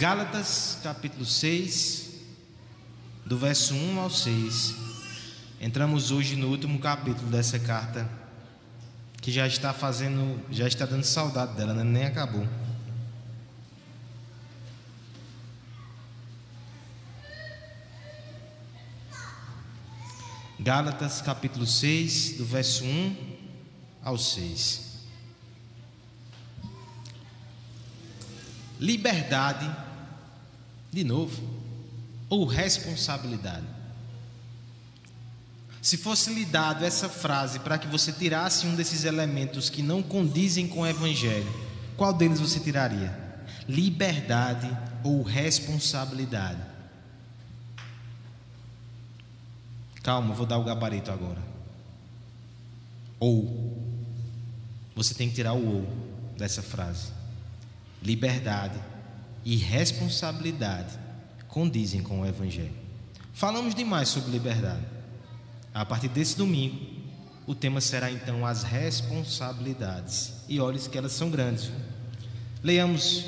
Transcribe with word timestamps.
Gálatas 0.00 0.78
capítulo 0.82 1.26
6, 1.26 2.08
do 3.26 3.36
verso 3.36 3.74
1 3.74 4.00
ao 4.00 4.08
6. 4.08 4.74
Entramos 5.60 6.10
hoje 6.10 6.36
no 6.36 6.48
último 6.48 6.78
capítulo 6.78 7.30
dessa 7.30 7.58
carta, 7.58 8.08
que 9.20 9.30
já 9.30 9.46
está 9.46 9.74
fazendo, 9.74 10.42
já 10.50 10.66
está 10.66 10.86
dando 10.86 11.04
saudade 11.04 11.54
dela, 11.54 11.74
né? 11.74 11.84
nem 11.84 12.06
acabou. 12.06 12.48
Gálatas 20.58 21.20
capítulo 21.20 21.66
6, 21.66 22.38
do 22.38 22.46
verso 22.46 22.86
1 22.86 23.16
ao 24.02 24.16
6. 24.16 25.04
Liberdade, 28.80 29.89
de 30.92 31.04
novo, 31.04 31.40
ou 32.28 32.44
responsabilidade? 32.44 33.66
Se 35.82 35.96
fosse 35.96 36.32
lhe 36.32 36.44
dado 36.44 36.84
essa 36.84 37.08
frase 37.08 37.60
para 37.60 37.78
que 37.78 37.86
você 37.86 38.12
tirasse 38.12 38.66
um 38.66 38.74
desses 38.74 39.04
elementos 39.04 39.70
que 39.70 39.82
não 39.82 40.02
condizem 40.02 40.68
com 40.68 40.80
o 40.80 40.86
Evangelho, 40.86 41.50
qual 41.96 42.12
deles 42.12 42.40
você 42.40 42.60
tiraria? 42.60 43.18
Liberdade 43.66 44.70
ou 45.02 45.22
responsabilidade? 45.22 46.60
Calma, 50.02 50.34
vou 50.34 50.46
dar 50.46 50.58
o 50.58 50.64
gabarito 50.64 51.10
agora. 51.10 51.42
Ou. 53.18 53.78
Você 54.94 55.14
tem 55.14 55.28
que 55.28 55.36
tirar 55.36 55.54
o 55.54 55.76
ou 55.76 56.10
dessa 56.36 56.62
frase. 56.62 57.12
Liberdade 58.02 58.78
e 59.44 59.56
responsabilidade 59.56 60.98
condizem 61.48 62.02
com 62.02 62.20
o 62.20 62.26
Evangelho. 62.26 62.74
Falamos 63.32 63.74
demais 63.74 64.08
sobre 64.08 64.30
liberdade. 64.30 64.84
A 65.72 65.84
partir 65.84 66.08
desse 66.08 66.36
domingo, 66.36 66.78
o 67.46 67.54
tema 67.54 67.80
será 67.80 68.10
então 68.10 68.46
as 68.46 68.62
responsabilidades. 68.62 70.34
E 70.48 70.60
olhe 70.60 70.78
que 70.78 70.98
elas 70.98 71.12
são 71.12 71.30
grandes. 71.30 71.70
Leamos 72.62 73.24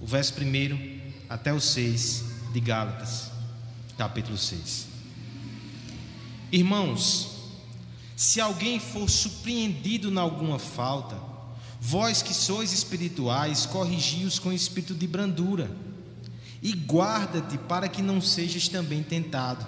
o 0.00 0.06
verso 0.06 0.34
1 0.40 1.00
até 1.28 1.52
o 1.52 1.60
6 1.60 2.24
de 2.52 2.60
Gálatas, 2.60 3.30
capítulo 3.96 4.38
6. 4.38 4.86
Irmãos, 6.50 7.30
se 8.14 8.40
alguém 8.40 8.78
for 8.78 9.08
surpreendido 9.08 10.10
em 10.10 10.18
alguma 10.18 10.58
falta, 10.58 11.31
vós 11.84 12.22
que 12.22 12.32
sois 12.32 12.72
espirituais, 12.72 13.66
corrigi-os 13.66 14.38
com 14.38 14.52
espírito 14.52 14.94
de 14.94 15.04
brandura, 15.04 15.68
e 16.62 16.72
guarda-te 16.74 17.58
para 17.58 17.88
que 17.88 18.00
não 18.00 18.20
sejas 18.20 18.68
também 18.68 19.02
tentado. 19.02 19.66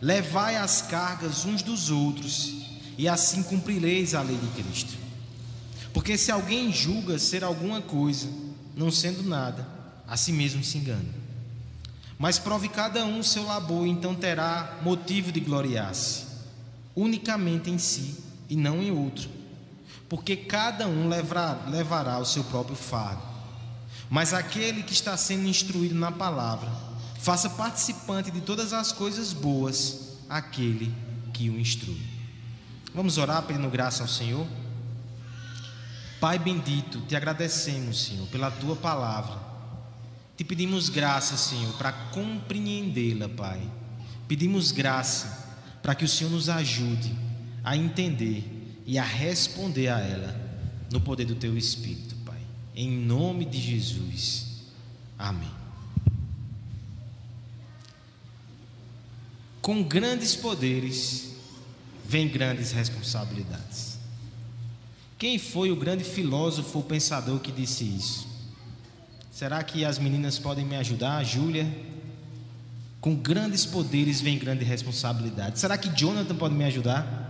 Levai 0.00 0.56
as 0.56 0.80
cargas 0.80 1.44
uns 1.44 1.60
dos 1.60 1.90
outros, 1.90 2.54
e 2.96 3.06
assim 3.06 3.42
cumprireis 3.42 4.14
a 4.14 4.22
lei 4.22 4.38
de 4.38 4.62
Cristo. 4.62 4.94
Porque 5.92 6.16
se 6.16 6.32
alguém 6.32 6.72
julga 6.72 7.18
ser 7.18 7.44
alguma 7.44 7.82
coisa, 7.82 8.26
não 8.74 8.90
sendo 8.90 9.22
nada, 9.22 9.68
a 10.08 10.16
si 10.16 10.32
mesmo 10.32 10.64
se 10.64 10.78
engana. 10.78 11.14
Mas 12.18 12.38
prove 12.38 12.70
cada 12.70 13.04
um 13.04 13.18
o 13.18 13.24
seu 13.24 13.44
labor, 13.44 13.86
então 13.86 14.14
terá 14.14 14.78
motivo 14.82 15.30
de 15.30 15.40
gloriar-se, 15.40 16.24
unicamente 16.96 17.70
em 17.70 17.76
si 17.76 18.14
e 18.48 18.56
não 18.56 18.82
em 18.82 18.90
outro, 18.90 19.43
porque 20.08 20.36
cada 20.36 20.86
um 20.86 21.08
levará, 21.08 21.66
levará 21.68 22.18
o 22.18 22.24
seu 22.24 22.44
próprio 22.44 22.76
fardo. 22.76 23.22
Mas 24.10 24.34
aquele 24.34 24.82
que 24.82 24.92
está 24.92 25.16
sendo 25.16 25.48
instruído 25.48 25.94
na 25.94 26.12
palavra, 26.12 26.70
faça 27.18 27.48
participante 27.50 28.30
de 28.30 28.40
todas 28.40 28.72
as 28.72 28.92
coisas 28.92 29.32
boas 29.32 30.18
aquele 30.28 30.94
que 31.32 31.48
o 31.48 31.58
instrui. 31.58 32.00
Vamos 32.94 33.18
orar 33.18 33.42
pedindo 33.42 33.68
graça 33.68 34.02
ao 34.02 34.08
Senhor? 34.08 34.46
Pai 36.20 36.38
bendito, 36.38 37.00
te 37.02 37.16
agradecemos, 37.16 38.04
Senhor, 38.04 38.26
pela 38.28 38.50
tua 38.50 38.76
palavra. 38.76 39.36
Te 40.36 40.44
pedimos 40.44 40.88
graça, 40.88 41.36
Senhor, 41.36 41.72
para 41.74 41.92
compreendê-la, 41.92 43.28
Pai. 43.28 43.60
Pedimos 44.26 44.70
graça 44.70 45.44
para 45.82 45.94
que 45.94 46.04
o 46.04 46.08
Senhor 46.08 46.30
nos 46.30 46.48
ajude 46.48 47.14
a 47.62 47.76
entender 47.76 48.53
e 48.86 48.98
a 48.98 49.04
responder 49.04 49.88
a 49.88 49.98
ela 49.98 50.34
no 50.90 51.00
poder 51.00 51.24
do 51.24 51.34
Teu 51.34 51.56
Espírito, 51.56 52.14
Pai. 52.24 52.40
Em 52.74 52.90
nome 52.90 53.44
de 53.44 53.60
Jesus. 53.60 54.46
Amém. 55.18 55.50
Com 59.62 59.82
grandes 59.82 60.36
poderes 60.36 61.32
vem 62.04 62.28
grandes 62.28 62.72
responsabilidades. 62.72 63.98
Quem 65.16 65.38
foi 65.38 65.70
o 65.70 65.76
grande 65.76 66.04
filósofo 66.04 66.78
ou 66.78 66.84
pensador 66.84 67.40
que 67.40 67.50
disse 67.50 67.84
isso? 67.84 68.28
Será 69.32 69.62
que 69.64 69.84
as 69.84 69.98
meninas 69.98 70.38
podem 70.38 70.64
me 70.64 70.76
ajudar, 70.76 71.24
Júlia? 71.24 71.66
Com 73.00 73.14
grandes 73.16 73.64
poderes 73.64 74.20
vem 74.20 74.38
grande 74.38 74.64
responsabilidade. 74.64 75.58
Será 75.58 75.78
que 75.78 75.88
Jonathan 75.88 76.36
pode 76.36 76.54
me 76.54 76.64
ajudar? 76.64 77.23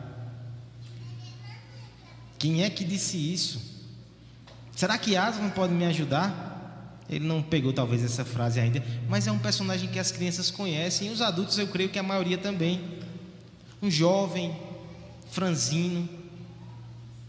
Quem 2.44 2.62
é 2.62 2.68
que 2.68 2.84
disse 2.84 3.16
isso? 3.16 3.58
Será 4.76 4.98
que 4.98 5.16
Aslan 5.16 5.48
pode 5.48 5.72
me 5.72 5.86
ajudar? 5.86 7.00
Ele 7.08 7.26
não 7.26 7.42
pegou 7.42 7.72
talvez 7.72 8.04
essa 8.04 8.22
frase 8.22 8.60
ainda, 8.60 8.84
mas 9.08 9.26
é 9.26 9.32
um 9.32 9.38
personagem 9.38 9.88
que 9.88 9.98
as 9.98 10.12
crianças 10.12 10.50
conhecem 10.50 11.08
e 11.08 11.10
os 11.10 11.22
adultos 11.22 11.56
eu 11.56 11.66
creio 11.68 11.88
que 11.88 11.98
a 11.98 12.02
maioria 12.02 12.36
também. 12.36 12.84
Um 13.80 13.90
jovem, 13.90 14.54
franzino, 15.30 16.06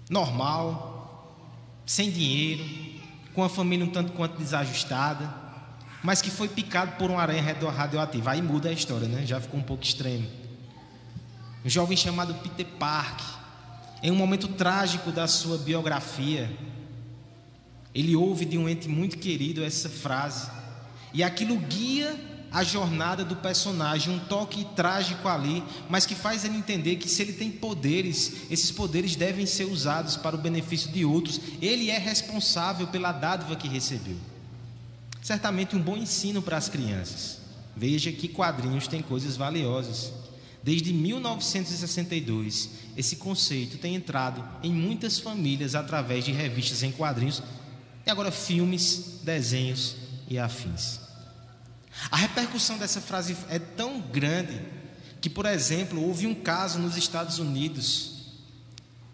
normal, 0.09 1.33
sem 1.85 2.11
dinheiro, 2.11 2.65
com 3.33 3.41
a 3.41 3.47
família 3.47 3.85
um 3.85 3.89
tanto 3.89 4.11
quanto 4.11 4.37
desajustada, 4.37 5.33
mas 6.03 6.21
que 6.21 6.29
foi 6.29 6.49
picado 6.49 6.97
por 6.97 7.09
uma 7.09 7.21
aranha 7.21 7.41
radioativa. 7.41 8.31
Aí 8.31 8.41
muda 8.41 8.67
a 8.67 8.73
história, 8.73 9.07
né? 9.07 9.25
Já 9.25 9.39
ficou 9.39 9.61
um 9.61 9.63
pouco 9.63 9.81
extremo. 9.81 10.27
Um 11.63 11.69
jovem 11.69 11.95
chamado 11.95 12.33
Peter 12.33 12.65
Park, 12.77 13.44
em 14.05 14.11
um 14.11 14.15
momento 14.15 14.47
trágico 14.49 15.11
da 15.11 15.25
sua 15.25 15.57
biografia, 15.57 16.55
ele 17.91 18.15
ouve 18.15 18.45
de 18.45 18.55
um 18.55 18.69
ente 18.69 18.87
muito 18.87 19.17
querido 19.17 19.63
essa 19.63 19.89
frase, 19.89 20.47
e 21.11 21.23
aquilo 21.23 21.57
guia 21.57 22.15
a 22.51 22.63
jornada 22.63 23.25
do 23.25 23.35
personagem, 23.35 24.13
um 24.13 24.19
toque 24.19 24.63
trágico 24.75 25.27
ali, 25.27 25.63
mas 25.89 26.05
que 26.05 26.13
faz 26.13 26.45
ele 26.45 26.55
entender 26.55 26.97
que 26.97 27.09
se 27.09 27.19
ele 27.23 27.33
tem 27.33 27.49
poderes, 27.49 28.43
esses 28.51 28.69
poderes 28.69 29.15
devem 29.15 29.47
ser 29.47 29.65
usados 29.65 30.15
para 30.15 30.35
o 30.35 30.39
benefício 30.39 30.91
de 30.91 31.03
outros. 31.03 31.41
Ele 31.59 31.89
é 31.89 31.97
responsável 31.97 32.85
pela 32.85 33.11
dádiva 33.11 33.55
que 33.55 33.67
recebeu. 33.67 34.17
Certamente 35.19 35.75
um 35.75 35.81
bom 35.81 35.97
ensino 35.97 36.43
para 36.43 36.57
as 36.57 36.69
crianças. 36.69 37.39
Veja 37.75 38.11
que 38.11 38.27
quadrinhos 38.27 38.87
têm 38.87 39.01
coisas 39.01 39.35
valiosas. 39.35 40.13
Desde 40.65 40.91
1962, 40.91 42.71
esse 42.97 43.17
conceito 43.17 43.77
tem 43.77 43.93
entrado 43.93 44.43
em 44.63 44.73
muitas 44.73 45.19
famílias 45.19 45.75
através 45.75 46.25
de 46.25 46.31
revistas 46.31 46.81
em 46.81 46.91
quadrinhos 46.91 47.43
e 48.03 48.09
agora 48.09 48.31
filmes, 48.31 49.19
desenhos 49.21 49.95
e 50.27 50.39
afins. 50.39 51.01
A 52.09 52.17
repercussão 52.17 52.79
dessa 52.79 52.99
frase 52.99 53.37
é 53.47 53.59
tão 53.59 54.01
grande 54.01 54.59
que, 55.21 55.29
por 55.29 55.45
exemplo, 55.45 56.03
houve 56.03 56.25
um 56.25 56.33
caso 56.33 56.79
nos 56.79 56.97
Estados 56.97 57.37
Unidos 57.37 58.13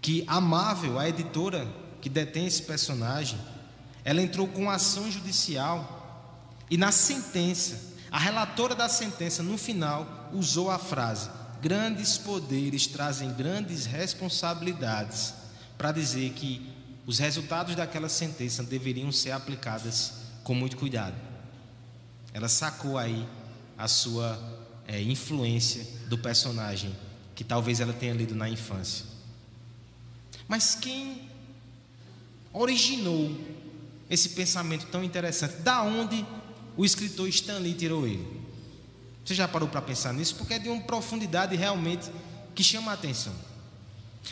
que 0.01 0.23
a 0.27 0.39
Marvel, 0.39 0.97
a 0.97 1.09
editora 1.09 1.67
que 1.99 2.07
detém 2.07 2.45
esse 2.47 2.61
personagem, 2.61 3.37
ela 4.05 4.21
entrou 4.21 4.47
com 4.47 4.69
ação 4.69 5.11
judicial 5.11 6.47
e 6.69 6.77
na 6.77 6.93
sentença, 6.93 7.91
a 8.09 8.17
relatora 8.17 8.73
da 8.73 8.87
sentença 8.87 9.43
no 9.43 9.57
final 9.57 10.29
usou 10.31 10.71
a 10.71 10.79
frase: 10.79 11.40
grandes 11.61 12.17
poderes 12.17 12.87
trazem 12.87 13.31
grandes 13.33 13.85
responsabilidades, 13.85 15.33
para 15.77 15.91
dizer 15.91 16.31
que 16.33 16.69
os 17.05 17.19
resultados 17.19 17.75
daquela 17.75 18.09
sentença 18.09 18.63
deveriam 18.63 19.11
ser 19.11 19.31
aplicadas 19.31 20.13
com 20.43 20.53
muito 20.53 20.77
cuidado. 20.77 21.15
Ela 22.33 22.47
sacou 22.47 22.97
aí 22.97 23.27
a 23.77 23.87
sua 23.87 24.39
é, 24.87 25.01
influência 25.01 25.85
do 26.07 26.17
personagem 26.17 26.95
que 27.35 27.43
talvez 27.43 27.79
ela 27.79 27.93
tenha 27.93 28.13
lido 28.13 28.35
na 28.35 28.47
infância. 28.47 29.05
Mas 30.47 30.75
quem 30.75 31.29
originou 32.53 33.35
esse 34.09 34.29
pensamento 34.29 34.85
tão 34.87 35.03
interessante? 35.03 35.55
Da 35.61 35.81
onde 35.81 36.25
o 36.77 36.85
escritor 36.85 37.27
Stanley 37.27 37.73
tirou 37.73 38.05
ele? 38.05 38.40
Você 39.23 39.35
já 39.35 39.47
parou 39.47 39.67
para 39.67 39.81
pensar 39.81 40.13
nisso? 40.13 40.35
Porque 40.35 40.55
é 40.55 40.59
de 40.59 40.69
uma 40.69 40.81
profundidade 40.81 41.55
realmente 41.55 42.11
que 42.55 42.63
chama 42.63 42.91
a 42.91 42.93
atenção. 42.95 43.33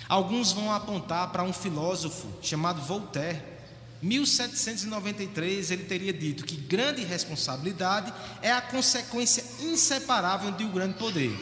Alguns 0.08 0.52
vão 0.52 0.72
apontar 0.72 1.32
para 1.32 1.44
um 1.44 1.54
filósofo 1.54 2.28
chamado 2.42 2.82
Voltaire, 2.82 3.42
1793 4.02 5.72
ele 5.72 5.84
teria 5.84 6.14
dito 6.14 6.46
que 6.46 6.56
grande 6.56 7.04
responsabilidade 7.04 8.14
é 8.42 8.52
a 8.52 8.62
consequência 8.62 9.44
inseparável 9.62 10.52
de 10.52 10.64
um 10.64 10.72
grande 10.72 10.94
poder. 10.94 11.38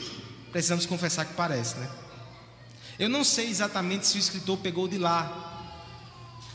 Precisamos 0.52 0.86
confessar 0.86 1.26
que 1.26 1.34
parece, 1.34 1.76
né? 1.78 1.90
Eu 2.98 3.10
não 3.10 3.24
sei 3.24 3.48
exatamente 3.48 4.08
se 4.08 4.18
o 4.18 4.20
escritor 4.20 4.58
pegou 4.58 4.88
de 4.88 4.98
lá. 4.98 5.44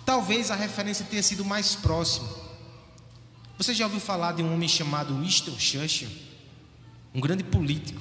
Talvez 0.05 0.51
a 0.51 0.57
referência 0.57 1.07
tenha 1.09 1.23
sido 1.23 1.45
mais 1.45 1.77
próxima. 1.77 2.29
Você 3.57 3.73
já 3.73 3.85
ouviu 3.85 4.01
falar 4.01 4.33
de 4.33 4.43
um 4.43 4.53
homem 4.53 4.69
chamado 4.69 5.17
Winston 5.21 5.57
Churchill? 5.57 6.11
Um 7.15 7.21
grande 7.21 7.45
político. 7.45 8.01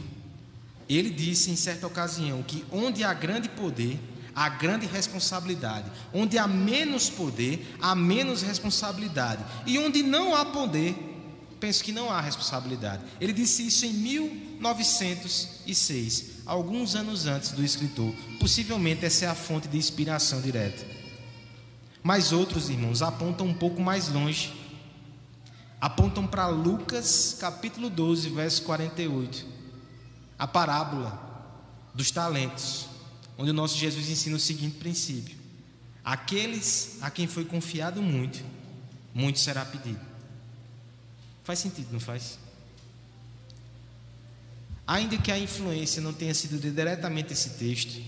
Ele 0.90 1.10
disse 1.10 1.52
em 1.52 1.56
certa 1.56 1.88
ocasião 1.88 2.44
que 2.44 2.66
onde 2.72 3.04
há 3.04 3.13
grande 3.13 3.50
poder, 3.50 4.00
há 4.36 4.50
grande 4.50 4.86
responsabilidade. 4.86 5.90
Onde 6.13 6.38
há 6.38 6.48
menos 6.48 7.10
poder, 7.10 7.75
há 7.81 7.96
menos 7.96 8.42
responsabilidade. 8.42 9.42
E 9.66 9.80
onde 9.80 10.04
não 10.04 10.36
há 10.36 10.44
poder, 10.46 10.94
penso 11.60 11.84
que 11.84 11.92
não 11.92 12.12
há 12.12 12.19
responsabilidade. 12.19 13.04
Ele 13.22 13.34
disse 13.34 13.68
isso 13.68 13.86
em 13.86 13.94
1906, 13.94 16.25
alguns 16.46 16.96
anos 16.96 17.28
antes 17.28 17.52
do 17.52 17.64
escritor. 17.64 18.14
Possivelmente 18.40 19.06
essa 19.06 19.25
é 19.25 19.28
a 19.28 19.36
fonte 19.36 19.68
de 19.68 19.78
inspiração 19.78 20.42
direta. 20.42 20.84
Mas 22.04 22.31
outros 22.31 22.69
irmãos 22.69 23.02
apontam 23.02 23.48
um 23.48 23.54
pouco 23.54 23.81
mais 23.81 24.07
longe. 24.10 24.61
Apontam 25.81 26.28
para 26.28 26.48
Lucas 26.48 27.36
capítulo 27.39 27.89
12, 27.89 28.30
verso 28.30 28.62
48. 28.62 29.48
A 30.38 30.48
parábola 30.48 31.19
dos 31.92 32.12
talentos 32.12 32.86
onde 33.36 33.50
o 33.50 33.54
nosso 33.54 33.75
Jesus 33.75 34.07
ensina 34.07 34.36
o 34.36 34.39
seguinte 34.39 34.78
princípio: 34.78 35.36
aqueles 36.06 37.00
a 37.01 37.10
quem 37.10 37.25
foi 37.25 37.45
confiado 37.45 38.00
muito, 38.00 38.45
muito 39.12 39.39
será 39.39 39.66
pedido. 39.66 40.00
Faz 41.44 41.57
sentido, 41.57 41.92
não 41.92 42.00
faz? 42.00 42.38
Ainda 44.86 45.18
que 45.18 45.31
a 45.31 45.39
influência 45.39 46.00
não 46.00 46.13
tenha 46.13 46.36
sido 46.36 46.60
diretamente 46.60 47.33
esse 47.33 47.51
texto, 47.51 48.00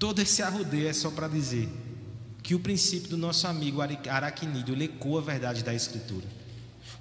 todo 0.00 0.20
esse 0.20 0.42
arrodeio 0.42 0.88
é 0.88 0.92
só 0.92 1.12
para 1.12 1.28
dizer 1.28 1.68
que 2.44 2.54
o 2.54 2.60
princípio 2.60 3.08
do 3.08 3.16
nosso 3.16 3.46
amigo 3.46 3.80
Araquinídeo 3.80 4.80
ecoa 4.80 5.22
a 5.22 5.24
verdade 5.24 5.64
da 5.64 5.72
Escritura. 5.72 6.26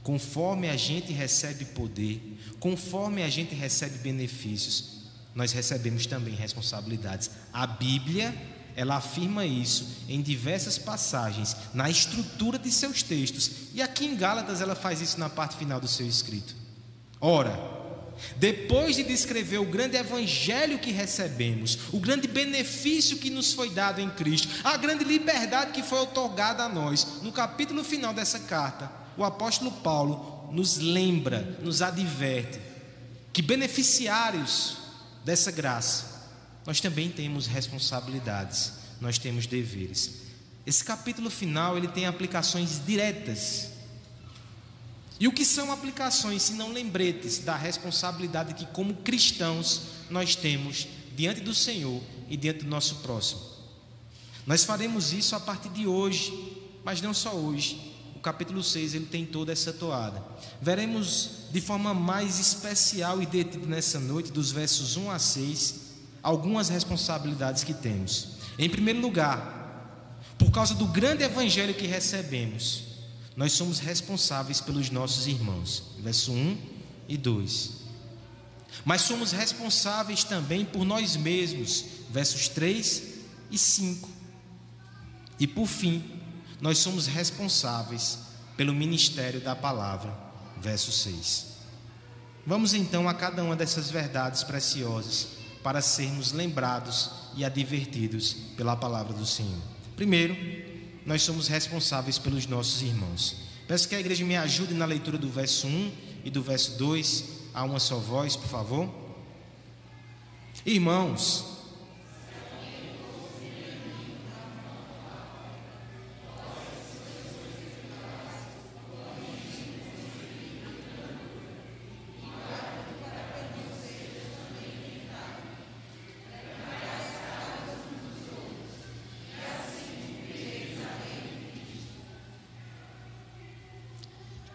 Conforme 0.01 0.69
a 0.69 0.77
gente 0.77 1.11
recebe 1.11 1.65
poder, 1.65 2.39
conforme 2.61 3.21
a 3.21 3.29
gente 3.29 3.53
recebe 3.53 3.97
benefícios, 3.97 5.03
nós 5.35 5.51
recebemos 5.51 6.05
também 6.05 6.33
responsabilidades. 6.33 7.29
A 7.51 7.67
Bíblia, 7.67 8.33
ela 8.73 8.95
afirma 8.95 9.45
isso 9.45 10.05
em 10.07 10.21
diversas 10.21 10.77
passagens, 10.77 11.57
na 11.73 11.89
estrutura 11.89 12.57
de 12.57 12.71
seus 12.71 13.03
textos. 13.03 13.51
E 13.73 13.81
aqui 13.81 14.05
em 14.05 14.15
Gálatas 14.15 14.61
ela 14.61 14.75
faz 14.75 15.01
isso 15.01 15.19
na 15.19 15.29
parte 15.29 15.57
final 15.57 15.81
do 15.81 15.89
seu 15.89 16.07
escrito. 16.07 16.55
Ora, 17.19 17.72
depois 18.35 18.95
de 18.95 19.03
descrever 19.03 19.57
o 19.57 19.65
grande 19.65 19.97
evangelho 19.97 20.79
que 20.79 20.91
recebemos, 20.91 21.77
o 21.91 21.99
grande 21.99 22.27
benefício 22.27 23.17
que 23.17 23.29
nos 23.29 23.53
foi 23.53 23.69
dado 23.69 24.01
em 24.01 24.09
Cristo, 24.09 24.47
a 24.63 24.77
grande 24.77 25.03
liberdade 25.03 25.71
que 25.71 25.83
foi 25.83 25.99
otorgada 25.99 26.63
a 26.63 26.69
nós, 26.69 27.21
no 27.21 27.31
capítulo 27.31 27.83
final 27.83 28.13
dessa 28.13 28.39
carta, 28.39 28.91
o 29.17 29.23
apóstolo 29.23 29.71
Paulo 29.71 30.49
nos 30.51 30.77
lembra, 30.77 31.57
nos 31.61 31.81
adverte 31.81 32.59
que 33.33 33.41
beneficiários 33.41 34.77
dessa 35.25 35.51
graça, 35.51 36.13
nós 36.65 36.79
também 36.79 37.09
temos 37.09 37.47
responsabilidades, 37.47 38.73
nós 39.01 39.17
temos 39.17 39.47
deveres. 39.47 40.21
Esse 40.65 40.83
capítulo 40.83 41.29
final 41.29 41.75
ele 41.75 41.87
tem 41.87 42.05
aplicações 42.05 42.79
diretas. 42.85 43.72
E 45.19 45.27
o 45.27 45.31
que 45.31 45.45
são 45.45 45.71
aplicações 45.71 46.43
se 46.43 46.53
não 46.53 46.71
lembretes 46.71 47.39
da 47.39 47.55
responsabilidade 47.55 48.53
que, 48.53 48.65
como 48.67 48.95
cristãos, 48.95 49.81
nós 50.09 50.35
temos 50.35 50.87
diante 51.15 51.41
do 51.41 51.53
Senhor 51.53 52.01
e 52.29 52.35
diante 52.35 52.63
do 52.63 52.69
nosso 52.69 52.95
próximo? 52.97 53.41
Nós 54.45 54.63
faremos 54.63 55.13
isso 55.13 55.35
a 55.35 55.39
partir 55.39 55.69
de 55.69 55.87
hoje, 55.87 56.33
mas 56.83 57.01
não 57.01 57.13
só 57.13 57.33
hoje, 57.33 57.93
capítulo 58.23 58.63
6 58.63 58.95
ele 58.95 59.05
tem 59.05 59.25
toda 59.25 59.51
essa 59.51 59.73
toada. 59.73 60.23
Veremos 60.61 61.29
de 61.51 61.59
forma 61.59 61.93
mais 61.93 62.39
especial 62.39 63.21
e 63.21 63.25
detida 63.25 63.67
nessa 63.67 63.99
noite, 63.99 64.31
dos 64.31 64.49
versos 64.49 64.95
1 64.95 65.11
a 65.11 65.19
6, 65.19 65.75
algumas 66.23 66.69
responsabilidades 66.69 67.65
que 67.65 67.73
temos. 67.73 68.37
Em 68.57 68.69
primeiro 68.69 69.01
lugar, 69.01 70.23
por 70.37 70.49
causa 70.51 70.73
do 70.73 70.87
grande 70.87 71.23
evangelho 71.23 71.73
que 71.73 71.85
recebemos, 71.85 72.92
nós 73.35 73.53
somos 73.53 73.79
responsáveis 73.79 74.61
pelos 74.61 74.89
nossos 74.89 75.27
irmãos. 75.27 75.83
Verso 75.99 76.31
1 76.31 76.57
e 77.07 77.17
2. 77.17 77.71
Mas 78.85 79.01
somos 79.01 79.31
responsáveis 79.31 80.23
também 80.23 80.65
por 80.65 80.85
nós 80.85 81.15
mesmos. 81.15 81.85
Versos 82.09 82.47
3 82.49 83.03
e 83.49 83.57
5. 83.57 84.09
E 85.39 85.47
por 85.47 85.67
fim, 85.67 86.03
nós 86.61 86.77
somos 86.77 87.07
responsáveis 87.07 88.19
pelo 88.55 88.73
ministério 88.73 89.41
da 89.41 89.55
palavra. 89.55 90.15
Verso 90.61 90.91
6. 90.91 91.53
Vamos 92.45 92.73
então 92.73 93.07
a 93.07 93.13
cada 93.13 93.43
uma 93.43 93.55
dessas 93.55 93.89
verdades 93.89 94.43
preciosas 94.43 95.29
para 95.63 95.81
sermos 95.81 96.33
lembrados 96.33 97.09
e 97.35 97.45
advertidos 97.45 98.33
pela 98.55 98.75
palavra 98.75 99.13
do 99.13 99.25
Senhor. 99.25 99.61
Primeiro, 99.95 100.35
nós 101.05 101.21
somos 101.21 101.47
responsáveis 101.47 102.17
pelos 102.17 102.47
nossos 102.47 102.81
irmãos. 102.81 103.35
Peço 103.67 103.87
que 103.87 103.95
a 103.95 103.99
igreja 103.99 104.25
me 104.25 104.35
ajude 104.35 104.73
na 104.73 104.85
leitura 104.85 105.17
do 105.17 105.29
verso 105.29 105.67
1 105.67 105.91
e 106.25 106.29
do 106.29 106.41
verso 106.41 106.77
2, 106.77 107.25
a 107.53 107.63
uma 107.63 107.79
só 107.79 107.97
voz, 107.97 108.35
por 108.35 108.47
favor. 108.47 108.93
Irmãos, 110.65 111.52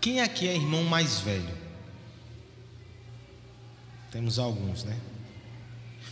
Quem 0.01 0.21
aqui 0.21 0.47
é 0.47 0.55
irmão 0.55 0.85
mais 0.85 1.21
velho? 1.21 1.57
Temos 4.11 4.39
alguns, 4.39 4.85
né? 4.85 4.99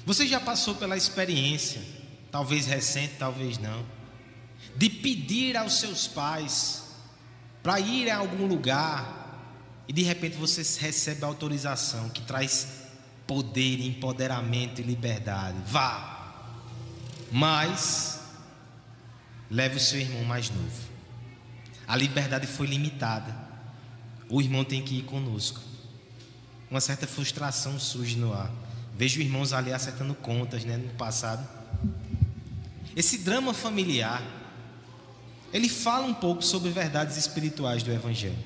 Você 0.05 0.27
já 0.27 0.41
passou 0.41 0.75
pela 0.75 0.97
experiência, 0.97 1.81
talvez 2.31 2.67
recente, 2.67 3.15
talvez 3.19 3.59
não, 3.59 3.85
de 4.77 4.91
pedir 4.91 5.57
aos 5.57 5.79
seus 5.79 6.07
pais 6.07 6.85
para 7.63 7.81
ir 7.81 8.11
a 8.11 8.19
algum 8.19 8.47
lugar 8.47 9.25
e 9.89 9.93
de 9.93 10.03
repente 10.03 10.37
você 10.37 10.61
recebe 10.81 11.25
a 11.25 11.27
autorização 11.27 12.09
que 12.11 12.21
traz 12.23 12.85
poder, 13.27 13.81
empoderamento 13.81 14.81
e 14.81 14.85
liberdade. 14.85 15.57
Vá, 15.67 16.45
mas 17.31 18.21
leve 19.51 19.77
o 19.77 19.81
seu 19.81 20.01
irmão 20.01 20.25
mais 20.25 20.51
novo. 20.51 20.89
A 21.87 21.97
liberdade 21.97 22.47
foi 22.47 22.67
limitada 22.67 23.46
o 24.29 24.41
irmão 24.41 24.65
tem 24.65 24.83
que 24.83 24.99
ir 24.99 25.03
conosco. 25.03 25.61
Uma 26.71 26.81
certa 26.81 27.07
frustração 27.07 27.79
surge 27.79 28.17
no 28.17 28.33
ar. 28.33 28.51
Vejo 28.97 29.21
irmãos 29.21 29.53
ali 29.53 29.73
acertando 29.73 30.15
contas, 30.15 30.65
né, 30.65 30.77
no 30.77 30.89
passado. 30.95 31.47
Esse 32.95 33.19
drama 33.19 33.53
familiar, 33.53 34.23
ele 35.53 35.69
fala 35.69 36.07
um 36.07 36.15
pouco 36.15 36.43
sobre 36.43 36.71
verdades 36.71 37.17
espirituais 37.17 37.83
do 37.83 37.93
Evangelho. 37.93 38.39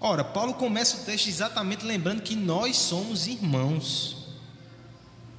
Ora, 0.00 0.22
Paulo 0.22 0.54
começa 0.54 0.98
o 0.98 1.04
texto 1.04 1.28
exatamente 1.28 1.84
lembrando 1.84 2.22
que 2.22 2.36
nós 2.36 2.76
somos 2.76 3.26
irmãos. 3.26 4.16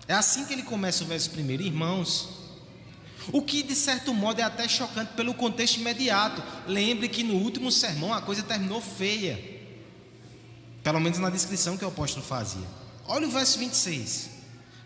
É 0.08 0.13
assim 0.13 0.46
que 0.46 0.53
ele 0.53 0.63
começa 0.63 1.03
o 1.03 1.08
verso 1.08 1.29
primeiro: 1.29 1.63
Irmãos, 1.63 2.38
o 3.31 3.41
que 3.41 3.62
de 3.62 3.75
certo 3.75 4.13
modo 4.13 4.39
é 4.39 4.43
até 4.43 4.67
chocante 4.67 5.13
pelo 5.13 5.33
contexto 5.33 5.77
imediato. 5.77 6.41
Lembre 6.67 7.07
que 7.07 7.24
no 7.24 7.36
último 7.36 7.71
sermão 7.71 8.13
a 8.13 8.21
coisa 8.21 8.43
terminou 8.43 8.81
feia. 8.81 9.59
Pelo 10.83 11.00
menos 11.00 11.19
na 11.19 11.29
descrição 11.29 11.77
que 11.77 11.86
o 11.86 11.89
apóstolo 11.89 12.25
fazia. 12.25 12.67
Olha 13.07 13.27
o 13.27 13.31
verso 13.31 13.59
26. 13.59 14.29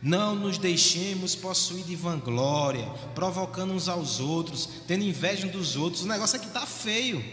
Não 0.02 0.36
nos 0.36 0.58
deixemos 0.58 1.34
possuir 1.34 1.86
de 1.86 1.96
vanglória, 1.96 2.86
provocando 3.16 3.74
uns 3.74 3.88
aos 3.88 4.20
outros, 4.20 4.68
tendo 4.86 5.06
inveja 5.06 5.48
dos 5.48 5.78
outros. 5.78 6.04
O 6.04 6.08
negócio 6.08 6.36
aqui 6.36 6.48
está 6.48 6.66
feio. 6.66 7.24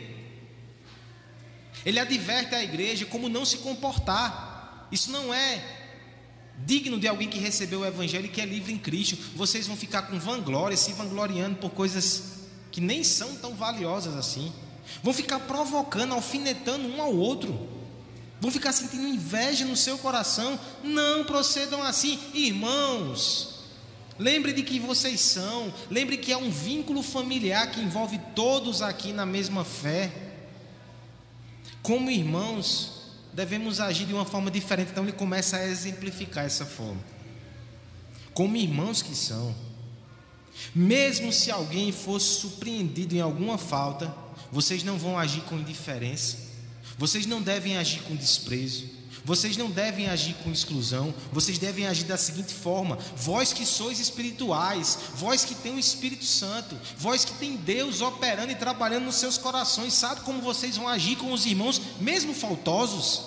Ele 1.84 1.98
adverte 1.98 2.54
a 2.54 2.62
igreja 2.62 3.06
como 3.06 3.28
não 3.28 3.44
se 3.44 3.58
comportar. 3.58 4.88
Isso 4.92 5.10
não 5.10 5.34
é 5.34 5.79
digno 6.64 6.98
de 6.98 7.08
alguém 7.08 7.28
que 7.28 7.38
recebeu 7.38 7.80
o 7.80 7.86
Evangelho 7.86 8.26
e 8.26 8.28
que 8.28 8.40
é 8.40 8.44
livre 8.44 8.72
em 8.72 8.78
Cristo. 8.78 9.16
Vocês 9.34 9.66
vão 9.66 9.76
ficar 9.76 10.02
com 10.02 10.18
vanglória, 10.18 10.76
se 10.76 10.92
vangloriando 10.92 11.56
por 11.56 11.70
coisas 11.70 12.40
que 12.70 12.80
nem 12.80 13.02
são 13.02 13.34
tão 13.36 13.54
valiosas 13.54 14.16
assim. 14.16 14.52
Vão 15.02 15.12
ficar 15.12 15.40
provocando, 15.40 16.12
alfinetando 16.14 16.88
um 16.88 17.00
ao 17.00 17.14
outro. 17.14 17.68
Vão 18.40 18.50
ficar 18.50 18.72
sentindo 18.72 19.06
inveja 19.06 19.64
no 19.64 19.76
seu 19.76 19.98
coração. 19.98 20.58
Não 20.82 21.24
procedam 21.24 21.82
assim, 21.82 22.18
irmãos. 22.32 23.60
Lembre 24.18 24.52
de 24.52 24.62
que 24.62 24.78
vocês 24.78 25.20
são. 25.20 25.72
Lembre 25.90 26.16
que 26.16 26.32
é 26.32 26.36
um 26.36 26.50
vínculo 26.50 27.02
familiar 27.02 27.70
que 27.70 27.80
envolve 27.80 28.20
todos 28.34 28.82
aqui 28.82 29.12
na 29.12 29.26
mesma 29.26 29.64
fé. 29.64 30.12
Como 31.82 32.10
irmãos, 32.10 32.99
devemos 33.32 33.80
agir 33.80 34.06
de 34.06 34.14
uma 34.14 34.24
forma 34.24 34.50
diferente. 34.50 34.90
Então 34.90 35.04
ele 35.04 35.12
começa 35.12 35.56
a 35.56 35.66
exemplificar 35.66 36.44
essa 36.44 36.64
forma. 36.64 37.00
Como 38.32 38.56
irmãos 38.56 39.02
que 39.02 39.14
são, 39.14 39.54
mesmo 40.74 41.32
se 41.32 41.50
alguém 41.50 41.92
fosse 41.92 42.40
surpreendido 42.40 43.14
em 43.14 43.20
alguma 43.20 43.58
falta, 43.58 44.14
vocês 44.52 44.82
não 44.82 44.98
vão 44.98 45.18
agir 45.18 45.42
com 45.42 45.58
indiferença, 45.58 46.36
vocês 46.98 47.26
não 47.26 47.40
devem 47.40 47.76
agir 47.76 48.02
com 48.02 48.14
desprezo, 48.14 48.88
vocês 49.24 49.56
não 49.56 49.70
devem 49.70 50.08
agir 50.08 50.34
com 50.42 50.50
exclusão, 50.50 51.14
vocês 51.32 51.58
devem 51.58 51.86
agir 51.86 52.04
da 52.04 52.16
seguinte 52.16 52.54
forma: 52.54 52.96
vós 53.16 53.52
que 53.52 53.66
sois 53.66 54.00
espirituais, 54.00 54.98
vós 55.14 55.44
que 55.44 55.54
tem 55.54 55.74
o 55.74 55.78
Espírito 55.78 56.24
Santo, 56.24 56.76
vós 56.96 57.24
que 57.24 57.34
tem 57.34 57.56
Deus 57.56 58.00
operando 58.00 58.52
e 58.52 58.56
trabalhando 58.56 59.04
nos 59.04 59.16
seus 59.16 59.36
corações, 59.36 59.92
sabe 59.92 60.22
como 60.22 60.40
vocês 60.40 60.76
vão 60.76 60.88
agir 60.88 61.16
com 61.16 61.32
os 61.32 61.44
irmãos, 61.46 61.80
mesmo 62.00 62.34
faltosos, 62.34 63.22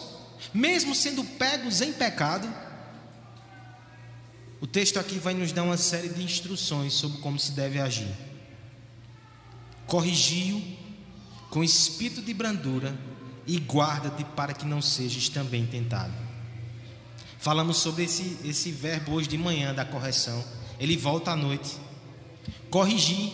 mesmo 0.54 0.96
sendo 0.96 1.24
pegos 1.24 1.82
em 1.82 1.94
pecado? 1.94 2.52
O 4.60 4.66
texto 4.66 4.98
aqui 4.98 5.20
vai 5.20 5.34
nos 5.34 5.52
dar 5.52 5.64
uma 5.64 5.78
série 5.78 6.10
de 6.10 6.24
instruções 6.24 6.94
sobre 6.94 7.20
como 7.20 7.38
se 7.38 7.52
deve 7.52 7.80
agir. 7.80 8.08
Corrigiu 9.86 10.64
com 11.50 11.64
espírito 11.64 12.22
de 12.22 12.34
brandura 12.34 12.98
e 13.46 13.58
guarda-te 13.58 14.24
para 14.24 14.54
que 14.54 14.66
não 14.66 14.82
sejas 14.82 15.30
também 15.30 15.66
tentado. 15.66 16.14
Falamos 17.40 17.78
sobre 17.78 18.04
esse, 18.04 18.38
esse 18.46 18.72
verbo 18.72 19.14
hoje 19.14 19.28
de 19.28 19.38
manhã 19.38 19.74
da 19.74 19.84
correção. 19.84 20.44
Ele 20.80 20.96
volta 20.96 21.32
à 21.32 21.36
noite. 21.36 21.78
Corrigir. 22.70 23.34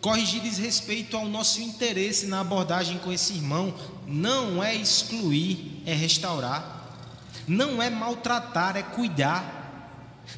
Corrigir 0.00 0.40
diz 0.40 0.56
respeito 0.58 1.16
ao 1.16 1.26
nosso 1.26 1.60
interesse 1.60 2.26
na 2.26 2.40
abordagem 2.40 2.98
com 2.98 3.12
esse 3.12 3.34
irmão. 3.34 3.74
Não 4.06 4.62
é 4.62 4.74
excluir, 4.74 5.82
é 5.84 5.92
restaurar. 5.92 6.74
Não 7.46 7.82
é 7.82 7.90
maltratar, 7.90 8.76
é 8.76 8.82
cuidar. 8.82 9.56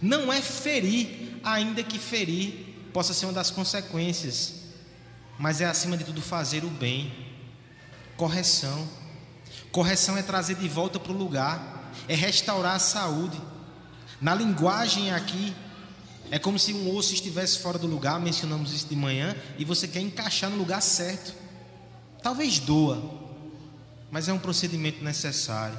Não 0.02 0.32
é 0.32 0.42
ferir, 0.42 1.40
ainda 1.42 1.82
que 1.82 1.98
ferir 1.98 2.68
possa 2.92 3.14
ser 3.14 3.26
uma 3.26 3.32
das 3.32 3.50
consequências, 3.50 4.54
mas 5.38 5.60
é 5.60 5.66
acima 5.66 5.96
de 5.96 6.04
tudo 6.04 6.20
fazer 6.20 6.64
o 6.64 6.68
bem. 6.68 7.27
Correção. 8.18 8.86
Correção 9.70 10.18
é 10.18 10.22
trazer 10.22 10.56
de 10.56 10.68
volta 10.68 10.98
para 10.98 11.12
o 11.12 11.16
lugar, 11.16 11.92
é 12.08 12.16
restaurar 12.16 12.74
a 12.74 12.78
saúde. 12.80 13.40
Na 14.20 14.34
linguagem 14.34 15.12
aqui, 15.12 15.54
é 16.28 16.36
como 16.36 16.58
se 16.58 16.72
um 16.72 16.94
osso 16.94 17.14
estivesse 17.14 17.60
fora 17.60 17.78
do 17.78 17.86
lugar, 17.86 18.20
mencionamos 18.20 18.72
isso 18.74 18.88
de 18.88 18.96
manhã, 18.96 19.36
e 19.56 19.64
você 19.64 19.86
quer 19.86 20.00
encaixar 20.00 20.50
no 20.50 20.56
lugar 20.56 20.82
certo. 20.82 21.32
Talvez 22.20 22.58
doa, 22.58 23.00
mas 24.10 24.28
é 24.28 24.32
um 24.32 24.38
procedimento 24.38 25.02
necessário. 25.04 25.78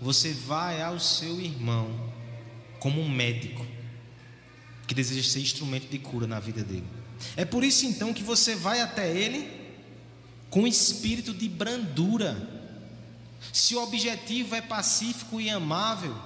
Você 0.00 0.32
vai 0.32 0.82
ao 0.82 0.98
seu 0.98 1.40
irmão 1.40 1.88
como 2.80 3.00
um 3.00 3.08
médico 3.08 3.64
que 4.84 4.94
deseja 4.94 5.30
ser 5.30 5.40
instrumento 5.40 5.88
de 5.88 5.98
cura 6.00 6.26
na 6.26 6.40
vida 6.40 6.64
dele. 6.64 6.86
É 7.36 7.44
por 7.44 7.62
isso 7.62 7.86
então 7.86 8.12
que 8.12 8.24
você 8.24 8.56
vai 8.56 8.80
até 8.80 9.16
ele 9.16 9.57
com 10.50 10.66
espírito 10.66 11.32
de 11.32 11.48
brandura. 11.48 12.36
Se 13.52 13.74
o 13.74 13.82
objetivo 13.82 14.54
é 14.54 14.60
pacífico 14.60 15.40
e 15.40 15.48
amável, 15.48 16.16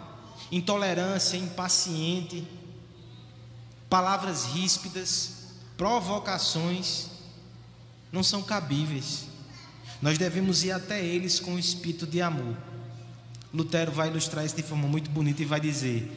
intolerância, 0.51 1.37
impaciente, 1.37 2.47
palavras 3.89 4.45
ríspidas, 4.47 5.43
provocações, 5.77 7.09
não 8.11 8.23
são 8.23 8.43
cabíveis. 8.43 9.27
Nós 10.01 10.19
devemos 10.19 10.65
ir 10.65 10.73
até 10.73 11.05
eles 11.05 11.39
com 11.39 11.59
espírito 11.59 12.07
de 12.07 12.21
amor. 12.21 12.57
Lutero 13.53 13.93
vai 13.93 14.09
ilustrar 14.09 14.45
isso 14.45 14.57
de 14.57 14.63
forma 14.63 14.89
muito 14.89 15.11
bonita 15.11 15.43
e 15.43 15.45
vai 15.45 15.61
dizer: 15.61 16.11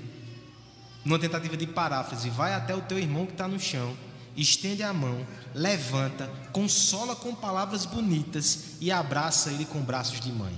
numa 1.04 1.20
tentativa 1.20 1.56
de 1.56 1.68
paráfrase, 1.68 2.30
vai 2.30 2.54
até 2.54 2.76
o 2.76 2.82
teu 2.82 2.98
irmão 2.98 3.26
que 3.26 3.34
está 3.34 3.48
no 3.48 3.60
chão, 3.60 3.96
estende 4.36 4.84
a 4.84 4.94
mão, 4.94 5.26
levanta, 5.54 6.28
consola 6.52 7.16
com 7.16 7.34
palavras 7.34 7.86
bonitas 7.86 8.76
e 8.82 8.92
abraça 8.92 9.52
ele 9.52 9.66
com 9.66 9.82
braços 9.82 10.20
de 10.20 10.32
mãe. 10.32 10.58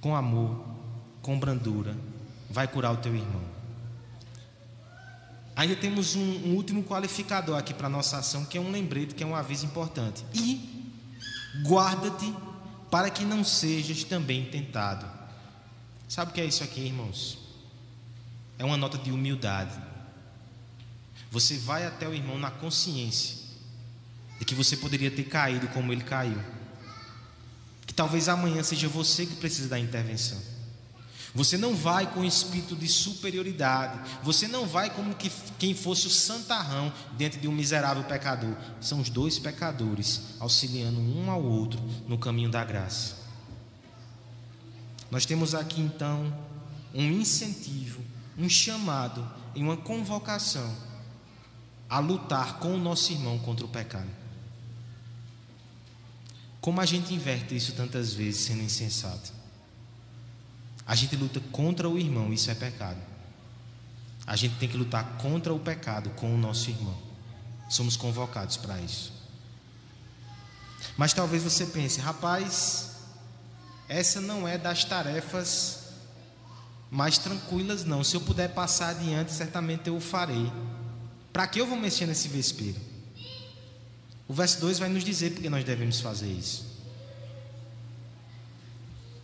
Com 0.00 0.14
amor, 0.14 0.64
com 1.22 1.38
brandura, 1.38 1.96
vai 2.50 2.68
curar 2.68 2.92
o 2.92 2.98
teu 2.98 3.14
irmão. 3.14 3.42
Ainda 5.56 5.74
temos 5.74 6.14
um, 6.14 6.20
um 6.20 6.54
último 6.54 6.84
qualificador 6.84 7.58
aqui 7.58 7.74
para 7.74 7.88
a 7.88 7.90
nossa 7.90 8.18
ação, 8.18 8.44
que 8.44 8.56
é 8.56 8.60
um 8.60 8.70
lembrete, 8.70 9.14
que 9.14 9.24
é 9.24 9.26
um 9.26 9.34
aviso 9.34 9.66
importante. 9.66 10.24
E 10.32 10.94
guarda-te 11.66 12.32
para 12.90 13.10
que 13.10 13.24
não 13.24 13.42
sejas 13.42 14.04
também 14.04 14.44
tentado. 14.44 15.04
Sabe 16.08 16.30
o 16.30 16.34
que 16.34 16.40
é 16.40 16.44
isso 16.44 16.62
aqui, 16.62 16.80
irmãos? 16.80 17.48
é 18.58 18.64
uma 18.64 18.76
nota 18.76 18.98
de 18.98 19.12
humildade. 19.12 19.72
Você 21.30 21.56
vai 21.56 21.86
até 21.86 22.08
o 22.08 22.14
irmão 22.14 22.38
na 22.38 22.50
consciência 22.50 23.36
de 24.38 24.44
que 24.44 24.54
você 24.54 24.76
poderia 24.76 25.10
ter 25.10 25.24
caído 25.24 25.68
como 25.68 25.92
ele 25.92 26.02
caiu. 26.02 26.38
Que 27.86 27.94
talvez 27.94 28.28
amanhã 28.28 28.62
seja 28.62 28.88
você 28.88 29.26
que 29.26 29.36
precisa 29.36 29.68
da 29.68 29.78
intervenção. 29.78 30.38
Você 31.34 31.58
não 31.58 31.74
vai 31.74 32.10
com 32.12 32.24
espírito 32.24 32.74
de 32.74 32.88
superioridade. 32.88 34.00
Você 34.22 34.48
não 34.48 34.66
vai 34.66 34.90
como 34.90 35.14
que 35.14 35.30
quem 35.58 35.74
fosse 35.74 36.06
o 36.06 36.10
santarrão 36.10 36.92
dentro 37.16 37.38
de 37.38 37.46
um 37.46 37.52
miserável 37.52 38.04
pecador. 38.04 38.56
São 38.80 39.00
os 39.00 39.10
dois 39.10 39.38
pecadores 39.38 40.22
auxiliando 40.40 40.98
um 40.98 41.30
ao 41.30 41.42
outro 41.42 41.80
no 42.06 42.16
caminho 42.16 42.50
da 42.50 42.64
graça. 42.64 43.16
Nós 45.10 45.26
temos 45.26 45.54
aqui 45.54 45.80
então 45.80 46.32
um 46.94 47.10
incentivo 47.12 48.02
um 48.38 48.48
chamado 48.48 49.28
e 49.54 49.60
uma 49.60 49.76
convocação 49.76 50.72
a 51.88 51.98
lutar 51.98 52.58
com 52.58 52.74
o 52.74 52.78
nosso 52.78 53.12
irmão 53.12 53.38
contra 53.38 53.64
o 53.64 53.68
pecado. 53.68 54.08
Como 56.60 56.80
a 56.80 56.86
gente 56.86 57.14
inverte 57.14 57.56
isso 57.56 57.72
tantas 57.72 58.12
vezes 58.12 58.42
sendo 58.42 58.62
insensato? 58.62 59.32
A 60.86 60.94
gente 60.94 61.16
luta 61.16 61.40
contra 61.52 61.88
o 61.88 61.98
irmão, 61.98 62.32
isso 62.32 62.50
é 62.50 62.54
pecado. 62.54 62.98
A 64.26 64.36
gente 64.36 64.56
tem 64.56 64.68
que 64.68 64.76
lutar 64.76 65.16
contra 65.18 65.52
o 65.54 65.58
pecado 65.58 66.10
com 66.10 66.34
o 66.34 66.38
nosso 66.38 66.68
irmão. 66.70 66.96
Somos 67.70 67.96
convocados 67.96 68.56
para 68.56 68.78
isso. 68.80 69.12
Mas 70.96 71.12
talvez 71.12 71.42
você 71.42 71.66
pense, 71.66 72.00
rapaz, 72.00 72.96
essa 73.88 74.20
não 74.20 74.46
é 74.46 74.58
das 74.58 74.84
tarefas 74.84 75.88
mais 76.90 77.18
tranquilas 77.18 77.84
não. 77.84 78.02
Se 78.02 78.16
eu 78.16 78.20
puder 78.20 78.48
passar 78.48 78.90
adiante, 78.90 79.32
certamente 79.32 79.88
eu 79.88 79.96
o 79.96 80.00
farei. 80.00 80.50
Para 81.32 81.46
que 81.46 81.60
eu 81.60 81.66
vou 81.66 81.78
mexer 81.78 82.06
nesse 82.06 82.28
vespeiro? 82.28 82.80
O 84.26 84.34
verso 84.34 84.60
2 84.60 84.78
vai 84.78 84.88
nos 84.88 85.04
dizer 85.04 85.32
porque 85.32 85.48
nós 85.48 85.64
devemos 85.64 86.00
fazer 86.00 86.30
isso. 86.30 86.66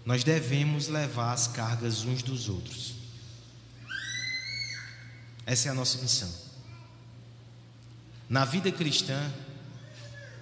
Nós 0.05 0.23
devemos 0.23 0.89
levar 0.89 1.33
as 1.33 1.47
cargas 1.47 2.05
uns 2.05 2.23
dos 2.23 2.49
outros. 2.49 2.95
Essa 5.47 5.69
é 5.69 5.71
a 5.71 5.75
nossa 5.75 5.99
missão. 5.99 6.31
Na 8.29 8.45
vida 8.45 8.73
cristã, 8.73 9.31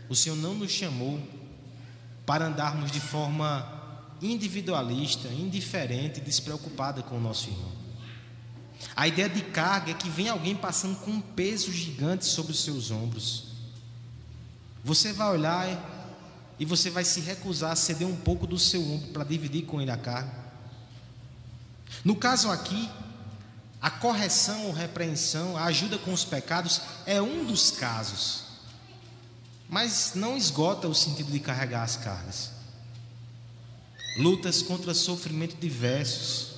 o 0.08 0.14
Senhor 0.14 0.36
não 0.36 0.54
nos 0.54 0.70
chamou 0.70 1.20
para 2.24 2.46
andarmos 2.46 2.90
de 2.90 3.00
forma 3.00 3.80
individualista, 4.20 5.28
indiferente, 5.28 6.20
despreocupada 6.20 7.02
com 7.02 7.16
o 7.16 7.20
nosso 7.20 7.48
irmão. 7.48 7.72
A 8.94 9.08
ideia 9.08 9.28
de 9.28 9.42
carga 9.42 9.90
é 9.90 9.94
que 9.94 10.10
vem 10.10 10.28
alguém 10.28 10.54
passando 10.54 10.96
com 10.96 11.10
um 11.10 11.20
peso 11.20 11.72
gigante 11.72 12.24
sobre 12.24 12.52
os 12.52 12.62
seus 12.62 12.90
ombros. 12.90 13.44
Você 14.84 15.12
vai 15.12 15.30
olhar 15.30 16.54
e 16.58 16.64
você 16.64 16.90
vai 16.90 17.04
se 17.04 17.20
recusar 17.20 17.72
a 17.72 17.76
ceder 17.76 18.06
um 18.06 18.16
pouco 18.16 18.46
do 18.46 18.58
seu 18.58 18.82
ombro 18.82 19.08
para 19.08 19.24
dividir 19.24 19.64
com 19.64 19.80
ele 19.80 19.90
a 19.90 19.96
carga. 19.96 20.32
No 22.04 22.16
caso 22.16 22.50
aqui, 22.50 22.90
a 23.80 23.90
correção 23.90 24.66
ou 24.66 24.72
repreensão, 24.72 25.56
a 25.56 25.64
ajuda 25.64 25.98
com 25.98 26.12
os 26.12 26.24
pecados 26.24 26.80
é 27.06 27.20
um 27.20 27.44
dos 27.44 27.70
casos, 27.70 28.44
mas 29.68 30.12
não 30.14 30.36
esgota 30.36 30.88
o 30.88 30.94
sentido 30.94 31.30
de 31.30 31.40
carregar 31.40 31.82
as 31.82 31.96
cargas 31.96 32.62
lutas 34.16 34.62
contra 34.62 34.92
sofrimento 34.94 35.56
diversos, 35.56 36.51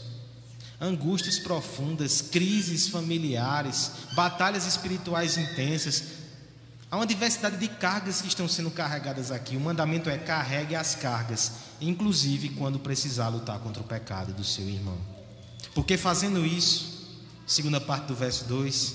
angústias 0.81 1.39
profundas, 1.39 2.21
crises 2.21 2.89
familiares, 2.89 3.91
batalhas 4.15 4.67
espirituais 4.67 5.37
intensas. 5.37 6.05
Há 6.91 6.97
uma 6.97 7.07
diversidade 7.07 7.57
de 7.57 7.69
cargas 7.69 8.21
que 8.21 8.29
estão 8.29 8.49
sendo 8.49 8.71
carregadas 8.71 9.31
aqui. 9.31 9.57
O 9.57 9.61
mandamento 9.61 10.11
é 10.11 10.19
carregue 10.19 10.75
as 10.75 10.95
cargas, 10.95 11.53
inclusive 11.81 12.51
quando 12.51 12.79
precisar 12.79 13.29
lutar 13.29 13.59
contra 13.59 13.83
o 13.83 13.87
pecado 13.87 14.33
do 14.33 14.45
seu 14.45 14.69
irmão. 14.69 14.99
Porque 15.75 15.97
fazendo 15.97 16.45
isso, 16.45 17.17
segunda 17.47 17.81
parte 17.81 18.07
do 18.07 18.15
verso 18.15 18.45
2, 18.45 18.95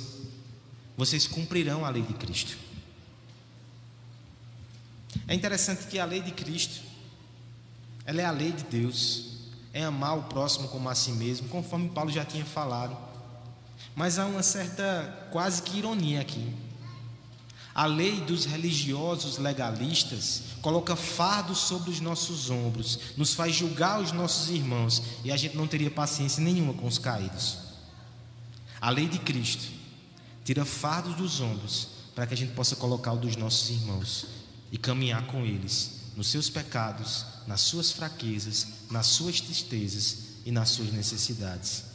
vocês 0.95 1.27
cumprirão 1.27 1.85
a 1.85 1.89
lei 1.89 2.03
de 2.03 2.13
Cristo. 2.13 2.57
É 5.27 5.33
interessante 5.33 5.87
que 5.87 5.99
a 5.99 6.05
lei 6.05 6.21
de 6.21 6.31
Cristo, 6.31 6.81
ela 8.05 8.21
é 8.21 8.25
a 8.25 8.31
lei 8.31 8.51
de 8.51 8.63
Deus, 8.63 9.28
é 9.73 9.83
amar 9.83 10.17
o 10.17 10.23
próximo 10.23 10.67
como 10.69 10.89
a 10.89 10.95
si 10.95 11.11
mesmo, 11.11 11.47
conforme 11.49 11.89
Paulo 11.89 12.11
já 12.11 12.25
tinha 12.25 12.45
falado. 12.45 12.97
Mas 13.95 14.17
há 14.17 14.25
uma 14.25 14.43
certa 14.43 15.27
quase 15.31 15.61
que 15.61 15.77
ironia 15.77 16.21
aqui. 16.21 16.53
A 17.73 17.85
lei 17.85 18.19
dos 18.21 18.45
religiosos 18.45 19.37
legalistas 19.37 20.43
coloca 20.61 20.95
fardo 20.95 21.55
sobre 21.55 21.89
os 21.91 22.01
nossos 22.01 22.49
ombros, 22.49 22.99
nos 23.15 23.33
faz 23.33 23.55
julgar 23.55 24.01
os 24.01 24.11
nossos 24.11 24.49
irmãos 24.49 25.01
e 25.23 25.31
a 25.31 25.37
gente 25.37 25.55
não 25.55 25.67
teria 25.67 25.89
paciência 25.89 26.43
nenhuma 26.43 26.73
com 26.73 26.87
os 26.87 26.97
caídos. 26.97 27.59
A 28.81 28.89
lei 28.89 29.07
de 29.07 29.19
Cristo 29.19 29.71
tira 30.43 30.65
fardo 30.65 31.13
dos 31.13 31.39
ombros 31.39 31.89
para 32.15 32.25
que 32.25 32.33
a 32.33 32.37
gente 32.37 32.53
possa 32.53 32.75
colocar 32.75 33.13
o 33.13 33.17
dos 33.17 33.35
nossos 33.35 33.69
irmãos 33.69 34.25
e 34.71 34.77
caminhar 34.77 35.25
com 35.27 35.45
eles 35.45 35.98
nos 36.19 36.27
seus 36.27 36.49
pecados, 36.49 37.25
nas 37.47 37.61
suas 37.61 37.93
fraquezas, 37.93 38.67
nas 38.91 39.05
suas 39.05 39.39
tristezas 39.39 40.17
e 40.45 40.51
nas 40.51 40.67
suas 40.67 40.91
necessidades. 40.91 41.85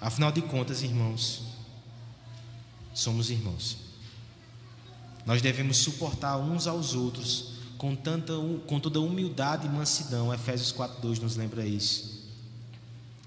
Afinal 0.00 0.30
de 0.30 0.40
contas, 0.42 0.80
irmãos, 0.84 1.42
somos 2.94 3.30
irmãos. 3.30 3.78
Nós 5.26 5.42
devemos 5.42 5.78
suportar 5.78 6.36
uns 6.36 6.68
aos 6.68 6.94
outros 6.94 7.54
com, 7.76 7.96
tanta, 7.96 8.32
com 8.68 8.78
toda 8.78 9.00
humildade 9.00 9.66
e 9.66 9.70
mansidão. 9.70 10.32
Efésios 10.32 10.72
4,2 10.72 11.18
nos 11.18 11.34
lembra 11.34 11.66
isso. 11.66 12.28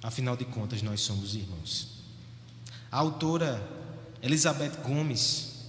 Afinal 0.02 0.38
de 0.38 0.46
contas, 0.46 0.82
nós 0.82 1.02
somos 1.02 1.36
irmãos. 1.36 1.90
A 2.90 3.00
autora 3.00 3.62
Elizabeth 4.22 4.82
Gomes, 4.82 5.66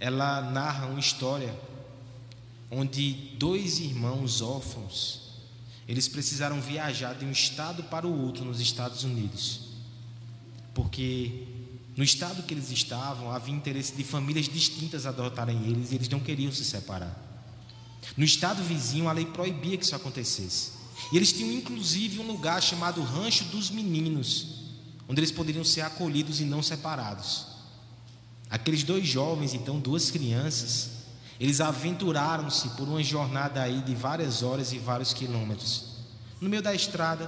ela 0.00 0.40
narra 0.40 0.86
uma 0.86 0.98
história 0.98 1.54
onde 2.70 3.12
dois 3.38 3.78
irmãos 3.78 4.40
órfãos, 4.40 5.20
eles 5.86 6.08
precisaram 6.08 6.60
viajar 6.60 7.14
de 7.14 7.24
um 7.24 7.30
estado 7.30 7.82
para 7.84 8.06
o 8.06 8.22
outro 8.24 8.44
nos 8.44 8.60
Estados 8.60 9.04
Unidos, 9.04 9.60
porque 10.72 11.46
no 11.96 12.02
estado 12.02 12.42
que 12.42 12.54
eles 12.54 12.70
estavam 12.70 13.30
havia 13.30 13.54
interesse 13.54 13.94
de 13.94 14.02
famílias 14.02 14.48
distintas 14.48 15.06
adotarem 15.06 15.62
eles 15.64 15.92
e 15.92 15.94
eles 15.94 16.08
não 16.08 16.18
queriam 16.18 16.50
se 16.50 16.64
separar. 16.64 17.22
No 18.16 18.24
estado 18.24 18.62
vizinho 18.62 19.08
a 19.08 19.12
lei 19.12 19.26
proibia 19.26 19.76
que 19.76 19.84
isso 19.84 19.94
acontecesse. 19.94 20.72
E 21.12 21.16
eles 21.16 21.32
tinham 21.32 21.52
inclusive 21.52 22.20
um 22.20 22.26
lugar 22.26 22.62
chamado 22.62 23.02
Rancho 23.02 23.44
dos 23.46 23.70
Meninos, 23.70 24.64
onde 25.08 25.20
eles 25.20 25.32
poderiam 25.32 25.64
ser 25.64 25.82
acolhidos 25.82 26.40
e 26.40 26.44
não 26.44 26.62
separados. 26.62 27.46
Aqueles 28.48 28.82
dois 28.82 29.06
jovens, 29.06 29.54
então 29.54 29.78
duas 29.80 30.10
crianças, 30.10 30.90
eles 31.38 31.60
aventuraram-se 31.60 32.68
por 32.70 32.88
uma 32.88 33.02
jornada 33.02 33.62
aí 33.62 33.80
de 33.80 33.94
várias 33.94 34.42
horas 34.42 34.72
e 34.72 34.78
vários 34.78 35.12
quilômetros. 35.12 35.94
No 36.40 36.48
meio 36.48 36.62
da 36.62 36.74
estrada, 36.74 37.26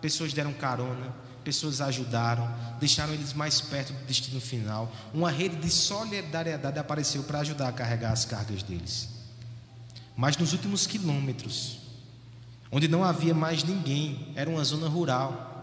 pessoas 0.00 0.32
deram 0.32 0.52
carona, 0.52 1.14
pessoas 1.42 1.80
ajudaram, 1.80 2.52
deixaram 2.78 3.14
eles 3.14 3.32
mais 3.32 3.60
perto 3.60 3.92
do 3.92 4.04
destino 4.04 4.40
final. 4.40 4.92
Uma 5.14 5.30
rede 5.30 5.56
de 5.56 5.70
solidariedade 5.70 6.78
apareceu 6.78 7.22
para 7.22 7.38
ajudar 7.38 7.68
a 7.68 7.72
carregar 7.72 8.12
as 8.12 8.24
cargas 8.24 8.62
deles. 8.62 9.08
Mas 10.16 10.36
nos 10.36 10.52
últimos 10.52 10.86
quilômetros, 10.86 11.78
onde 12.70 12.88
não 12.88 13.04
havia 13.04 13.34
mais 13.34 13.62
ninguém, 13.62 14.32
era 14.34 14.50
uma 14.50 14.64
zona 14.64 14.88
rural. 14.88 15.54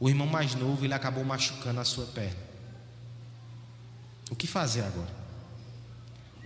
O 0.00 0.08
irmão 0.08 0.26
mais 0.26 0.54
novo 0.54 0.84
ele 0.84 0.94
acabou 0.94 1.24
machucando 1.24 1.80
a 1.80 1.84
sua 1.84 2.06
perna. 2.06 2.46
O 4.30 4.34
que 4.34 4.46
fazer 4.46 4.82
agora? 4.82 5.15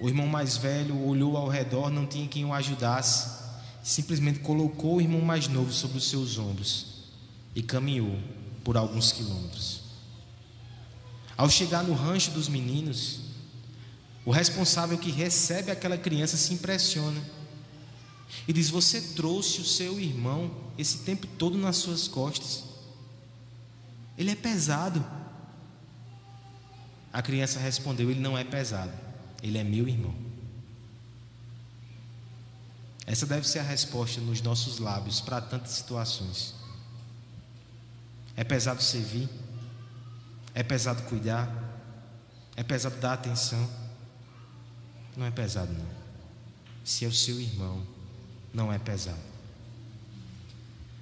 O 0.01 0.09
irmão 0.09 0.27
mais 0.27 0.57
velho 0.57 1.07
olhou 1.07 1.37
ao 1.37 1.47
redor, 1.47 1.91
não 1.91 2.07
tinha 2.07 2.27
quem 2.27 2.45
o 2.47 2.55
ajudasse, 2.55 3.39
simplesmente 3.83 4.39
colocou 4.41 4.97
o 4.97 5.01
irmão 5.01 5.21
mais 5.21 5.47
novo 5.47 5.73
sobre 5.73 5.99
os 5.99 6.09
seus 6.09 6.39
ombros 6.39 7.05
e 7.55 7.63
caminhou 7.63 8.19
por 8.65 8.79
alguns 8.79 9.13
quilômetros. 9.13 9.83
Ao 11.37 11.51
chegar 11.51 11.83
no 11.83 11.93
rancho 11.93 12.31
dos 12.31 12.49
meninos, 12.49 13.21
o 14.25 14.31
responsável 14.31 14.97
que 14.97 15.11
recebe 15.11 15.71
aquela 15.71 15.99
criança 15.99 16.37
se 16.37 16.55
impressiona 16.55 17.21
e 18.49 18.53
diz: 18.53 18.71
Você 18.71 19.01
trouxe 19.01 19.61
o 19.61 19.65
seu 19.65 20.01
irmão 20.01 20.51
esse 20.79 20.99
tempo 20.99 21.27
todo 21.27 21.59
nas 21.59 21.77
suas 21.77 22.09
costas. 22.09 22.65
Ele 24.17 24.31
é 24.31 24.35
pesado. 24.35 25.05
A 27.13 27.21
criança 27.21 27.59
respondeu: 27.59 28.11
Ele 28.11 28.21
não 28.21 28.37
é 28.37 28.45
pesado. 28.45 29.10
Ele 29.43 29.59
é 29.59 29.65
meu 29.65 29.89
irmão. 29.89 30.15
Essa 33.07 33.27
deve 33.27 33.49
ser 33.49 33.59
a 33.59 33.65
resposta 33.65 34.21
nos 34.21 34.41
nossos 34.41 34.79
lábios 34.79 35.21
para 35.21 35.41
tantas 35.41 35.73
situações. 35.73 36.55
É 38.37 38.45
pesado 38.45 38.81
servir, 38.81 39.29
é 40.55 40.63
pesado 40.63 41.03
cuidar, 41.03 41.53
é 42.57 42.63
pesado 42.63 42.97
dar 43.01 43.15
atenção. 43.15 43.69
Não 45.17 45.27
é 45.27 45.31
pesado, 45.33 45.73
não. 45.73 45.89
Se 46.85 47.05
é 47.05 47.09
o 47.09 47.13
seu 47.13 47.41
irmão, 47.41 47.85
não 48.55 48.73
é 48.73 48.79
pesado. 48.79 49.19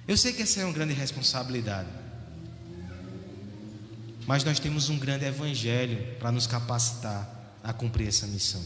Eu 0.07 0.17
sei 0.17 0.33
que 0.33 0.41
essa 0.41 0.61
é 0.61 0.65
uma 0.65 0.73
grande 0.73 0.93
responsabilidade, 0.93 1.89
mas 4.25 4.43
nós 4.43 4.59
temos 4.59 4.89
um 4.89 4.97
grande 4.97 5.25
evangelho 5.25 6.17
para 6.17 6.31
nos 6.31 6.47
capacitar 6.47 7.38
a 7.63 7.73
cumprir 7.73 8.07
essa 8.07 8.27
missão. 8.27 8.63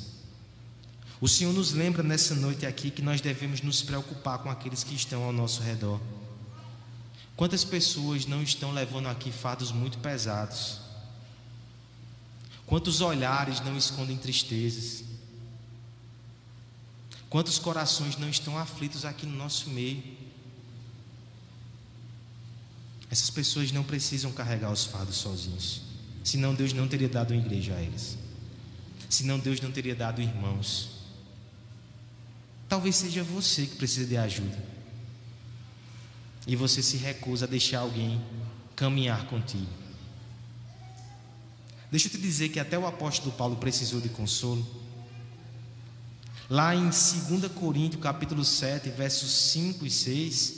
O 1.24 1.28
Senhor 1.30 1.54
nos 1.54 1.72
lembra 1.72 2.04
nessa 2.04 2.36
noite 2.36 2.66
aqui 2.66 2.92
que 2.92 3.02
nós 3.02 3.22
devemos 3.22 3.62
nos 3.62 3.82
preocupar 3.82 4.40
com 4.40 4.50
aqueles 4.50 4.84
que 4.84 4.94
estão 4.94 5.24
ao 5.24 5.32
nosso 5.32 5.62
redor. 5.62 6.02
Quantas 7.36 7.64
pessoas 7.64 8.26
não 8.26 8.44
estão 8.44 8.74
levando 8.74 9.08
aqui 9.08 9.32
fardos 9.32 9.72
muito 9.72 9.98
pesados? 10.00 10.82
Quantos 12.66 13.00
olhares 13.00 13.62
não 13.62 13.78
escondem 13.78 14.18
tristezas? 14.18 15.04
Quantos 17.30 17.58
corações 17.58 18.18
não 18.18 18.30
estão 18.30 18.58
aflitos 18.58 19.06
aqui 19.06 19.26
no 19.26 19.38
nosso 19.38 19.70
meio? 19.70 20.04
Essas 23.10 23.30
pessoas 23.30 23.72
não 23.72 23.84
precisam 23.84 24.32
carregar 24.32 24.72
os 24.74 24.84
fardos 24.84 25.16
sozinhos, 25.16 25.84
senão 26.24 26.54
Deus 26.54 26.74
não 26.74 26.88
teria 26.88 27.08
dado 27.08 27.32
uma 27.32 27.40
igreja 27.40 27.76
a 27.76 27.82
eles 27.82 28.23
senão 29.14 29.38
Deus 29.38 29.62
não 29.62 29.72
teria 29.72 29.94
dado 29.94 30.22
irmãos. 30.22 30.90
Talvez 32.68 32.96
seja 32.96 33.24
você 33.24 33.68
que 33.68 33.76
precisa 33.76 34.08
de 34.08 34.18
ajuda. 34.18 34.58
E 36.48 36.56
você 36.56 36.82
se 36.82 36.98
recusa 36.98 37.46
a 37.46 37.48
deixar 37.48 37.82
alguém 37.82 38.20
caminhar 38.76 39.28
contigo. 39.28 39.70
Deixa 41.92 42.08
eu 42.08 42.12
te 42.12 42.18
dizer 42.18 42.50
que 42.50 42.60
até 42.60 42.78
o 42.78 42.88
apóstolo 42.88 43.32
Paulo 43.34 43.56
precisou 43.58 44.02
de 44.02 44.10
consolo. 44.10 44.66
Lá 46.50 46.74
em 46.74 46.90
2 46.90 47.52
Coríntios, 47.54 48.02
capítulo 48.02 48.44
7, 48.44 48.90
versos 48.90 49.32
5 49.52 49.86
e 49.86 49.92
6, 49.92 50.54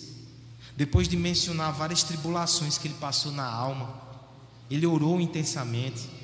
depois 0.78 1.10
de 1.10 1.18
mencionar 1.18 1.74
várias 1.74 2.04
tribulações 2.04 2.78
que 2.78 2.88
ele 2.88 2.96
passou 2.96 3.34
na 3.34 3.46
alma, 3.46 4.02
ele 4.72 4.86
orou 4.86 5.20
intensamente 5.20 6.14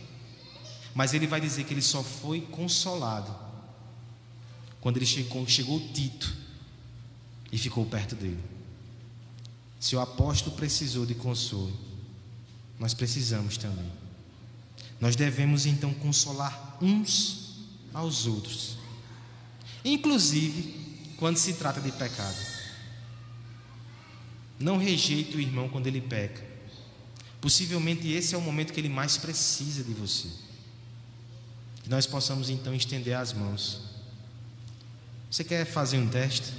mas 0.93 1.13
ele 1.13 1.27
vai 1.27 1.39
dizer 1.39 1.63
que 1.63 1.73
ele 1.73 1.82
só 1.82 2.04
foi 2.04 2.41
consolado 2.41 3.34
quando 4.82 4.97
ele 4.97 5.06
chegou, 5.06 5.47
chegou 5.47 5.80
Tito 5.93 6.36
e 7.51 7.58
ficou 7.58 7.86
perto 7.86 8.15
dele. 8.15 8.43
Se 9.80 9.95
o 9.95 9.99
apóstolo 9.99 10.56
precisou 10.56 11.06
de 11.06 11.13
consolo, 11.13 11.71
nós 12.80 12.93
precisamos 12.95 13.58
também. 13.58 13.91
Nós 14.99 15.15
devemos 15.15 15.67
então 15.67 15.93
consolar 15.93 16.77
uns 16.82 17.60
aos 17.93 18.25
outros, 18.25 18.77
inclusive 19.86 21.13
quando 21.17 21.38
se 21.38 21.54
trata 21.54 21.80
de 21.80 21.91
pecado. 21.91 22.38
Não 24.60 24.77
rejeite 24.77 25.38
o 25.38 25.41
irmão 25.41 25.69
quando 25.69 25.88
ele 25.88 26.01
peca. 26.01 26.49
Possivelmente 27.39 28.08
esse 28.12 28.36
é 28.36 28.38
o 28.38 28.41
momento 28.41 28.73
que 28.73 28.80
ele 28.80 28.89
mais 28.89 29.17
precisa 29.17 29.84
de 29.84 29.93
você. 29.93 30.27
Que 31.84 31.89
nós 31.89 32.06
possamos 32.06 32.50
então 32.50 32.74
estender 32.74 33.15
as 33.15 33.34
mãos. 33.34 33.82
Você 35.30 35.44
quer 35.44 35.65
fazer 35.65 35.98
um 35.98 36.08
teste? 36.08 36.54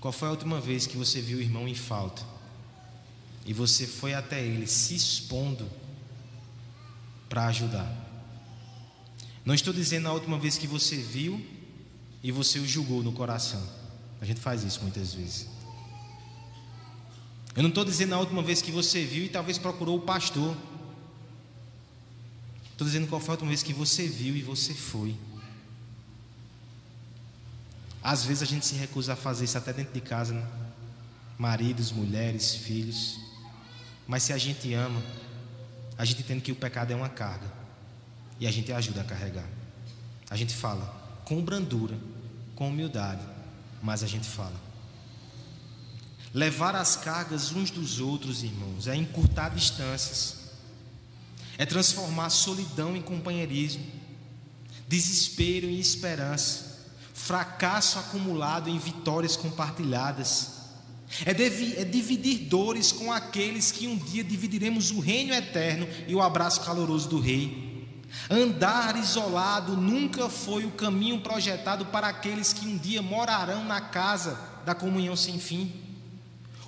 Qual 0.00 0.12
foi 0.12 0.28
a 0.28 0.32
última 0.32 0.60
vez 0.60 0.86
que 0.86 0.96
você 0.96 1.20
viu 1.20 1.38
o 1.38 1.40
irmão 1.40 1.66
em 1.66 1.74
falta? 1.74 2.22
E 3.46 3.52
você 3.52 3.86
foi 3.86 4.12
até 4.12 4.42
ele 4.42 4.66
se 4.66 4.94
expondo 4.94 5.70
para 7.28 7.46
ajudar? 7.46 7.90
Não 9.44 9.54
estou 9.54 9.72
dizendo 9.72 10.08
a 10.08 10.12
última 10.12 10.38
vez 10.38 10.56
que 10.58 10.66
você 10.66 10.96
viu 10.96 11.44
e 12.22 12.32
você 12.32 12.58
o 12.58 12.66
julgou 12.66 13.02
no 13.02 13.12
coração. 13.12 13.62
A 14.20 14.24
gente 14.24 14.40
faz 14.40 14.64
isso 14.64 14.80
muitas 14.80 15.12
vezes. 15.12 15.46
Eu 17.54 17.62
não 17.62 17.68
estou 17.68 17.84
dizendo 17.84 18.14
a 18.14 18.18
última 18.18 18.42
vez 18.42 18.60
que 18.60 18.70
você 18.70 19.04
viu 19.04 19.26
e 19.26 19.28
talvez 19.28 19.58
procurou 19.58 19.98
o 19.98 20.00
pastor. 20.00 20.56
Estou 22.74 22.84
dizendo 22.88 23.06
qual 23.06 23.20
foi 23.20 23.30
a 23.30 23.34
última 23.34 23.50
vez 23.50 23.62
que 23.62 23.72
você 23.72 24.08
viu 24.08 24.34
e 24.34 24.42
você 24.42 24.74
foi. 24.74 25.16
Às 28.02 28.24
vezes 28.24 28.42
a 28.42 28.46
gente 28.46 28.66
se 28.66 28.74
recusa 28.74 29.12
a 29.12 29.16
fazer 29.16 29.44
isso 29.44 29.56
até 29.56 29.72
dentro 29.72 29.94
de 29.94 30.00
casa, 30.00 30.34
né? 30.34 30.44
Maridos, 31.38 31.92
mulheres, 31.92 32.56
filhos. 32.56 33.20
Mas 34.08 34.24
se 34.24 34.32
a 34.32 34.38
gente 34.38 34.74
ama, 34.74 35.00
a 35.96 36.04
gente 36.04 36.22
entende 36.22 36.40
que 36.40 36.50
o 36.50 36.56
pecado 36.56 36.90
é 36.90 36.96
uma 36.96 37.08
carga. 37.08 37.46
E 38.40 38.46
a 38.48 38.50
gente 38.50 38.72
ajuda 38.72 39.02
a 39.02 39.04
carregar. 39.04 39.48
A 40.28 40.34
gente 40.34 40.52
fala 40.52 41.22
com 41.24 41.40
brandura, 41.40 41.96
com 42.56 42.70
humildade, 42.70 43.22
mas 43.80 44.02
a 44.02 44.08
gente 44.08 44.26
fala. 44.26 44.60
Levar 46.34 46.74
as 46.74 46.96
cargas 46.96 47.52
uns 47.52 47.70
dos 47.70 48.00
outros, 48.00 48.42
irmãos, 48.42 48.88
é 48.88 48.96
encurtar 48.96 49.50
distâncias, 49.50 50.43
é 51.58 51.64
transformar 51.66 52.30
solidão 52.30 52.96
em 52.96 53.02
companheirismo, 53.02 53.84
desespero 54.88 55.66
em 55.66 55.78
esperança, 55.78 56.74
fracasso 57.12 57.98
acumulado 57.98 58.68
em 58.68 58.78
vitórias 58.78 59.36
compartilhadas. 59.36 60.52
É, 61.24 61.30
é, 61.30 61.84
dividir 61.84 62.48
dores 62.48 62.90
com 62.90 63.12
aqueles 63.12 63.70
que 63.70 63.86
um 63.86 63.96
dia 63.96 64.24
dividiremos 64.24 64.90
o 64.90 64.98
reino 64.98 65.32
eterno 65.32 65.86
e 66.08 66.14
o 66.14 66.20
abraço 66.20 66.62
caloroso 66.62 67.08
do 67.08 67.20
Rei. 67.20 67.64
Andar 68.28 68.96
isolado 68.96 69.76
nunca 69.76 70.28
foi 70.28 70.64
o 70.64 70.72
caminho 70.72 71.20
projetado 71.20 71.86
para 71.86 72.08
aqueles 72.08 72.52
que 72.52 72.66
um 72.66 72.76
dia 72.76 73.02
morarão 73.02 73.64
na 73.64 73.80
casa 73.80 74.38
da 74.64 74.74
comunhão 74.74 75.14
sem 75.14 75.38
fim. 75.38 75.72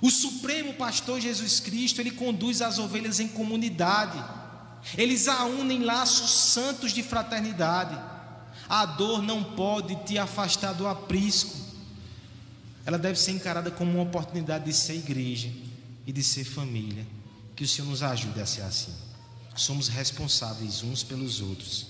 O 0.01 0.11
Supremo 0.11 0.73
Pastor 0.73 1.19
Jesus 1.19 1.59
Cristo, 1.59 1.99
ele 1.99 2.11
conduz 2.11 2.61
as 2.61 2.77
ovelhas 2.77 3.19
em 3.19 3.27
comunidade. 3.27 4.23
Eles 4.97 5.27
a 5.27 5.45
unem 5.45 5.83
laços 5.83 6.31
santos 6.31 6.91
de 6.91 7.03
fraternidade. 7.03 7.97
A 8.69 8.85
dor 8.85 9.21
não 9.21 9.43
pode 9.43 9.95
te 10.03 10.17
afastar 10.17 10.73
do 10.73 10.87
aprisco. 10.87 11.55
Ela 12.85 12.97
deve 12.97 13.19
ser 13.19 13.31
encarada 13.31 13.71
como 13.71 13.91
uma 13.91 14.03
oportunidade 14.03 14.65
de 14.65 14.73
ser 14.73 14.95
igreja 14.95 15.51
e 16.05 16.11
de 16.11 16.23
ser 16.23 16.43
família. 16.43 17.05
Que 17.55 17.63
o 17.63 17.67
Senhor 17.67 17.89
nos 17.89 18.03
ajude 18.03 18.39
a 18.39 18.45
ser 18.45 18.61
assim 18.61 19.07
somos 19.57 19.87
responsáveis 19.87 20.83
uns 20.83 21.03
pelos 21.03 21.41
outros. 21.41 21.87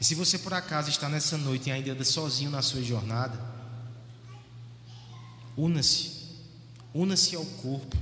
E 0.00 0.04
se 0.04 0.14
você 0.14 0.38
por 0.38 0.52
acaso 0.52 0.90
está 0.90 1.08
nessa 1.08 1.38
noite 1.38 1.68
e 1.68 1.72
ainda 1.72 2.04
sozinho 2.04 2.50
na 2.50 2.60
sua 2.60 2.82
jornada, 2.82 3.38
una-se, 5.56 6.10
una-se 6.92 7.34
ao 7.34 7.44
corpo, 7.44 7.96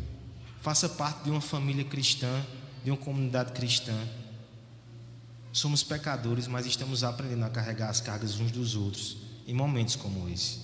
faça 0.61 0.89
parte 0.89 1.25
de 1.25 1.31
uma 1.31 1.41
família 1.41 1.85
cristã, 1.85 2.45
de 2.85 2.91
uma 2.91 2.97
comunidade 2.97 3.53
cristã. 3.53 3.95
Somos 5.53 5.83
pecadores, 5.83 6.47
mas 6.47 6.67
estamos 6.67 7.03
aprendendo 7.03 7.45
a 7.45 7.51
carregar 7.51 7.91
as 7.91 8.01
cargas 8.01 8.39
uns 8.39 8.51
dos 8.51 8.77
outros 8.77 9.17
em 9.47 9.55
momentos 9.55 9.97
como 9.97 10.29
esse. 10.29 10.61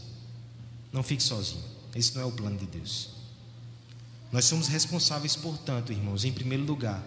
Não 0.92 1.02
fique 1.02 1.22
sozinho, 1.22 1.62
esse 1.94 2.14
não 2.14 2.22
é 2.22 2.24
o 2.24 2.32
plano 2.32 2.56
de 2.56 2.66
Deus. 2.66 3.10
Nós 4.30 4.44
somos 4.44 4.68
responsáveis, 4.68 5.36
portanto, 5.36 5.92
irmãos, 5.92 6.24
em 6.24 6.32
primeiro 6.32 6.64
lugar, 6.64 7.02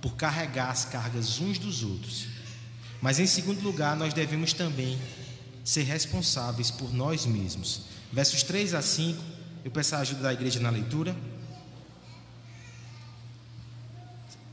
por 0.00 0.16
carregar 0.16 0.70
as 0.70 0.84
cargas 0.84 1.40
uns 1.40 1.58
dos 1.58 1.82
outros. 1.82 2.26
Mas 3.00 3.18
em 3.18 3.26
segundo 3.26 3.62
lugar, 3.62 3.96
nós 3.96 4.12
devemos 4.12 4.52
também 4.52 4.98
ser 5.64 5.82
responsáveis 5.82 6.70
por 6.70 6.92
nós 6.92 7.24
mesmos. 7.26 7.82
Versos 8.12 8.42
3 8.42 8.74
a 8.74 8.82
5, 8.82 9.22
eu 9.64 9.70
peço 9.70 9.94
a 9.94 9.98
ajuda 9.98 10.22
da 10.22 10.32
igreja 10.32 10.60
na 10.60 10.70
leitura. 10.70 11.16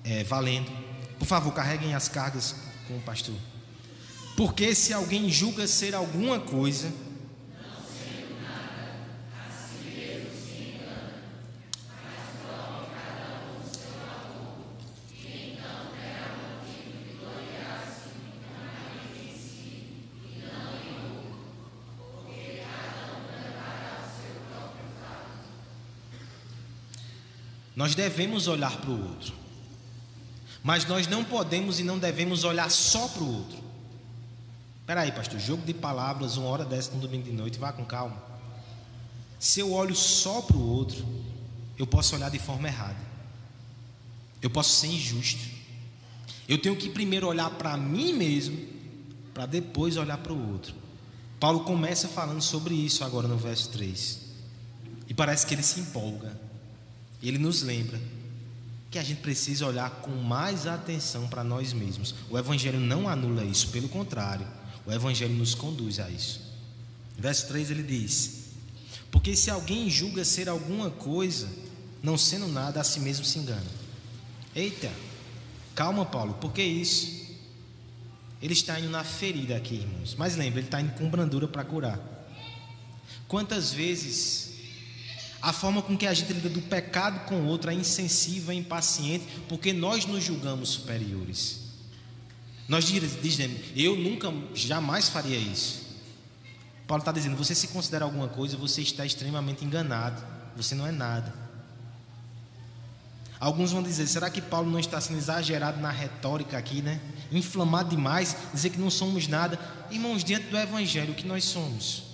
É, 0.04 0.24
valendo. 0.24 0.72
Por 1.20 1.26
favor, 1.26 1.54
carreguem 1.54 1.94
as 1.94 2.08
cargas 2.08 2.56
com 2.88 2.98
o 2.98 3.02
pastor. 3.02 3.36
Porque 4.36 4.74
se 4.74 4.94
alguém 4.94 5.30
julga 5.30 5.68
ser 5.68 5.94
alguma 5.94 6.40
coisa, 6.40 6.92
Nós 27.82 27.96
devemos 27.96 28.48
olhar 28.48 28.78
para 28.78 28.92
o 28.92 29.08
outro, 29.10 29.34
mas 30.64 30.86
nós 30.86 31.08
não 31.08 31.24
podemos 31.24 31.80
e 31.80 31.84
não 31.84 31.98
devemos 31.98 32.44
olhar 32.44 32.70
só 32.70 33.08
para 33.08 33.24
o 33.24 33.36
outro. 33.36 33.58
Espera 34.80 35.02
aí, 35.02 35.12
pastor, 35.12 35.40
jogo 35.40 35.66
de 35.66 35.74
palavras, 35.74 36.38
uma 36.38 36.48
hora 36.48 36.66
dessa 36.66 36.92
no 36.92 37.00
domingo 37.00 37.24
de 37.24 37.32
noite, 37.32 37.58
vá 37.58 37.72
com 37.72 37.86
calma. 37.86 38.22
Se 39.40 39.60
eu 39.60 39.72
olho 39.74 39.96
só 39.96 40.42
para 40.42 40.58
o 40.58 40.70
outro, 40.70 41.04
eu 41.78 41.88
posso 41.88 42.16
olhar 42.16 42.30
de 42.30 42.38
forma 42.38 42.68
errada, 42.68 43.00
eu 44.42 44.50
posso 44.50 44.76
ser 44.76 44.88
injusto. 44.88 45.42
Eu 46.48 46.58
tenho 46.58 46.76
que 46.76 46.90
primeiro 46.90 47.28
olhar 47.28 47.50
para 47.52 47.78
mim 47.78 48.14
mesmo, 48.14 48.68
para 49.34 49.46
depois 49.46 49.98
olhar 49.98 50.18
para 50.18 50.34
o 50.34 50.52
outro. 50.52 50.76
Paulo 51.40 51.62
começa 51.62 52.08
falando 52.08 52.42
sobre 52.42 52.76
isso 52.76 53.04
agora 53.04 53.28
no 53.28 53.38
verso 53.38 53.70
3. 53.70 54.20
E 55.08 55.14
parece 55.14 55.46
que 55.46 55.56
ele 55.56 55.64
se 55.64 55.80
empolga. 55.80 56.40
Ele 57.24 57.38
nos 57.38 57.64
lembra 57.64 58.00
que 58.92 59.00
a 59.00 59.04
gente 59.04 59.22
precisa 59.22 59.66
olhar 59.66 59.90
com 60.02 60.12
mais 60.12 60.68
atenção 60.68 61.26
para 61.28 61.46
nós 61.46 61.72
mesmos. 61.72 62.14
O 62.30 62.38
Evangelho 62.38 62.80
não 62.80 63.08
anula 63.08 63.46
isso, 63.46 63.70
pelo 63.70 63.88
contrário, 63.88 64.46
o 64.86 64.92
Evangelho 64.92 65.34
nos 65.34 65.56
conduz 65.56 65.98
a 65.98 66.10
isso. 66.10 66.42
Verso 67.18 67.48
3 67.48 67.72
ele 67.72 67.84
diz: 67.84 68.50
Porque 69.10 69.34
se 69.34 69.50
alguém 69.50 69.90
julga 69.90 70.26
ser 70.26 70.50
alguma 70.50 70.90
coisa, 70.90 71.48
não 72.04 72.18
sendo 72.18 72.50
nada, 72.50 72.82
a 72.82 72.84
si 72.84 73.00
mesmo 73.00 73.24
se 73.24 73.40
engana. 73.40 73.72
Eita, 74.54 74.92
calma, 75.74 76.06
Paulo, 76.06 76.34
por 76.34 76.52
que 76.52 76.62
isso? 76.62 77.22
Ele 78.42 78.54
está 78.54 78.78
indo 78.78 78.90
na 78.90 79.04
ferida 79.04 79.56
aqui, 79.56 79.76
irmãos. 79.76 80.16
Mas 80.18 80.36
lembra, 80.36 80.60
ele 80.60 80.68
está 80.68 80.82
indo 80.82 80.94
com 80.94 81.10
brandura 81.10 81.48
para 81.48 81.64
curar. 81.64 82.00
Quantas 83.28 83.72
vezes 83.72 84.51
a 85.42 85.52
forma 85.52 85.82
com 85.82 85.98
que 85.98 86.06
a 86.06 86.14
gente 86.14 86.34
lida 86.34 86.50
do 86.50 86.62
pecado 86.62 87.26
com 87.26 87.36
o 87.36 87.48
outro 87.48 87.72
é 87.72 87.74
insensível, 87.74 88.52
é 88.52 88.56
impaciente, 88.56 89.26
porque 89.50 89.74
nós 89.74 90.06
nos 90.06 90.24
julgamos 90.24 90.70
superiores. 90.70 91.62
Nós 92.68 92.86
dizemos, 92.86 93.60
eu 93.76 93.98
nunca, 93.98 94.32
jamais 94.54 95.10
faria 95.10 95.38
isso. 95.38 95.82
Paulo 96.88 97.02
está 97.02 97.12
dizendo, 97.12 97.36
você 97.36 97.56
se 97.56 97.70
considera 97.70 98.06
alguma 98.06 98.28
coisa, 98.28 98.56
você 98.56 98.82
está 98.82 99.06
extremamente 99.06 99.66
enganado. 99.66 100.22
Você 100.56 100.76
não 100.76 100.86
é 100.86 100.92
nada. 100.92 101.34
Alguns 103.40 103.72
vão 103.72 103.82
dizer, 103.82 104.06
será 104.08 104.30
que 104.30 104.42
Paulo 104.42 104.70
não 104.70 104.78
está 104.78 105.02
sendo 105.02 105.18
exagerado 105.18 105.82
na 105.82 105.90
retórica 105.90 106.58
aqui, 106.58 106.82
né? 106.82 107.02
Inflamado 107.32 107.90
demais, 107.90 108.38
dizer 108.54 108.70
que 108.70 108.80
não 108.80 108.92
somos 108.92 109.28
nada. 109.28 109.60
Irmãos, 109.90 110.24
diante 110.24 110.48
do 110.48 110.58
Evangelho, 110.58 111.14
o 111.14 111.16
que 111.16 111.26
nós 111.26 111.46
somos? 111.46 112.11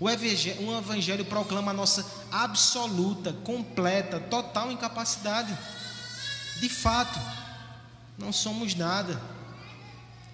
O 0.00 0.08
evangelho, 0.08 0.68
o 0.68 0.78
evangelho 0.78 1.24
proclama 1.24 1.72
a 1.72 1.74
nossa 1.74 2.06
absoluta, 2.30 3.32
completa, 3.44 4.20
total 4.20 4.70
incapacidade. 4.70 5.56
De 6.60 6.68
fato, 6.68 7.18
não 8.16 8.32
somos 8.32 8.74
nada. 8.74 9.20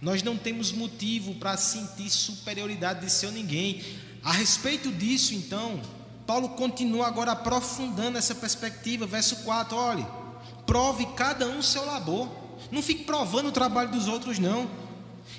Nós 0.02 0.22
não 0.22 0.36
temos 0.36 0.70
motivo 0.70 1.34
para 1.36 1.56
sentir 1.56 2.10
superioridade 2.10 3.00
de 3.00 3.10
seu 3.10 3.32
ninguém. 3.32 3.82
A 4.22 4.32
respeito 4.32 4.92
disso, 4.92 5.34
então, 5.34 5.80
Paulo 6.26 6.50
continua 6.50 7.06
agora 7.06 7.32
aprofundando 7.32 8.18
essa 8.18 8.34
perspectiva. 8.34 9.06
Verso 9.06 9.36
4: 9.44 9.76
olhe, 9.76 10.06
prove 10.66 11.06
cada 11.16 11.46
um 11.46 11.62
seu 11.62 11.86
labor. 11.86 12.28
Não 12.70 12.82
fique 12.82 13.04
provando 13.04 13.48
o 13.48 13.52
trabalho 13.52 13.90
dos 13.90 14.08
outros, 14.08 14.38
não 14.38 14.83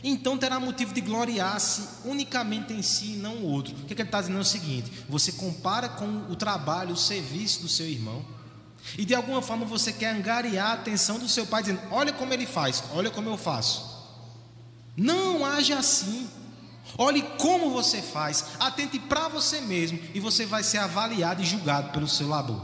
então 0.04 0.38
terá 0.38 0.60
motivo 0.60 0.94
de 0.94 1.02
gloriar-se 1.02 1.88
unicamente 2.06 2.74
em 2.74 2.82
si 2.82 3.14
e 3.14 3.18
não 3.18 3.36
o 3.38 3.52
outro. 3.52 3.74
O 3.74 3.86
que, 3.86 3.94
é 3.94 3.96
que 3.96 4.02
ele 4.02 4.08
está 4.08 4.22
dizendo 4.22 4.38
é 4.38 4.42
o 4.42 4.46
seguinte: 4.46 4.92
você 5.10 5.32
compara 5.32 5.90
com 5.90 6.26
o 6.30 6.36
trabalho, 6.36 6.94
o 6.94 6.98
serviço 6.98 7.62
do 7.62 7.68
seu 7.68 7.88
irmão, 7.88 8.26
e 8.98 9.06
de 9.06 9.16
alguma 9.16 9.42
forma 9.42 9.66
você 9.66 9.92
quer 9.92 10.16
angariar 10.16 10.72
a 10.72 10.74
atenção 10.74 11.18
do 11.18 11.28
seu 11.28 11.46
pai, 11.46 11.64
dizendo: 11.64 11.82
Olha 11.92 12.14
como 12.14 12.34
ele 12.34 12.46
faz, 12.46 12.84
olha 12.94 13.10
como 13.10 13.30
eu 13.30 13.38
faço. 13.38 13.96
Não 14.96 15.46
haja 15.46 15.78
assim. 15.78 16.30
Olhe 16.98 17.22
como 17.40 17.72
você 17.72 18.02
faz, 18.02 18.46
atente 18.60 19.00
para 19.00 19.28
você 19.28 19.60
mesmo 19.60 20.00
e 20.14 20.20
você 20.20 20.46
vai 20.46 20.64
ser 20.64 20.78
avaliado 20.78 21.42
e 21.42 21.46
julgado 21.46 21.92
pelo 21.92 22.08
seu 22.08 22.28
labor. 22.28 22.64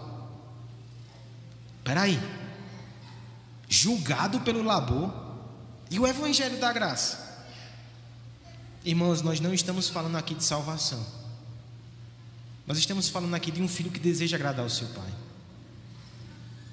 Espera 1.80 2.02
aí, 2.02 2.20
julgado 3.68 4.40
pelo 4.42 4.62
labor? 4.62 5.12
E 5.92 6.00
o 6.00 6.08
Evangelho 6.08 6.58
da 6.58 6.72
graça? 6.72 7.30
Irmãos, 8.86 9.22
nós 9.22 9.42
não 9.42 9.54
estamos 9.54 9.90
falando 9.90 10.16
aqui 10.16 10.34
de 10.34 10.44
salvação. 10.44 11.06
Nós 12.66 12.78
estamos 12.78 13.10
falando 13.10 13.36
aqui 13.36 13.52
de 13.52 13.62
um 13.62 13.68
filho 13.68 13.92
que 13.92 14.00
deseja 14.00 14.38
agradar 14.38 14.66
o 14.66 14.70
seu 14.70 14.88
pai. 14.88 15.14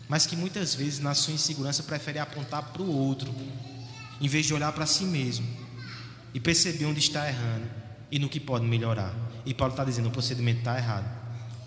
Mas 0.08 0.24
que 0.24 0.36
muitas 0.36 0.72
vezes, 0.72 1.00
na 1.00 1.14
sua 1.14 1.34
insegurança, 1.34 1.82
prefere 1.82 2.20
apontar 2.20 2.62
para 2.72 2.80
o 2.80 2.88
outro, 2.88 3.34
em 4.20 4.28
vez 4.28 4.46
de 4.46 4.54
olhar 4.54 4.70
para 4.72 4.86
si 4.86 5.02
mesmo 5.02 5.46
e 6.32 6.38
perceber 6.38 6.84
onde 6.84 7.00
está 7.00 7.28
errando 7.28 7.68
e 8.12 8.20
no 8.20 8.28
que 8.28 8.38
pode 8.38 8.64
melhorar. 8.66 9.12
E 9.44 9.52
Paulo 9.52 9.72
está 9.72 9.84
dizendo: 9.84 10.08
o 10.08 10.12
procedimento 10.12 10.60
está 10.60 10.78
errado. 10.78 11.10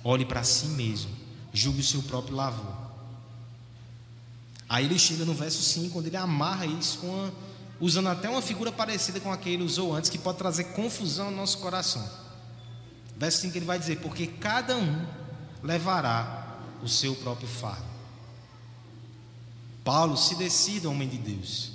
Olhe 0.06 0.24
para 0.24 0.42
si 0.42 0.68
mesmo, 0.68 1.12
julgue 1.54 1.82
o 1.82 1.84
seu 1.84 2.02
próprio 2.04 2.34
lavor. 2.34 2.91
Aí 4.72 4.86
ele 4.86 4.98
chega 4.98 5.26
no 5.26 5.34
verso 5.34 5.62
5, 5.62 6.00
onde 6.00 6.08
ele 6.08 6.16
amarra 6.16 6.66
isso 6.66 7.06
uma, 7.06 7.34
usando 7.78 8.08
até 8.08 8.30
uma 8.30 8.42
figura 8.42 8.72
parecida 8.72 9.20
com 9.20 9.30
a 9.30 9.36
que 9.36 9.50
ele 9.50 9.64
usou 9.64 9.94
antes, 9.94 10.10
que 10.10 10.18
pode 10.18 10.38
trazer 10.38 10.64
confusão 10.72 11.30
no 11.30 11.36
nosso 11.36 11.58
coração. 11.58 12.10
Verso 13.18 13.42
5 13.42 13.58
ele 13.58 13.66
vai 13.66 13.78
dizer: 13.78 14.00
Porque 14.00 14.26
cada 14.28 14.78
um 14.78 15.06
levará 15.62 16.58
o 16.82 16.88
seu 16.88 17.14
próprio 17.16 17.50
fardo. 17.50 17.84
Paulo 19.84 20.16
se 20.16 20.36
decida, 20.36 20.90
homem 20.90 21.10
de 21.10 21.18
Deus. 21.18 21.74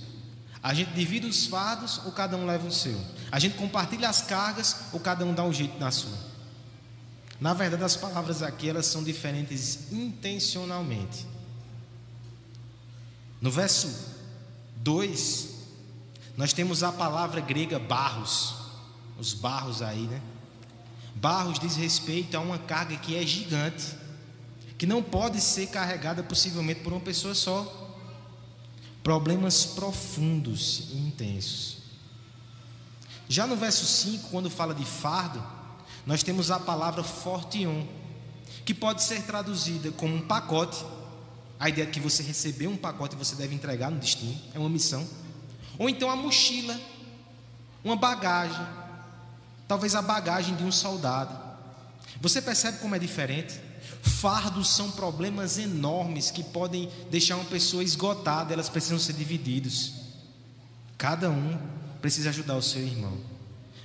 A 0.62 0.72
gente 0.72 0.92
divide 0.92 1.26
os 1.26 1.44
fardos 1.44 2.00
ou 2.06 2.12
cada 2.12 2.34
um 2.34 2.46
leva 2.46 2.66
o 2.66 2.72
seu? 2.72 2.98
A 3.30 3.38
gente 3.38 3.58
compartilha 3.58 4.08
as 4.08 4.22
cargas 4.22 4.74
ou 4.90 4.98
cada 4.98 5.22
um 5.22 5.34
dá 5.34 5.44
um 5.44 5.52
jeito 5.52 5.78
na 5.78 5.90
sua? 5.90 6.16
Na 7.38 7.52
verdade, 7.52 7.84
as 7.84 7.94
palavras 7.94 8.42
aqui 8.42 8.70
elas 8.70 8.86
são 8.86 9.04
diferentes 9.04 9.92
intencionalmente. 9.92 11.35
No 13.40 13.50
verso 13.50 13.88
2, 14.78 15.48
nós 16.36 16.52
temos 16.52 16.82
a 16.82 16.92
palavra 16.92 17.40
grega 17.40 17.78
barros, 17.78 18.54
os 19.18 19.32
barros 19.34 19.82
aí, 19.82 20.06
né? 20.06 20.20
Barros 21.14 21.58
diz 21.58 21.76
respeito 21.76 22.36
a 22.36 22.40
uma 22.40 22.58
carga 22.58 22.96
que 22.96 23.16
é 23.16 23.24
gigante, 23.24 23.96
que 24.76 24.86
não 24.86 25.02
pode 25.02 25.40
ser 25.40 25.68
carregada 25.68 26.22
possivelmente 26.22 26.80
por 26.80 26.92
uma 26.92 27.00
pessoa 27.00 27.34
só. 27.34 27.84
Problemas 29.02 29.64
profundos 29.64 30.88
e 30.90 30.98
intensos. 30.98 31.78
Já 33.28 33.46
no 33.46 33.56
verso 33.56 33.86
5, 33.86 34.28
quando 34.28 34.50
fala 34.50 34.74
de 34.74 34.84
fardo, 34.84 35.42
nós 36.04 36.22
temos 36.22 36.50
a 36.50 36.60
palavra 36.60 37.02
fortion, 37.02 37.86
que 38.64 38.74
pode 38.74 39.02
ser 39.02 39.22
traduzida 39.22 39.90
como 39.92 40.14
um 40.14 40.22
pacote 40.22 40.84
a 41.58 41.68
ideia 41.68 41.86
de 41.86 41.92
que 41.92 42.00
você 42.00 42.22
recebeu 42.22 42.70
um 42.70 42.76
pacote 42.76 43.14
e 43.14 43.18
você 43.18 43.34
deve 43.34 43.54
entregar 43.54 43.90
no 43.90 43.98
destino, 43.98 44.36
é 44.54 44.58
uma 44.58 44.68
missão. 44.68 45.06
Ou 45.78 45.88
então 45.88 46.10
a 46.10 46.16
mochila, 46.16 46.78
uma 47.82 47.96
bagagem, 47.96 48.66
talvez 49.66 49.94
a 49.94 50.02
bagagem 50.02 50.54
de 50.56 50.64
um 50.64 50.72
soldado. 50.72 51.36
Você 52.20 52.40
percebe 52.42 52.78
como 52.78 52.94
é 52.94 52.98
diferente? 52.98 53.60
Fardos 54.02 54.70
são 54.70 54.90
problemas 54.90 55.58
enormes 55.58 56.30
que 56.30 56.42
podem 56.42 56.90
deixar 57.10 57.36
uma 57.36 57.44
pessoa 57.44 57.82
esgotada, 57.82 58.52
elas 58.52 58.68
precisam 58.68 58.98
ser 58.98 59.12
divididos. 59.12 59.94
Cada 60.96 61.30
um 61.30 61.58
precisa 62.00 62.30
ajudar 62.30 62.56
o 62.56 62.62
seu 62.62 62.82
irmão. 62.82 63.18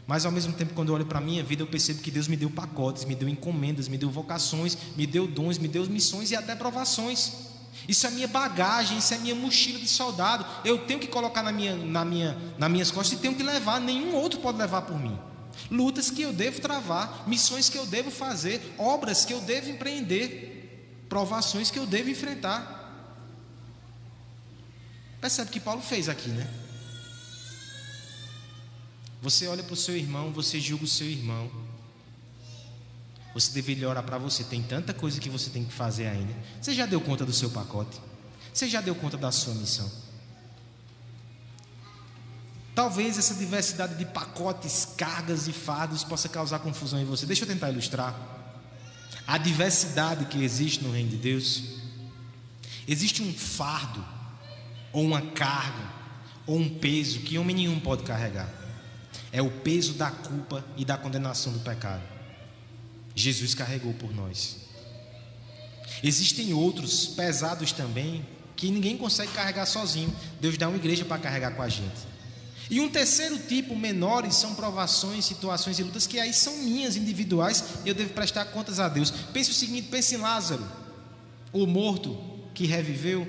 Mas 0.07 0.25
ao 0.25 0.31
mesmo 0.31 0.53
tempo, 0.53 0.73
quando 0.73 0.89
eu 0.89 0.95
olho 0.95 1.05
para 1.05 1.19
a 1.19 1.21
minha 1.21 1.43
vida, 1.43 1.63
eu 1.63 1.67
percebo 1.67 2.01
que 2.01 2.11
Deus 2.11 2.27
me 2.27 2.35
deu 2.35 2.49
pacotes, 2.49 3.05
me 3.05 3.15
deu 3.15 3.29
encomendas, 3.29 3.87
me 3.87 3.97
deu 3.97 4.09
vocações, 4.09 4.77
me 4.95 5.07
deu 5.07 5.27
dons, 5.27 5.57
me 5.57 5.67
deu 5.67 5.85
missões 5.87 6.31
e 6.31 6.35
até 6.35 6.55
provações. 6.55 7.50
Isso 7.87 8.05
é 8.05 8.11
minha 8.11 8.27
bagagem, 8.27 8.97
isso 8.97 9.13
é 9.13 9.17
minha 9.17 9.35
mochila 9.35 9.79
de 9.79 9.87
soldado. 9.87 10.45
Eu 10.63 10.79
tenho 10.85 10.99
que 10.99 11.07
colocar 11.07 11.41
na 11.41 11.51
minha, 11.51 11.75
na 11.75 12.05
minha, 12.05 12.37
nas 12.57 12.69
minhas 12.69 12.91
costas 12.91 13.17
e 13.17 13.21
tenho 13.21 13.35
que 13.35 13.43
levar. 13.43 13.79
Nenhum 13.79 14.15
outro 14.15 14.39
pode 14.39 14.57
levar 14.57 14.83
por 14.83 14.99
mim. 14.99 15.17
Lutas 15.69 16.09
que 16.09 16.21
eu 16.21 16.31
devo 16.31 16.61
travar, 16.61 17.27
missões 17.27 17.69
que 17.69 17.77
eu 17.77 17.85
devo 17.85 18.11
fazer, 18.11 18.75
obras 18.77 19.25
que 19.25 19.33
eu 19.33 19.41
devo 19.41 19.69
empreender, 19.69 21.05
provações 21.09 21.71
que 21.71 21.79
eu 21.79 21.85
devo 21.85 22.09
enfrentar. 22.09 22.79
Percebe 25.19 25.51
que 25.51 25.59
Paulo 25.59 25.81
fez 25.81 26.09
aqui, 26.09 26.29
né? 26.29 26.49
Você 29.21 29.47
olha 29.47 29.63
para 29.63 29.73
o 29.73 29.77
seu 29.77 29.95
irmão, 29.95 30.31
você 30.31 30.59
julga 30.59 30.85
o 30.85 30.87
seu 30.87 31.07
irmão. 31.07 31.51
Você 33.33 33.51
deveria 33.51 33.87
orar 33.87 34.03
para 34.03 34.17
você. 34.17 34.43
Tem 34.43 34.61
tanta 34.61 34.93
coisa 34.93 35.19
que 35.19 35.29
você 35.29 35.49
tem 35.49 35.63
que 35.63 35.73
fazer 35.73 36.07
ainda. 36.07 36.33
Você 36.61 36.73
já 36.73 36.85
deu 36.85 36.99
conta 36.99 37.25
do 37.25 37.33
seu 37.33 37.49
pacote? 37.49 37.99
Você 38.53 38.67
já 38.67 38.81
deu 38.81 38.93
conta 38.95 39.17
da 39.17 39.31
sua 39.31 39.53
missão? 39.53 39.89
Talvez 42.73 43.17
essa 43.17 43.35
diversidade 43.35 43.95
de 43.95 44.05
pacotes, 44.05 44.87
cargas 44.97 45.47
e 45.47 45.53
fardos 45.53 46.03
possa 46.03 46.29
causar 46.29 46.59
confusão 46.59 46.99
em 46.99 47.05
você. 47.05 47.25
Deixa 47.25 47.43
eu 47.43 47.47
tentar 47.47 47.69
ilustrar. 47.69 48.15
A 49.27 49.37
diversidade 49.37 50.25
que 50.25 50.43
existe 50.43 50.83
no 50.83 50.91
reino 50.91 51.09
de 51.09 51.17
Deus. 51.17 51.63
Existe 52.87 53.21
um 53.21 53.33
fardo, 53.33 54.03
ou 54.91 55.03
uma 55.05 55.21
carga, 55.21 55.87
ou 56.47 56.57
um 56.57 56.67
peso 56.79 57.19
que 57.19 57.37
homem 57.37 57.55
nenhum 57.55 57.79
pode 57.79 58.03
carregar. 58.03 58.49
É 59.31 59.41
o 59.41 59.49
peso 59.49 59.93
da 59.93 60.09
culpa 60.09 60.65
e 60.75 60.83
da 60.83 60.97
condenação 60.97 61.53
do 61.53 61.59
pecado. 61.59 62.01
Jesus 63.15 63.53
carregou 63.53 63.93
por 63.93 64.13
nós. 64.13 64.57
Existem 66.03 66.53
outros 66.53 67.07
pesados 67.07 67.71
também 67.71 68.25
que 68.55 68.69
ninguém 68.69 68.97
consegue 68.97 69.31
carregar 69.31 69.65
sozinho. 69.65 70.13
Deus 70.39 70.57
dá 70.57 70.67
uma 70.67 70.77
igreja 70.77 71.03
para 71.05 71.21
carregar 71.21 71.51
com 71.55 71.61
a 71.61 71.69
gente. 71.69 72.11
E 72.69 72.79
um 72.79 72.89
terceiro 72.89 73.37
tipo, 73.37 73.75
menores, 73.75 74.35
são 74.35 74.55
provações, 74.55 75.25
situações 75.25 75.77
e 75.77 75.83
lutas 75.83 76.07
que 76.07 76.19
aí 76.19 76.33
são 76.33 76.57
minhas, 76.59 76.95
individuais, 76.95 77.63
e 77.83 77.89
eu 77.89 77.93
devo 77.93 78.13
prestar 78.13 78.45
contas 78.45 78.79
a 78.79 78.87
Deus. 78.87 79.11
Pense 79.33 79.51
o 79.51 79.53
seguinte: 79.53 79.89
pense 79.89 80.15
em 80.15 80.19
Lázaro, 80.19 80.65
o 81.51 81.65
morto 81.65 82.17
que 82.53 82.65
reviveu. 82.65 83.27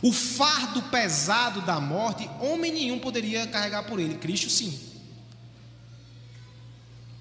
O 0.00 0.12
fardo 0.12 0.82
pesado 0.82 1.60
da 1.62 1.78
morte, 1.80 2.28
homem 2.40 2.72
nenhum 2.72 2.98
poderia 2.98 3.46
carregar 3.46 3.84
por 3.84 4.00
ele, 4.00 4.16
Cristo 4.16 4.50
sim. 4.50 4.91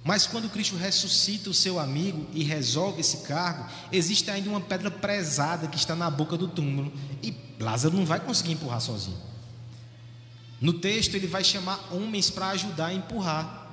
Mas 0.03 0.25
quando 0.25 0.49
Cristo 0.49 0.75
ressuscita 0.75 1.49
o 1.49 1.53
seu 1.53 1.79
amigo 1.79 2.25
e 2.33 2.43
resolve 2.43 3.01
esse 3.01 3.17
cargo, 3.17 3.69
existe 3.91 4.31
ainda 4.31 4.49
uma 4.49 4.61
pedra 4.61 4.89
prezada 4.89 5.67
que 5.67 5.77
está 5.77 5.95
na 5.95 6.09
boca 6.09 6.35
do 6.35 6.47
túmulo 6.47 6.91
e 7.21 7.35
Lázaro 7.59 7.95
não 7.95 8.05
vai 8.05 8.19
conseguir 8.19 8.53
empurrar 8.53 8.81
sozinho. 8.81 9.17
No 10.59 10.73
texto, 10.73 11.15
ele 11.15 11.27
vai 11.27 11.43
chamar 11.43 11.89
homens 11.91 12.29
para 12.29 12.49
ajudar 12.49 12.87
a 12.87 12.93
empurrar. 12.93 13.67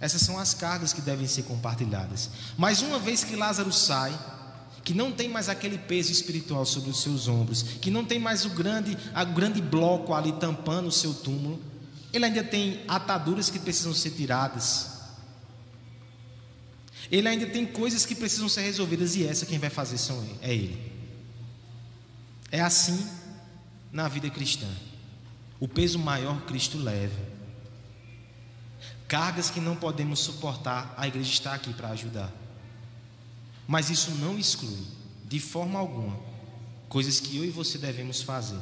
Essas 0.00 0.20
são 0.20 0.38
as 0.38 0.52
cargas 0.52 0.92
que 0.92 1.00
devem 1.00 1.26
ser 1.26 1.44
compartilhadas. 1.44 2.30
Mas 2.58 2.82
uma 2.82 2.98
vez 2.98 3.24
que 3.24 3.34
Lázaro 3.34 3.72
sai, 3.72 4.12
que 4.82 4.92
não 4.92 5.12
tem 5.12 5.30
mais 5.30 5.48
aquele 5.48 5.78
peso 5.78 6.12
espiritual 6.12 6.66
sobre 6.66 6.90
os 6.90 7.00
seus 7.00 7.26
ombros, 7.26 7.62
que 7.62 7.90
não 7.90 8.04
tem 8.04 8.18
mais 8.18 8.44
o 8.44 8.50
grande, 8.50 8.98
o 9.14 9.34
grande 9.34 9.62
bloco 9.62 10.12
ali 10.12 10.32
tampando 10.32 10.88
o 10.88 10.92
seu 10.92 11.14
túmulo, 11.14 11.58
ele 12.12 12.26
ainda 12.26 12.44
tem 12.44 12.82
ataduras 12.86 13.48
que 13.48 13.58
precisam 13.58 13.94
ser 13.94 14.10
tiradas 14.10 14.93
ele 17.10 17.28
ainda 17.28 17.46
tem 17.46 17.66
coisas 17.66 18.06
que 18.06 18.14
precisam 18.14 18.48
ser 18.48 18.62
resolvidas 18.62 19.16
e 19.16 19.26
essa 19.26 19.46
quem 19.46 19.58
vai 19.58 19.70
fazer 19.70 19.98
são 19.98 20.22
ele, 20.22 20.38
é 20.42 20.54
ele. 20.54 20.92
É 22.50 22.60
assim 22.60 23.06
na 23.92 24.08
vida 24.08 24.30
cristã. 24.30 24.68
O 25.58 25.68
peso 25.68 25.98
maior 25.98 26.42
Cristo 26.42 26.78
leva. 26.78 27.34
Cargas 29.06 29.50
que 29.50 29.60
não 29.60 29.76
podemos 29.76 30.20
suportar, 30.20 30.94
a 30.96 31.06
igreja 31.06 31.30
está 31.30 31.54
aqui 31.54 31.72
para 31.72 31.90
ajudar. 31.90 32.32
Mas 33.66 33.90
isso 33.90 34.10
não 34.12 34.38
exclui, 34.38 34.82
de 35.24 35.40
forma 35.40 35.78
alguma, 35.78 36.18
coisas 36.88 37.20
que 37.20 37.36
eu 37.36 37.44
e 37.44 37.50
você 37.50 37.78
devemos 37.78 38.22
fazer. 38.22 38.58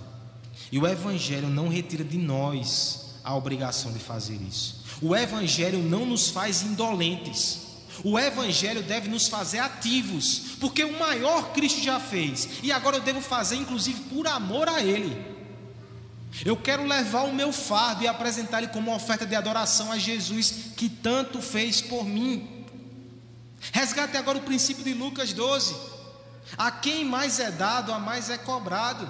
E 0.71 0.79
o 0.79 0.87
Evangelho 0.87 1.49
não 1.49 1.69
retira 1.69 2.05
de 2.05 2.19
nós 2.19 3.17
a 3.25 3.35
obrigação 3.35 3.93
de 3.93 3.99
fazer 3.99 4.37
isso. 4.37 4.83
O 5.01 5.17
Evangelho 5.17 5.79
não 5.79 6.05
nos 6.07 6.29
faz 6.29 6.63
indolentes. 6.63 7.72
O 8.05 8.19
Evangelho 8.19 8.83
deve 8.83 9.09
nos 9.09 9.29
fazer 9.29 9.61
ativos, 9.61 10.57
porque 10.59 10.85
o 10.85 10.99
maior 10.99 11.53
Cristo 11.53 11.81
já 11.81 12.01
fez, 12.01 12.49
e 12.63 12.73
agora 12.73 12.97
eu 12.97 13.03
devo 13.03 13.21
fazer, 13.21 13.57
inclusive 13.57 14.01
por 14.05 14.27
amor 14.27 14.69
a 14.69 14.83
Ele. 14.83 15.33
Eu 16.45 16.57
quero 16.57 16.87
levar 16.87 17.23
o 17.23 17.35
meu 17.35 17.53
fardo 17.53 18.03
e 18.03 18.09
apresentar 18.09 18.59
ele 18.59 18.73
como 18.73 18.95
oferta 18.95 19.27
de 19.27 19.35
adoração 19.35 19.93
a 19.93 19.99
Jesus, 19.99 20.73
que 20.77 20.89
tanto 20.89 21.43
fez 21.43 21.83
por 21.83 22.05
mim. 22.05 22.65
Resgate 23.71 24.17
agora 24.17 24.39
o 24.39 24.43
princípio 24.43 24.83
de 24.83 24.95
Lucas 24.95 25.33
12: 25.35 25.77
a 26.57 26.71
quem 26.71 27.05
mais 27.05 27.39
é 27.39 27.51
dado, 27.51 27.93
a 27.93 27.99
mais 27.99 28.31
é 28.31 28.39
cobrado. 28.39 29.07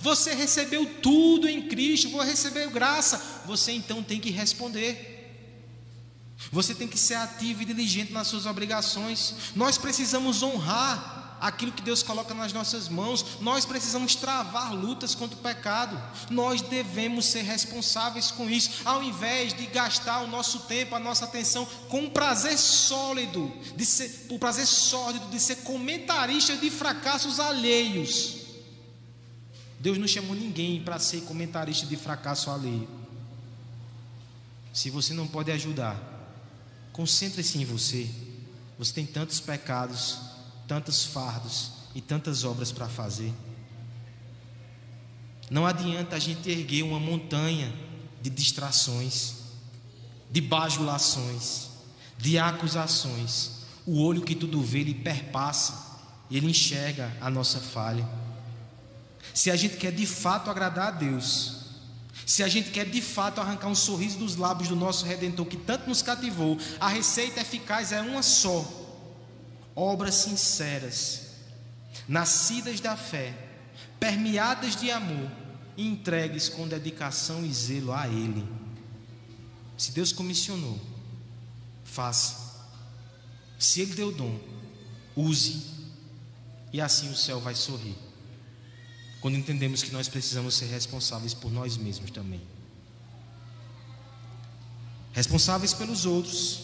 Você 0.00 0.34
recebeu 0.34 0.86
tudo 1.00 1.48
em 1.48 1.68
Cristo, 1.68 2.10
vou 2.10 2.22
receber 2.22 2.68
graça. 2.70 3.42
Você 3.46 3.72
então 3.72 4.02
tem 4.02 4.18
que 4.18 4.30
responder. 4.30 5.13
Você 6.52 6.74
tem 6.74 6.88
que 6.88 6.98
ser 6.98 7.14
ativo 7.14 7.62
e 7.62 7.66
diligente 7.66 8.12
nas 8.12 8.28
suas 8.28 8.46
obrigações. 8.46 9.34
Nós 9.54 9.78
precisamos 9.78 10.42
honrar 10.42 11.24
aquilo 11.40 11.72
que 11.72 11.82
Deus 11.82 12.02
coloca 12.02 12.32
nas 12.32 12.52
nossas 12.52 12.88
mãos. 12.88 13.38
Nós 13.40 13.64
precisamos 13.66 14.14
travar 14.14 14.72
lutas 14.74 15.14
contra 15.14 15.36
o 15.36 15.42
pecado. 15.42 16.00
Nós 16.30 16.62
devemos 16.62 17.26
ser 17.26 17.42
responsáveis 17.42 18.30
com 18.30 18.48
isso, 18.48 18.82
ao 18.84 19.02
invés 19.02 19.52
de 19.52 19.66
gastar 19.66 20.20
o 20.22 20.26
nosso 20.26 20.60
tempo, 20.60 20.94
a 20.94 20.98
nossa 20.98 21.26
atenção 21.26 21.66
com 21.88 22.00
um 22.00 22.10
prazer 22.10 22.56
sólido, 22.56 23.52
de 23.76 23.84
ser, 23.84 24.26
o 24.30 24.38
prazer 24.38 24.66
sólido 24.66 25.28
de 25.28 25.38
ser 25.38 25.56
comentarista 25.56 26.56
de 26.56 26.70
fracassos 26.70 27.38
alheios. 27.38 28.44
Deus 29.78 29.98
não 29.98 30.08
chamou 30.08 30.34
ninguém 30.34 30.82
para 30.82 30.98
ser 30.98 31.22
comentarista 31.22 31.84
de 31.84 31.96
fracasso 31.96 32.50
alheio. 32.50 32.88
Se 34.72 34.88
você 34.88 35.12
não 35.12 35.26
pode 35.26 35.52
ajudar, 35.52 36.13
concentre-se 36.94 37.58
em 37.58 37.66
você. 37.66 38.08
Você 38.78 38.94
tem 38.94 39.04
tantos 39.04 39.38
pecados 39.38 40.32
tantos 40.66 41.04
fardos 41.04 41.70
e 41.94 42.00
tantas 42.00 42.44
obras 42.44 42.72
para 42.72 42.88
fazer. 42.88 43.32
Não 45.50 45.66
adianta 45.66 46.16
a 46.16 46.18
gente 46.18 46.50
erguer 46.50 46.82
uma 46.82 46.98
montanha 46.98 47.72
de 48.20 48.30
distrações, 48.30 49.34
de 50.30 50.40
bajulações, 50.40 51.68
de 52.18 52.38
acusações. 52.38 53.50
O 53.86 54.02
olho 54.02 54.22
que 54.22 54.34
tudo 54.34 54.62
vê, 54.62 54.80
ele 54.80 54.94
perpassa, 54.94 56.00
ele 56.30 56.48
enxerga 56.48 57.14
a 57.20 57.28
nossa 57.28 57.60
falha. 57.60 58.08
Se 59.34 59.50
a 59.50 59.56
gente 59.56 59.76
quer 59.76 59.92
de 59.92 60.06
fato 60.06 60.50
agradar 60.50 60.88
a 60.88 60.90
Deus, 60.92 61.53
se 62.26 62.42
a 62.42 62.48
gente 62.48 62.70
quer 62.70 62.88
de 62.88 63.02
fato 63.02 63.40
arrancar 63.40 63.68
um 63.68 63.74
sorriso 63.74 64.18
dos 64.18 64.36
lábios 64.36 64.68
do 64.68 64.76
nosso 64.76 65.04
redentor 65.04 65.46
que 65.46 65.56
tanto 65.56 65.88
nos 65.88 66.02
cativou, 66.02 66.58
a 66.80 66.88
receita 66.88 67.40
eficaz 67.40 67.92
é 67.92 68.00
uma 68.00 68.22
só 68.22 68.82
obras 69.76 70.14
sinceras, 70.14 71.22
nascidas 72.08 72.80
da 72.80 72.96
fé, 72.96 73.36
permeadas 73.98 74.76
de 74.76 74.90
amor 74.90 75.30
e 75.76 75.86
entregues 75.86 76.48
com 76.48 76.68
dedicação 76.68 77.44
e 77.44 77.52
zelo 77.52 77.92
a 77.92 78.06
Ele. 78.06 78.46
Se 79.76 79.92
Deus 79.92 80.12
comissionou, 80.12 80.80
faça. 81.82 82.44
Se 83.58 83.80
Ele 83.80 83.94
deu 83.94 84.12
dom, 84.12 84.38
use. 85.16 85.74
E 86.72 86.80
assim 86.80 87.10
o 87.10 87.16
céu 87.16 87.40
vai 87.40 87.54
sorrir. 87.54 87.96
Quando 89.24 89.38
entendemos 89.38 89.82
que 89.82 89.90
nós 89.90 90.06
precisamos 90.06 90.54
ser 90.54 90.66
responsáveis 90.66 91.32
por 91.32 91.50
nós 91.50 91.78
mesmos 91.78 92.10
também. 92.10 92.42
Responsáveis 95.14 95.72
pelos 95.72 96.04
outros, 96.04 96.60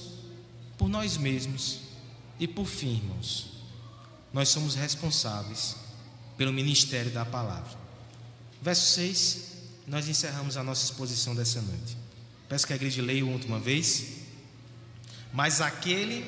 por 0.76 0.86
nós 0.86 1.16
mesmos 1.16 1.78
e 2.38 2.46
por 2.46 2.66
fim, 2.66 2.96
irmãos, 2.96 3.46
nós 4.30 4.50
somos 4.50 4.74
responsáveis 4.74 5.74
pelo 6.36 6.52
ministério 6.52 7.10
da 7.10 7.24
palavra. 7.24 7.78
Verso 8.60 8.92
6, 8.92 9.38
nós 9.86 10.06
encerramos 10.06 10.58
a 10.58 10.62
nossa 10.62 10.84
exposição 10.84 11.34
dessa 11.34 11.62
noite. 11.62 11.96
Peço 12.46 12.66
que 12.66 12.74
a 12.74 12.76
igreja 12.76 13.00
leia 13.00 13.24
uma 13.24 13.32
última 13.32 13.58
vez. 13.58 14.18
Mas 15.32 15.62
aquele 15.62 16.26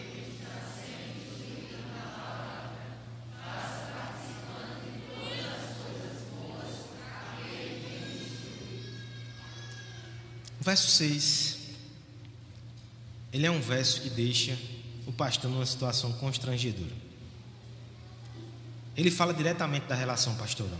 verso 10.62 10.90
6, 10.90 11.58
ele 13.32 13.46
é 13.46 13.50
um 13.50 13.60
verso 13.60 14.00
que 14.02 14.10
deixa 14.10 14.56
o 15.06 15.12
pastor 15.12 15.50
numa 15.50 15.66
situação 15.66 16.12
constrangedora. 16.12 16.94
Ele 18.96 19.10
fala 19.10 19.32
diretamente 19.32 19.86
da 19.86 19.94
relação 19.94 20.34
pastoral. 20.36 20.78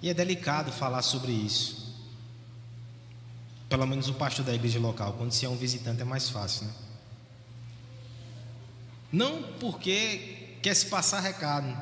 E 0.00 0.08
é 0.08 0.14
delicado 0.14 0.72
falar 0.72 1.02
sobre 1.02 1.32
isso. 1.32 1.92
Pelo 3.68 3.86
menos 3.86 4.08
o 4.08 4.14
pastor 4.14 4.44
da 4.44 4.54
igreja 4.54 4.78
local, 4.78 5.14
quando 5.14 5.32
se 5.32 5.46
é 5.46 5.48
um 5.48 5.56
visitante 5.56 6.02
é 6.02 6.04
mais 6.04 6.28
fácil, 6.28 6.66
né? 6.66 6.72
Não 9.12 9.42
porque 9.60 10.56
quer 10.62 10.74
se 10.74 10.86
passar 10.86 11.20
recado. 11.20 11.76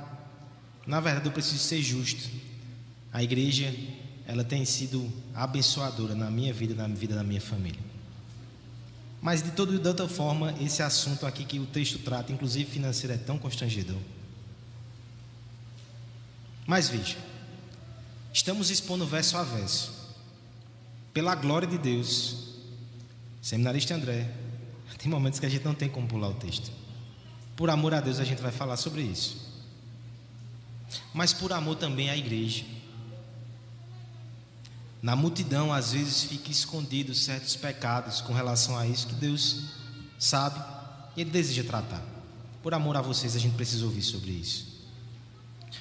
Na 0.87 1.01
verdade, 1.01 1.27
eu 1.27 1.33
preciso 1.33 1.59
ser 1.59 1.81
justo. 1.81 2.29
A 3.13 3.23
igreja, 3.23 3.73
ela 4.31 4.45
tem 4.45 4.65
sido 4.65 5.13
abençoadora 5.35 6.15
na 6.15 6.31
minha 6.31 6.55
vida, 6.55 6.73
na 6.73 6.87
vida 6.87 7.17
da 7.17 7.25
minha 7.25 7.41
família. 7.41 7.81
Mas 9.21 9.43
de 9.43 9.51
toda, 9.51 9.77
de 9.77 9.89
outra 9.89 10.07
forma, 10.07 10.55
esse 10.61 10.85
assunto 10.85 11.27
aqui 11.27 11.45
que 11.45 11.59
o 11.59 11.67
texto 11.67 11.99
trata, 11.99 12.31
inclusive 12.31 12.71
financeiro, 12.71 13.13
é 13.13 13.19
tão 13.19 13.37
constrangedor. 13.37 13.99
Mas 16.65 16.89
veja, 16.89 17.17
estamos 18.33 18.71
expondo 18.71 19.05
verso 19.05 19.37
a 19.37 19.43
verso. 19.43 19.93
Pela 21.13 21.35
glória 21.35 21.67
de 21.67 21.77
Deus, 21.77 22.55
seminarista 23.43 23.97
André, 23.97 24.31
tem 24.97 25.11
momentos 25.11 25.41
que 25.41 25.47
a 25.47 25.49
gente 25.49 25.65
não 25.65 25.75
tem 25.75 25.89
como 25.89 26.07
pular 26.07 26.29
o 26.29 26.35
texto. 26.35 26.71
Por 27.57 27.69
amor 27.69 27.95
a 27.95 28.01
Deus, 28.01 28.21
a 28.21 28.25
gente 28.25 28.41
vai 28.41 28.53
falar 28.53 28.77
sobre 28.77 29.03
isso. 29.03 29.51
Mas 31.13 31.33
por 31.33 31.53
amor 31.53 31.75
também 31.75 32.11
à 32.11 32.17
igreja. 32.17 32.65
Na 35.03 35.17
multidão, 35.17 35.73
às 35.73 35.93
vezes, 35.93 36.23
fica 36.25 36.51
escondido 36.51 37.15
certos 37.15 37.57
pecados 37.57 38.21
com 38.21 38.33
relação 38.33 38.77
a 38.77 38.87
isso 38.87 39.07
que 39.07 39.15
Deus 39.15 39.63
sabe 40.19 40.61
e 41.17 41.23
Ele 41.23 41.31
deseja 41.31 41.65
tratar. 41.65 42.03
Por 42.63 42.75
amor 42.75 42.97
a 42.97 43.01
vocês, 43.01 43.35
a 43.35 43.39
gente 43.39 43.55
precisa 43.55 43.85
ouvir 43.85 44.03
sobre 44.03 44.31
isso. 44.31 44.69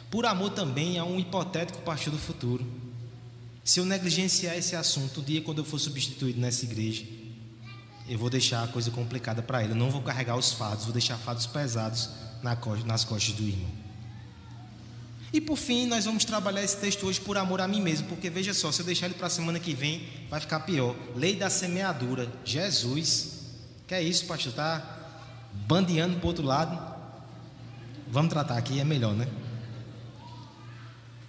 Por 0.09 0.25
amor 0.25 0.51
também 0.51 0.97
a 0.97 1.03
um 1.03 1.19
hipotético 1.19 1.81
pastor 1.81 2.13
do 2.13 2.19
futuro. 2.19 2.65
Se 3.63 3.79
eu 3.79 3.85
negligenciar 3.85 4.57
esse 4.57 4.75
assunto, 4.75 5.19
um 5.19 5.23
dia 5.23 5.41
quando 5.41 5.59
eu 5.59 5.65
for 5.65 5.77
substituído 5.77 6.39
nessa 6.39 6.65
igreja, 6.65 7.05
eu 8.07 8.17
vou 8.17 8.29
deixar 8.29 8.63
a 8.63 8.67
coisa 8.67 8.89
complicada 8.89 9.41
para 9.41 9.63
ele. 9.63 9.73
Eu 9.73 9.77
não 9.77 9.91
vou 9.91 10.01
carregar 10.01 10.35
os 10.35 10.51
fardos, 10.51 10.85
vou 10.85 10.93
deixar 10.93 11.17
fardos 11.17 11.45
pesados 11.45 12.09
nas 12.41 13.03
costas 13.03 13.35
do 13.35 13.43
irmão. 13.43 13.78
E 15.31 15.39
por 15.39 15.57
fim, 15.57 15.85
nós 15.85 16.05
vamos 16.05 16.25
trabalhar 16.25 16.63
esse 16.63 16.77
texto 16.77 17.05
hoje 17.05 17.21
por 17.21 17.37
amor 17.37 17.61
a 17.61 17.67
mim 17.67 17.81
mesmo, 17.81 18.07
porque 18.07 18.29
veja 18.29 18.53
só, 18.53 18.71
se 18.71 18.81
eu 18.81 18.85
deixar 18.85 19.05
ele 19.05 19.15
para 19.15 19.27
a 19.27 19.29
semana 19.29 19.59
que 19.59 19.73
vem, 19.75 20.07
vai 20.29 20.39
ficar 20.39 20.61
pior. 20.61 20.95
Lei 21.15 21.35
da 21.35 21.49
semeadura. 21.49 22.31
Jesus, 22.43 23.41
que 23.87 23.93
é 23.93 24.01
isso, 24.01 24.25
pastor? 24.25 24.51
Está 24.51 24.97
bandeando 25.67 26.17
para 26.17 26.25
o 26.25 26.27
outro 26.27 26.43
lado. 26.43 26.97
Vamos 28.07 28.31
tratar 28.31 28.57
aqui, 28.57 28.79
é 28.79 28.83
melhor, 28.83 29.13
né? 29.13 29.27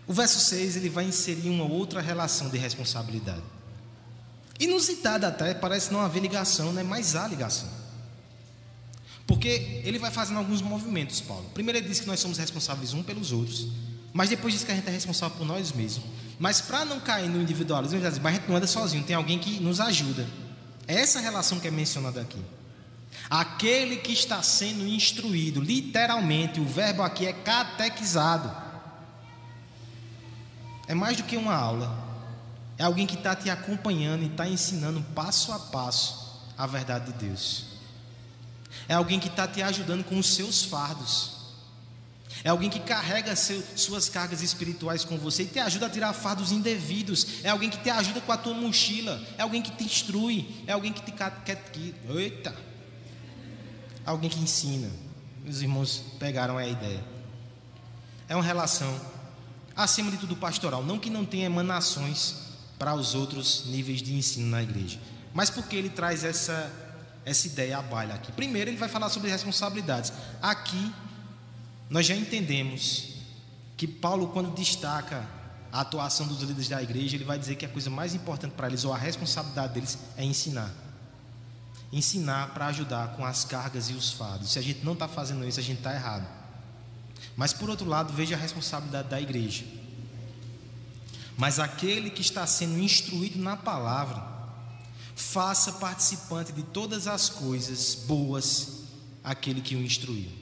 O 0.07 0.13
verso 0.13 0.41
6 0.41 0.77
ele 0.77 0.89
vai 0.89 1.05
inserir 1.05 1.51
uma 1.51 1.65
outra 1.65 2.01
relação 2.01 2.49
de 2.49 2.57
responsabilidade. 2.57 3.43
Inusitada 4.59 5.29
até, 5.29 5.55
parece 5.55 5.93
não 5.93 6.01
haver 6.01 6.21
ligação, 6.21 6.73
né? 6.73 6.83
mas 6.83 7.15
há 7.15 7.29
ligação. 7.29 7.69
Porque 9.27 9.81
ele 9.85 9.99
vai 9.99 10.11
fazendo 10.11 10.39
alguns 10.39 10.61
movimentos, 10.61 11.21
Paulo. 11.21 11.49
Primeiro, 11.55 11.79
ele 11.79 11.89
diz 11.89 12.01
que 12.01 12.07
nós 12.07 12.19
somos 12.19 12.39
responsáveis 12.39 12.93
um 12.93 13.03
pelos 13.03 13.31
outros. 13.31 13.69
Mas 14.13 14.29
depois 14.29 14.55
diz 14.55 14.65
que 14.65 14.73
a 14.73 14.75
gente 14.75 14.89
é 14.89 14.91
responsável 14.91 15.37
por 15.37 15.47
nós 15.47 15.73
mesmos. 15.73 16.05
Mas 16.39 16.61
para 16.61 16.85
não 16.85 16.99
cair 16.99 17.29
no 17.29 17.41
individualismo, 17.41 17.99
a 17.99 18.33
gente 18.33 18.49
não 18.49 18.57
anda 18.57 18.67
sozinho, 18.67 19.05
tem 19.05 19.15
alguém 19.15 19.39
que 19.39 19.61
nos 19.61 19.79
ajuda. 19.81 20.27
É 20.89 20.95
essa 21.01 21.21
relação 21.21 21.61
que 21.61 21.69
é 21.69 21.71
mencionada 21.71 22.21
aqui. 22.21 22.43
Aquele 23.29 23.97
que 23.97 24.13
está 24.13 24.43
sendo 24.43 24.87
instruído, 24.87 25.61
literalmente, 25.61 26.61
o 26.61 26.65
verbo 26.65 27.03
aqui 27.03 27.27
é 27.27 27.33
catequizado. 27.33 28.51
É 30.89 30.95
mais 30.95 31.17
do 31.17 31.23
que 31.23 31.37
uma 31.37 31.55
aula. 31.55 32.09
É 32.77 32.83
alguém 32.83 33.07
que 33.07 33.15
está 33.15 33.37
te 33.37 33.51
acompanhando 33.51 34.23
e 34.23 34.27
está 34.27 34.49
ensinando 34.49 35.03
passo 35.15 35.53
a 35.53 35.59
passo 35.59 36.21
a 36.57 36.67
verdade 36.67 37.13
de 37.13 37.27
Deus. 37.27 37.67
É 38.89 38.95
alguém 38.95 39.21
que 39.21 39.29
está 39.29 39.47
te 39.47 39.63
ajudando 39.63 40.05
com 40.05 40.19
os 40.19 40.35
seus 40.35 40.63
fardos. 40.63 41.40
É 42.45 42.49
alguém 42.49 42.71
que 42.71 42.81
carrega 42.81 43.35
seu, 43.37 43.63
suas 43.77 44.09
cargas 44.09 44.43
espirituais 44.43 45.05
com 45.05 45.19
você 45.19 45.43
e 45.43 45.47
te 45.47 45.59
ajuda 45.59 45.87
a 45.87 45.91
tirar 45.91 46.13
fardos 46.13 46.53
indevidos. 46.53 47.45
É 47.45 47.51
alguém 47.51 47.69
que 47.69 47.79
te 47.79 47.91
ajuda 47.91 48.21
com 48.21 48.33
a 48.33 48.37
tua 48.37 48.55
mochila. 48.55 49.21
É 49.37 49.43
alguém 49.43 49.61
que 49.61 49.71
te 49.71 49.85
instrui. 49.85 50.65
É 50.67 50.73
alguém 50.73 50.93
que 50.93 51.03
te 51.03 51.13
quer. 51.13 51.63
Eita! 52.09 52.55
Alguém 54.07 54.31
que 54.31 54.39
ensina. 54.39 54.91
Os 55.47 55.61
irmãos 55.61 56.03
pegaram 56.19 56.57
a 56.57 56.67
ideia. 56.67 57.05
É 58.29 58.37
uma 58.37 58.45
relação, 58.45 58.99
acima 59.75 60.11
de 60.11 60.17
tudo, 60.17 60.37
pastoral. 60.37 60.85
Não 60.85 60.99
que 60.99 61.11
não 61.11 61.25
tenha 61.25 61.47
emanações 61.47 62.51
para 62.79 62.95
os 62.95 63.15
outros 63.15 63.67
níveis 63.67 64.01
de 64.01 64.15
ensino 64.15 64.47
na 64.47 64.63
igreja, 64.63 64.99
mas 65.35 65.51
porque 65.51 65.77
ele 65.77 65.91
traz 65.91 66.25
essa, 66.25 66.73
essa 67.25 67.47
ideia 67.47 67.79
à 67.79 67.83
baila 67.83 68.15
aqui. 68.15 68.33
Primeiro, 68.33 68.71
ele 68.71 68.77
vai 68.77 68.89
falar 68.89 69.11
sobre 69.11 69.31
responsabilidades. 69.31 70.13
Aqui 70.41 70.93
nós 71.91 72.07
já 72.07 72.15
entendemos 72.15 73.17
que 73.77 73.87
Paulo, 73.89 74.29
quando 74.29 74.55
destaca 74.55 75.29
a 75.73 75.81
atuação 75.81 76.27
dos 76.29 76.41
líderes 76.41 76.69
da 76.69 76.81
igreja, 76.81 77.17
ele 77.17 77.25
vai 77.25 77.39
dizer 77.39 77.57
que 77.57 77.67
a 77.67 77.69
coisa 77.69 77.91
mais 77.91 78.15
importante 78.15 78.53
para 78.53 78.69
eles, 78.69 78.85
ou 78.85 78.93
a 78.93 78.97
responsabilidade 78.97 79.75
deles, 79.75 79.99
é 80.17 80.25
ensinar. 80.25 80.73
Ensinar 81.93 82.55
para 82.55 82.67
ajudar 82.67 83.09
com 83.17 83.25
as 83.25 83.45
cargas 83.45 83.91
e 83.91 83.93
os 83.95 84.13
fardos. 84.13 84.53
Se 84.53 84.59
a 84.59 84.63
gente 84.63 84.85
não 84.85 84.93
está 84.93 85.09
fazendo 85.09 85.45
isso, 85.45 85.59
a 85.59 85.63
gente 85.63 85.79
está 85.79 85.93
errado. 85.93 86.27
Mas 87.37 87.53
por 87.53 87.69
outro 87.69 87.87
lado, 87.87 88.13
veja 88.13 88.37
a 88.37 88.39
responsabilidade 88.39 89.09
da 89.09 89.21
igreja. 89.21 89.65
Mas 91.37 91.59
aquele 91.59 92.11
que 92.11 92.21
está 92.21 92.47
sendo 92.47 92.79
instruído 92.79 93.39
na 93.39 93.57
palavra, 93.57 94.23
faça 95.17 95.73
participante 95.73 96.53
de 96.53 96.63
todas 96.63 97.09
as 97.09 97.29
coisas 97.29 97.95
boas 97.95 98.85
aquele 99.25 99.61
que 99.61 99.75
o 99.75 99.83
instruiu. 99.83 100.40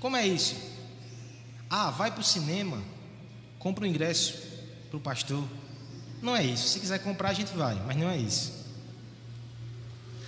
Como 0.00 0.16
é 0.16 0.26
isso? 0.26 0.56
Ah, 1.68 1.90
vai 1.90 2.10
para 2.10 2.20
o 2.20 2.24
cinema, 2.24 2.82
compra 3.58 3.84
o 3.84 3.86
um 3.86 3.90
ingresso 3.90 4.34
para 4.88 4.96
o 4.96 5.00
pastor. 5.00 5.44
Não 6.22 6.34
é 6.34 6.44
isso. 6.44 6.68
Se 6.68 6.80
quiser 6.80 6.98
comprar, 7.00 7.30
a 7.30 7.34
gente 7.34 7.54
vai, 7.56 7.74
mas 7.86 7.96
não 7.96 8.08
é 8.08 8.16
isso. 8.16 8.58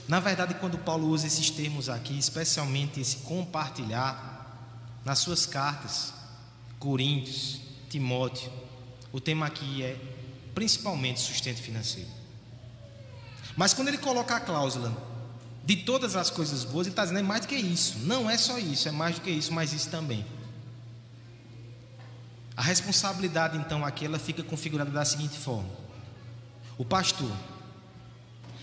Na 0.06 0.18
verdade, 0.18 0.54
quando 0.54 0.76
Paulo 0.76 1.08
usa 1.08 1.26
esses 1.26 1.50
termos 1.50 1.88
aqui, 1.88 2.18
especialmente 2.18 3.00
esse 3.00 3.18
compartilhar, 3.18 4.30
nas 5.04 5.20
suas 5.20 5.46
cartas, 5.46 6.12
Coríntios, 6.78 7.60
Timóteo, 7.88 8.50
o 9.12 9.20
tema 9.20 9.46
aqui 9.46 9.82
é 9.82 9.96
principalmente 10.54 11.20
sustento 11.20 11.60
financeiro. 11.60 12.08
Mas 13.56 13.72
quando 13.72 13.88
ele 13.88 13.98
coloca 13.98 14.34
a 14.34 14.40
cláusula 14.40 15.09
de 15.70 15.76
todas 15.76 16.16
as 16.16 16.30
coisas 16.30 16.64
boas, 16.64 16.88
ele 16.88 16.92
está 16.92 17.04
dizendo 17.04 17.20
é 17.20 17.22
mais 17.22 17.42
do 17.42 17.46
que 17.46 17.54
isso. 17.54 18.00
Não 18.00 18.28
é 18.28 18.36
só 18.36 18.58
isso, 18.58 18.88
é 18.88 18.90
mais 18.90 19.14
do 19.14 19.20
que 19.20 19.30
isso, 19.30 19.52
mas 19.52 19.72
isso 19.72 19.88
também. 19.88 20.26
A 22.56 22.62
responsabilidade, 22.62 23.56
então, 23.56 23.84
aqui 23.84 24.04
ela 24.04 24.18
fica 24.18 24.42
configurada 24.42 24.90
da 24.90 25.04
seguinte 25.04 25.38
forma: 25.38 25.70
o 26.76 26.84
pastor 26.84 27.30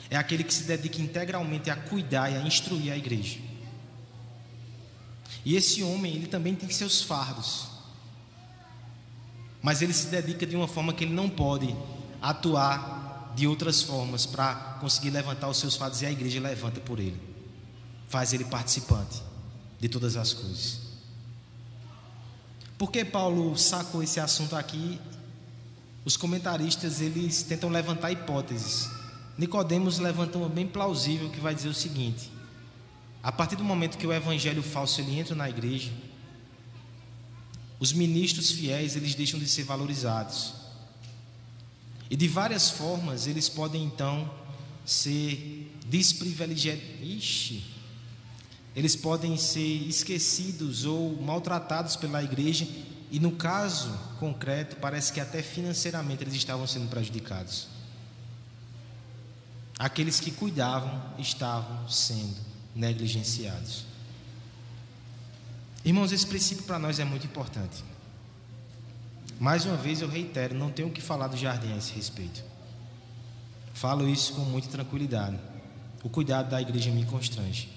é 0.10 0.18
aquele 0.18 0.44
que 0.44 0.54
se 0.54 0.64
dedica 0.64 1.02
integralmente 1.02 1.70
a 1.70 1.78
cuidar 1.78 2.30
e 2.30 2.36
a 2.36 2.42
instruir 2.42 2.92
a 2.92 2.98
igreja. 2.98 3.40
E 5.46 5.56
esse 5.56 5.82
homem, 5.84 6.14
ele 6.14 6.28
também 6.28 6.56
tem 6.56 6.70
seus 6.70 7.02
fardos. 7.02 7.70
Mas 9.62 9.82
ele 9.82 9.94
se 9.94 10.08
dedica 10.08 10.46
de 10.46 10.58
uma 10.58 10.68
forma 10.68 10.92
que 10.92 11.06
ele 11.06 11.14
não 11.14 11.30
pode 11.30 11.74
atuar 12.22 13.07
de 13.38 13.46
outras 13.46 13.84
formas 13.84 14.26
para 14.26 14.56
conseguir 14.82 15.12
levantar 15.12 15.48
os 15.48 15.60
seus 15.60 15.76
fardos 15.76 16.02
e 16.02 16.08
a 16.08 16.12
igreja 16.12 16.42
levanta 16.42 16.82
por 16.82 17.00
ele. 17.00 17.22
Faz 18.10 18.34
ele 18.34 18.44
participante 18.44 19.22
de 19.80 19.88
todas 19.88 20.18
as 20.18 20.34
coisas. 20.34 20.80
Por 22.80 22.92
que 22.92 23.06
Paulo 23.06 23.56
sacou 23.56 24.02
esse 24.02 24.20
assunto 24.20 24.56
aqui? 24.56 25.00
Os 26.04 26.18
comentaristas 26.18 27.00
eles 27.00 27.44
tentam 27.44 27.70
levantar 27.70 28.12
hipóteses. 28.12 28.90
Nicodemos 29.38 30.00
levanta 30.00 30.40
uma 30.40 30.50
bem 30.50 30.66
plausível 30.66 31.30
que 31.30 31.40
vai 31.40 31.54
dizer 31.54 31.70
o 31.70 31.76
seguinte: 31.76 32.32
a 33.22 33.32
partir 33.32 33.56
do 33.56 33.64
momento 33.64 34.00
que 34.00 34.08
o 34.08 34.14
evangelho 34.14 34.64
falso 34.64 35.00
ele 35.00 35.20
entra 35.20 35.36
na 35.36 35.48
igreja, 35.48 35.92
os 37.80 37.94
ministros 37.94 38.50
fiéis 38.50 38.96
eles 38.96 39.14
deixam 39.14 39.40
de 39.40 39.48
ser 39.48 39.64
valorizados. 39.64 40.56
E 42.10 42.16
de 42.16 42.28
várias 42.28 42.70
formas 42.70 43.28
eles 43.28 43.50
podem 43.50 43.84
então 43.84 44.30
ser 44.86 45.72
desprivilegiados. 45.86 46.84
Ixi, 47.02 47.64
eles 48.76 48.96
podem 48.96 49.38
ser 49.38 49.88
esquecidos 49.88 50.86
ou 50.86 51.22
maltratados 51.22 51.96
pela 51.96 52.24
igreja 52.24 52.68
e 53.10 53.20
no 53.20 53.32
caso 53.32 53.90
concreto 54.20 54.76
parece 54.78 55.12
que 55.12 55.20
até 55.20 55.42
financeiramente 55.42 56.24
eles 56.24 56.34
estavam 56.34 56.68
sendo 56.68 56.90
prejudicados. 56.90 57.68
Aqueles 59.80 60.20
que 60.20 60.32
cuidavam 60.32 61.14
estavam 61.20 61.88
sendo 61.90 62.38
negligenciados. 62.76 63.86
Irmãos, 65.84 66.12
esse 66.12 66.26
princípio 66.26 66.64
para 66.64 66.80
nós 66.80 67.00
é 67.00 67.06
muito 67.06 67.26
importante. 67.26 67.84
Mais 69.40 69.66
uma 69.66 69.76
vez 69.76 70.02
eu 70.02 70.08
reitero, 70.08 70.56
não 70.56 70.72
tenho 70.72 70.88
o 70.88 70.92
que 70.92 71.02
falar 71.02 71.28
do 71.28 71.38
jardim 71.38 71.72
a 71.74 71.78
esse 71.78 71.94
respeito. 71.94 72.44
Falo 73.74 74.08
isso 74.10 74.34
com 74.34 74.42
muita 74.42 74.68
tranquilidade. 74.68 75.38
O 76.04 76.10
cuidado 76.10 76.50
da 76.50 76.62
igreja 76.62 76.92
me 76.92 77.06
constrange. 77.06 77.70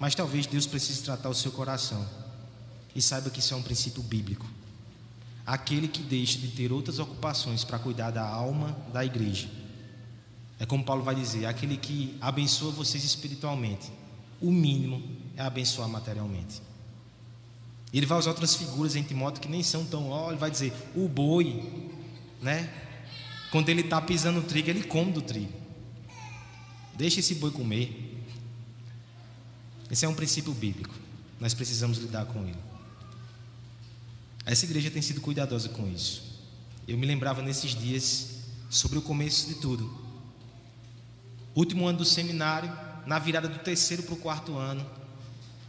Mas 0.00 0.14
talvez 0.14 0.46
Deus 0.46 0.66
precise 0.66 1.02
tratar 1.02 1.28
o 1.28 1.34
seu 1.34 1.52
coração. 1.52 2.06
E 2.94 3.00
saiba 3.00 3.30
que 3.30 3.38
isso 3.38 3.54
é 3.54 3.56
um 3.56 3.62
princípio 3.62 4.02
bíblico. 4.02 4.46
Aquele 5.46 5.86
que 5.86 6.02
deixa 6.02 6.38
de 6.38 6.48
ter 6.48 6.72
outras 6.72 6.98
ocupações 6.98 7.62
para 7.62 7.78
cuidar 7.78 8.10
da 8.10 8.26
alma 8.26 8.76
da 8.92 9.04
igreja 9.04 9.48
é 10.58 10.64
como 10.64 10.84
Paulo 10.84 11.02
vai 11.02 11.14
dizer: 11.14 11.46
aquele 11.46 11.76
que 11.76 12.16
abençoa 12.20 12.72
vocês 12.72 13.04
espiritualmente, 13.04 13.90
o 14.40 14.50
mínimo 14.50 15.02
é 15.36 15.42
abençoar 15.42 15.88
materialmente. 15.88 16.62
Ele 17.92 18.06
vai 18.06 18.18
usar 18.18 18.30
outras 18.30 18.54
figuras 18.54 18.96
em 18.96 19.02
Timóteo 19.02 19.40
que 19.40 19.48
nem 19.48 19.62
são 19.62 19.84
tão. 19.84 20.10
Ó, 20.10 20.30
ele 20.30 20.38
vai 20.38 20.50
dizer: 20.50 20.72
o 20.94 21.08
boi, 21.08 21.62
né? 22.42 22.70
Quando 23.50 23.68
ele 23.68 23.82
está 23.82 24.00
pisando 24.00 24.40
no 24.40 24.46
trigo, 24.46 24.68
ele 24.68 24.82
come 24.84 25.12
do 25.12 25.22
trigo. 25.22 25.52
Deixa 26.94 27.20
esse 27.20 27.34
boi 27.36 27.50
comer. 27.50 28.24
Esse 29.90 30.04
é 30.04 30.08
um 30.08 30.14
princípio 30.14 30.52
bíblico. 30.52 30.94
Nós 31.40 31.54
precisamos 31.54 31.98
lidar 31.98 32.26
com 32.26 32.42
ele. 32.42 32.58
Essa 34.44 34.64
igreja 34.64 34.90
tem 34.90 35.02
sido 35.02 35.20
cuidadosa 35.20 35.68
com 35.68 35.88
isso. 35.88 36.22
Eu 36.86 36.96
me 36.96 37.06
lembrava 37.06 37.42
nesses 37.42 37.74
dias 37.74 38.36
sobre 38.68 38.98
o 38.98 39.02
começo 39.02 39.48
de 39.48 39.54
tudo 39.56 40.06
último 41.56 41.86
ano 41.86 41.98
do 41.98 42.04
seminário, 42.04 42.70
na 43.06 43.18
virada 43.18 43.48
do 43.48 43.58
terceiro 43.58 44.02
para 44.02 44.14
o 44.14 44.18
quarto 44.18 44.56
ano, 44.58 44.84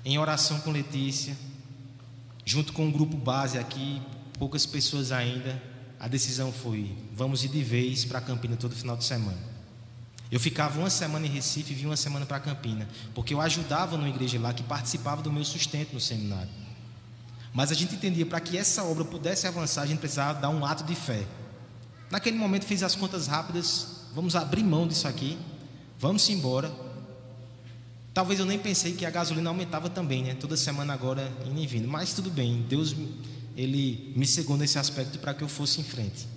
em 0.03 0.19
oração 0.19 0.59
com 0.59 0.71
Letícia, 0.71 1.35
junto 2.47 2.71
com 2.71 2.85
um 2.85 2.91
grupo 2.91 3.17
base 3.17 3.59
aqui, 3.59 4.01
poucas 4.39 4.65
pessoas 4.65 5.11
ainda, 5.11 5.61
a 5.99 6.07
decisão 6.07 6.53
foi: 6.53 6.97
vamos 7.13 7.43
ir 7.43 7.49
de 7.49 7.61
vez 7.61 8.05
para 8.05 8.21
Campina 8.21 8.55
todo 8.55 8.73
final 8.73 8.95
de 8.95 9.03
semana. 9.03 9.37
Eu 10.31 10.39
ficava 10.39 10.79
uma 10.79 10.89
semana 10.89 11.25
em 11.25 11.29
Recife 11.29 11.73
e 11.73 11.75
vinha 11.75 11.89
uma 11.89 11.97
semana 11.97 12.25
para 12.25 12.39
Campina, 12.39 12.87
porque 13.13 13.33
eu 13.33 13.41
ajudava 13.41 13.97
numa 13.97 14.09
igreja 14.09 14.39
lá 14.39 14.53
que 14.53 14.63
participava 14.63 15.21
do 15.21 15.31
meu 15.31 15.43
sustento 15.43 15.93
no 15.93 15.99
seminário. 15.99 16.49
Mas 17.53 17.71
a 17.71 17.75
gente 17.75 17.95
entendia 17.95 18.25
para 18.25 18.39
que 18.39 18.57
essa 18.57 18.83
obra 18.83 19.03
pudesse 19.03 19.45
avançar, 19.45 19.81
a 19.81 19.85
gente 19.85 19.99
precisava 19.99 20.39
dar 20.39 20.49
um 20.49 20.65
ato 20.65 20.85
de 20.85 20.95
fé. 20.95 21.25
Naquele 22.09 22.37
momento 22.37 22.63
fiz 22.63 22.83
as 22.83 22.95
contas 22.95 23.27
rápidas, 23.27 24.05
vamos 24.15 24.35
abrir 24.35 24.63
mão 24.63 24.87
disso 24.87 25.07
aqui 25.07 25.37
Vamos 25.99 26.29
embora. 26.29 26.71
Talvez 28.17 28.39
eu 28.39 28.47
nem 28.47 28.57
pensei 28.57 28.93
que 28.93 29.05
a 29.05 29.11
gasolina 29.11 29.47
aumentava 29.47 29.91
também, 29.91 30.23
né? 30.23 30.33
Toda 30.33 30.57
semana 30.57 30.91
agora 30.91 31.31
indo 31.45 31.61
e 31.61 31.67
vindo. 31.67 31.87
Mas 31.87 32.13
tudo 32.15 32.31
bem, 32.31 32.65
Deus 32.67 32.95
ele 33.55 34.11
me 34.15 34.25
cegou 34.25 34.57
nesse 34.57 34.79
aspecto 34.79 35.19
para 35.19 35.35
que 35.35 35.43
eu 35.43 35.47
fosse 35.47 35.79
em 35.81 35.83
frente. 35.83 36.27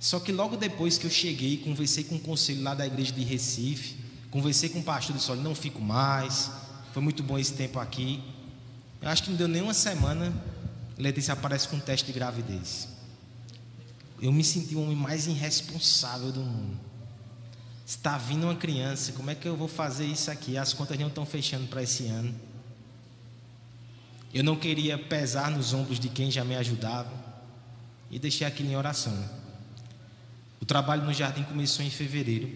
Só 0.00 0.18
que 0.18 0.32
logo 0.32 0.56
depois 0.56 0.96
que 0.96 1.06
eu 1.06 1.10
cheguei, 1.10 1.58
conversei 1.58 2.02
com 2.02 2.14
o 2.14 2.18
conselho 2.18 2.62
lá 2.62 2.74
da 2.74 2.86
igreja 2.86 3.12
de 3.12 3.22
Recife, 3.22 3.96
conversei 4.30 4.70
com 4.70 4.78
o 4.78 4.82
pastor, 4.82 5.14
disse: 5.14 5.30
olha, 5.30 5.42
não 5.42 5.54
fico 5.54 5.82
mais, 5.82 6.50
foi 6.94 7.02
muito 7.02 7.22
bom 7.22 7.38
esse 7.38 7.52
tempo 7.52 7.78
aqui. 7.78 8.22
Eu 9.02 9.10
acho 9.10 9.22
que 9.22 9.28
não 9.28 9.36
deu 9.36 9.48
nem 9.48 9.60
uma 9.60 9.74
semana, 9.74 10.32
Letícia 10.96 11.34
aparece 11.34 11.68
com 11.68 11.76
um 11.76 11.80
teste 11.80 12.06
de 12.06 12.12
gravidez. 12.14 12.88
Eu 14.22 14.32
me 14.32 14.42
senti 14.42 14.74
o 14.74 14.80
homem 14.80 14.96
mais 14.96 15.26
irresponsável 15.26 16.32
do 16.32 16.40
mundo. 16.40 16.85
Está 17.86 18.18
vindo 18.18 18.42
uma 18.42 18.56
criança, 18.56 19.12
como 19.12 19.30
é 19.30 19.34
que 19.36 19.46
eu 19.46 19.56
vou 19.56 19.68
fazer 19.68 20.06
isso 20.06 20.28
aqui? 20.28 20.58
As 20.58 20.72
contas 20.72 20.98
não 20.98 21.06
estão 21.06 21.24
fechando 21.24 21.68
para 21.68 21.84
esse 21.84 22.06
ano. 22.06 22.34
Eu 24.34 24.42
não 24.42 24.56
queria 24.56 24.98
pesar 24.98 25.52
nos 25.52 25.72
ombros 25.72 26.00
de 26.00 26.08
quem 26.08 26.28
já 26.28 26.44
me 26.44 26.56
ajudava 26.56 27.12
e 28.10 28.18
deixei 28.18 28.44
aquilo 28.44 28.70
em 28.70 28.76
oração. 28.76 29.16
O 30.60 30.64
trabalho 30.64 31.04
no 31.04 31.14
jardim 31.14 31.44
começou 31.44 31.84
em 31.84 31.90
fevereiro. 31.90 32.50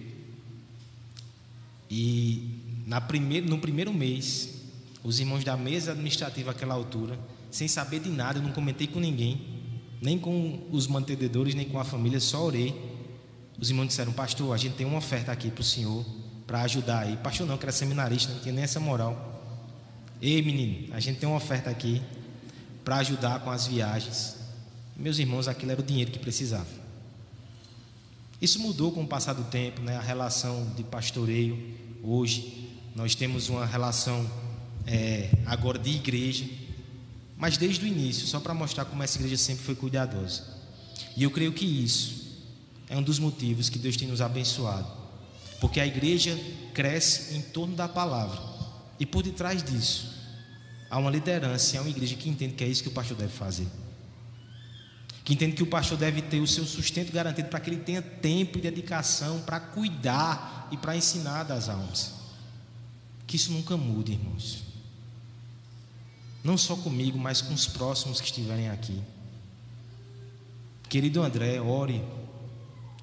E 1.89 2.83
na 2.85 3.01
primeir, 3.01 3.45
no 3.45 3.61
primeiro 3.61 3.95
mês, 3.95 4.49
os 5.05 5.21
irmãos 5.21 5.45
da 5.45 5.57
mesa 5.57 5.93
administrativa 5.93 6.51
àquela 6.51 6.75
altura, 6.75 7.17
sem 7.53 7.69
saber 7.69 8.01
de 8.01 8.11
nada, 8.11 8.41
eu 8.41 8.43
não 8.43 8.51
comentei 8.51 8.89
com 8.89 8.99
ninguém, 8.99 9.41
nem 10.03 10.19
com 10.19 10.67
os 10.73 10.89
mantenedores, 10.89 11.55
nem 11.55 11.69
com 11.69 11.79
a 11.79 11.85
família, 11.85 12.19
só 12.19 12.45
orei 12.45 12.99
os 13.61 13.69
irmãos 13.69 13.89
disseram, 13.89 14.11
pastor, 14.11 14.55
a 14.55 14.57
gente 14.57 14.75
tem 14.75 14.87
uma 14.87 14.97
oferta 14.97 15.31
aqui 15.31 15.51
para 15.51 15.61
o 15.61 15.65
senhor, 15.65 16.05
para 16.47 16.63
ajudar 16.63 17.01
aí. 17.01 17.17
Pastor 17.19 17.47
não, 17.47 17.59
que 17.59 17.65
era 17.65 17.73
seminarista, 17.73 18.33
não 18.33 18.41
tinha 18.41 18.55
nem 18.55 18.65
essa 18.65 18.81
moral. 18.81 19.43
Ei, 20.21 20.41
menino, 20.41 20.95
a 20.95 20.99
gente 20.99 21.19
tem 21.19 21.29
uma 21.29 21.37
oferta 21.37 21.69
aqui 21.69 22.01
para 22.83 22.97
ajudar 22.97 23.41
com 23.41 23.51
as 23.51 23.67
viagens. 23.67 24.37
Meus 24.97 25.19
irmãos, 25.19 25.47
aquilo 25.47 25.73
era 25.73 25.81
o 25.81 25.85
dinheiro 25.85 26.11
que 26.11 26.19
precisava. 26.19 26.81
Isso 28.41 28.59
mudou 28.61 28.93
com 28.93 29.03
o 29.03 29.07
passar 29.07 29.35
do 29.35 29.45
tempo, 29.45 29.83
né? 29.83 29.99
a 29.99 30.01
relação 30.01 30.73
de 30.75 30.83
pastoreio. 30.83 31.77
Hoje, 32.03 32.71
nós 32.97 33.15
temos 33.15 33.51
uma 33.51 33.67
relação 33.67 34.29
é, 34.87 35.31
agora 35.45 35.79
de 35.79 35.91
igreja, 35.91 36.47
mas 37.37 37.59
desde 37.59 37.85
o 37.85 37.87
início, 37.87 38.27
só 38.27 38.41
para 38.41 38.55
mostrar 38.55 38.87
como 38.87 39.03
essa 39.03 39.19
igreja 39.19 39.37
sempre 39.37 39.65
foi 39.65 39.75
cuidadosa. 39.75 40.45
E 41.15 41.23
eu 41.23 41.31
creio 41.31 41.53
que 41.53 41.67
isso 41.67 42.20
é 42.91 42.97
um 42.97 43.03
dos 43.03 43.21
motivos 43.21 43.69
que 43.69 43.79
Deus 43.79 43.97
tem 43.97 44.09
nos 44.09 44.21
abençoado. 44.21 44.87
Porque 45.61 45.79
a 45.79 45.87
igreja 45.87 46.37
cresce 46.75 47.37
em 47.37 47.41
torno 47.41 47.77
da 47.77 47.89
palavra. 47.89 48.41
E 48.99 49.07
por 49.07 49.23
detrás 49.23 49.63
disso, 49.63 50.13
a 50.91 50.99
uma 50.99 51.11
liderança, 51.11 51.79
a 51.79 51.83
uma 51.83 51.89
igreja 51.89 52.17
que 52.17 52.29
entende 52.29 52.55
que 52.55 52.65
é 52.65 52.67
isso 52.67 52.83
que 52.83 52.89
o 52.89 52.93
pastor 52.93 53.17
deve 53.17 53.33
fazer. 53.33 53.69
Que 55.25 55.35
entende 55.35 55.55
que 55.55 55.63
o 55.63 55.67
pastor 55.67 55.97
deve 55.97 56.21
ter 56.21 56.41
o 56.41 56.47
seu 56.49 56.65
sustento 56.65 57.13
garantido 57.13 57.49
para 57.49 57.61
que 57.61 57.71
ele 57.71 57.79
tenha 57.79 58.03
tempo 58.03 58.59
e 58.59 58.61
dedicação 58.61 59.41
para 59.43 59.61
cuidar 59.61 60.69
e 60.73 60.77
para 60.77 60.97
ensinar 60.97 61.45
das 61.45 61.69
almas. 61.69 62.15
Que 63.25 63.37
isso 63.37 63.53
nunca 63.53 63.77
mude, 63.77 64.13
irmãos. 64.13 64.65
Não 66.43 66.59
só 66.59 66.75
comigo, 66.75 67.17
mas 67.17 67.41
com 67.41 67.55
os 67.55 67.69
próximos 67.69 68.21
que 68.21 68.27
estiverem 68.27 68.69
aqui. 68.69 69.01
Querido 70.89 71.23
André, 71.23 71.61
ore. 71.61 72.03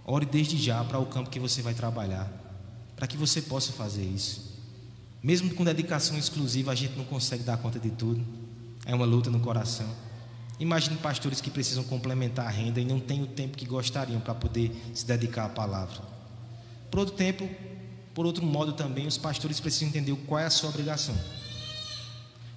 Ore 0.10 0.26
desde 0.26 0.58
já 0.58 0.82
para 0.86 0.98
o 0.98 1.06
campo 1.06 1.30
que 1.30 1.40
você 1.40 1.62
vai 1.62 1.74
trabalhar. 1.74 2.32
Para 2.96 3.06
que 3.06 3.18
você 3.18 3.42
possa 3.42 3.74
fazer 3.74 4.06
isso. 4.06 4.56
Mesmo 5.22 5.54
com 5.54 5.66
dedicação 5.66 6.18
exclusiva, 6.18 6.72
a 6.72 6.76
gente 6.76 6.98
não 6.98 7.04
consegue 7.04 7.44
dar 7.44 7.58
conta 7.58 7.78
de 7.78 7.90
tudo. 7.90 8.26
É 8.86 8.96
uma 8.96 9.06
luta 9.06 9.30
no 9.30 9.42
coração. 9.42 9.88
Imagine 10.60 10.96
pastores 10.98 11.42
que 11.42 11.52
precisam 11.52 11.84
complementar 11.84 12.48
a 12.48 12.50
renda 12.50 12.80
e 12.80 12.86
não 12.86 13.02
têm 13.02 13.22
o 13.22 13.28
tempo 13.28 13.58
que 13.58 13.66
gostariam 13.66 14.22
para 14.22 14.34
poder 14.34 14.72
se 14.94 15.06
dedicar 15.06 15.46
à 15.46 15.50
palavra. 15.50 16.02
Por 16.90 17.02
outro 17.02 17.16
tempo, 17.16 17.48
por 18.14 18.26
outro 18.26 18.46
modo 18.46 18.72
também, 18.74 19.06
os 19.06 19.18
pastores 19.18 19.60
precisam 19.60 19.90
entender 19.90 20.16
qual 20.26 20.40
é 20.40 20.46
a 20.46 20.50
sua 20.50 20.70
obrigação. 20.70 21.16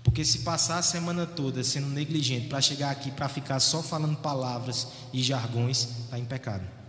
Porque 0.05 0.25
se 0.25 0.39
passar 0.39 0.79
a 0.79 0.83
semana 0.83 1.27
toda 1.27 1.63
sendo 1.65 1.89
negligente 1.89 2.49
para 2.49 2.61
chegar 2.61 2.91
aqui 2.91 3.11
para 3.11 3.29
ficar 3.29 3.59
só 3.59 3.83
falando 3.83 4.17
palavras 4.17 4.87
e 5.13 5.21
jargões, 5.21 5.89
está 6.05 6.19
em 6.19 6.25
pecado. 6.25 6.80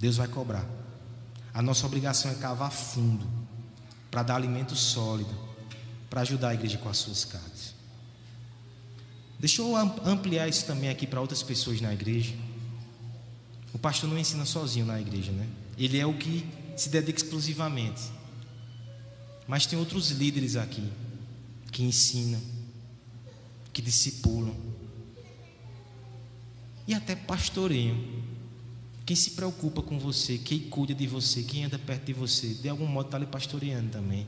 Deus 0.00 0.16
vai 0.16 0.26
cobrar. 0.26 0.66
A 1.52 1.60
nossa 1.60 1.86
obrigação 1.86 2.30
é 2.30 2.34
cavar 2.34 2.72
fundo 2.72 3.26
para 4.10 4.22
dar 4.22 4.36
alimento 4.36 4.74
sólido, 4.74 5.32
para 6.08 6.22
ajudar 6.22 6.48
a 6.48 6.54
igreja 6.54 6.78
com 6.78 6.88
as 6.88 6.96
suas 6.96 7.24
cargas. 7.24 7.74
Deixa 9.38 9.62
eu 9.62 9.76
ampliar 9.76 10.48
isso 10.48 10.66
também 10.66 10.88
aqui 10.88 11.06
para 11.06 11.20
outras 11.20 11.42
pessoas 11.42 11.80
na 11.80 11.92
igreja. 11.92 12.34
O 13.72 13.78
pastor 13.78 14.08
não 14.08 14.18
ensina 14.18 14.44
sozinho 14.44 14.86
na 14.86 15.00
igreja, 15.00 15.32
né? 15.32 15.46
Ele 15.78 15.98
é 15.98 16.06
o 16.06 16.14
que 16.14 16.46
se 16.76 16.88
dedica 16.88 17.22
exclusivamente. 17.22 18.02
Mas 19.46 19.66
tem 19.66 19.78
outros 19.78 20.10
líderes 20.10 20.56
aqui 20.56 20.90
que 21.70 21.82
ensinam, 21.82 22.40
que 23.72 23.82
discipulam. 23.82 24.54
E 26.86 26.94
até 26.94 27.14
pastoreiam. 27.14 27.96
Quem 29.10 29.16
se 29.16 29.32
preocupa 29.32 29.82
com 29.82 29.98
você, 29.98 30.38
quem 30.38 30.60
cuida 30.60 30.94
de 30.94 31.04
você, 31.04 31.42
quem 31.42 31.64
anda 31.64 31.76
perto 31.76 32.04
de 32.04 32.12
você, 32.12 32.54
de 32.54 32.68
algum 32.68 32.86
modo 32.86 33.06
está 33.06 33.18
lhe 33.18 33.26
pastoreando 33.26 33.90
também. 33.90 34.24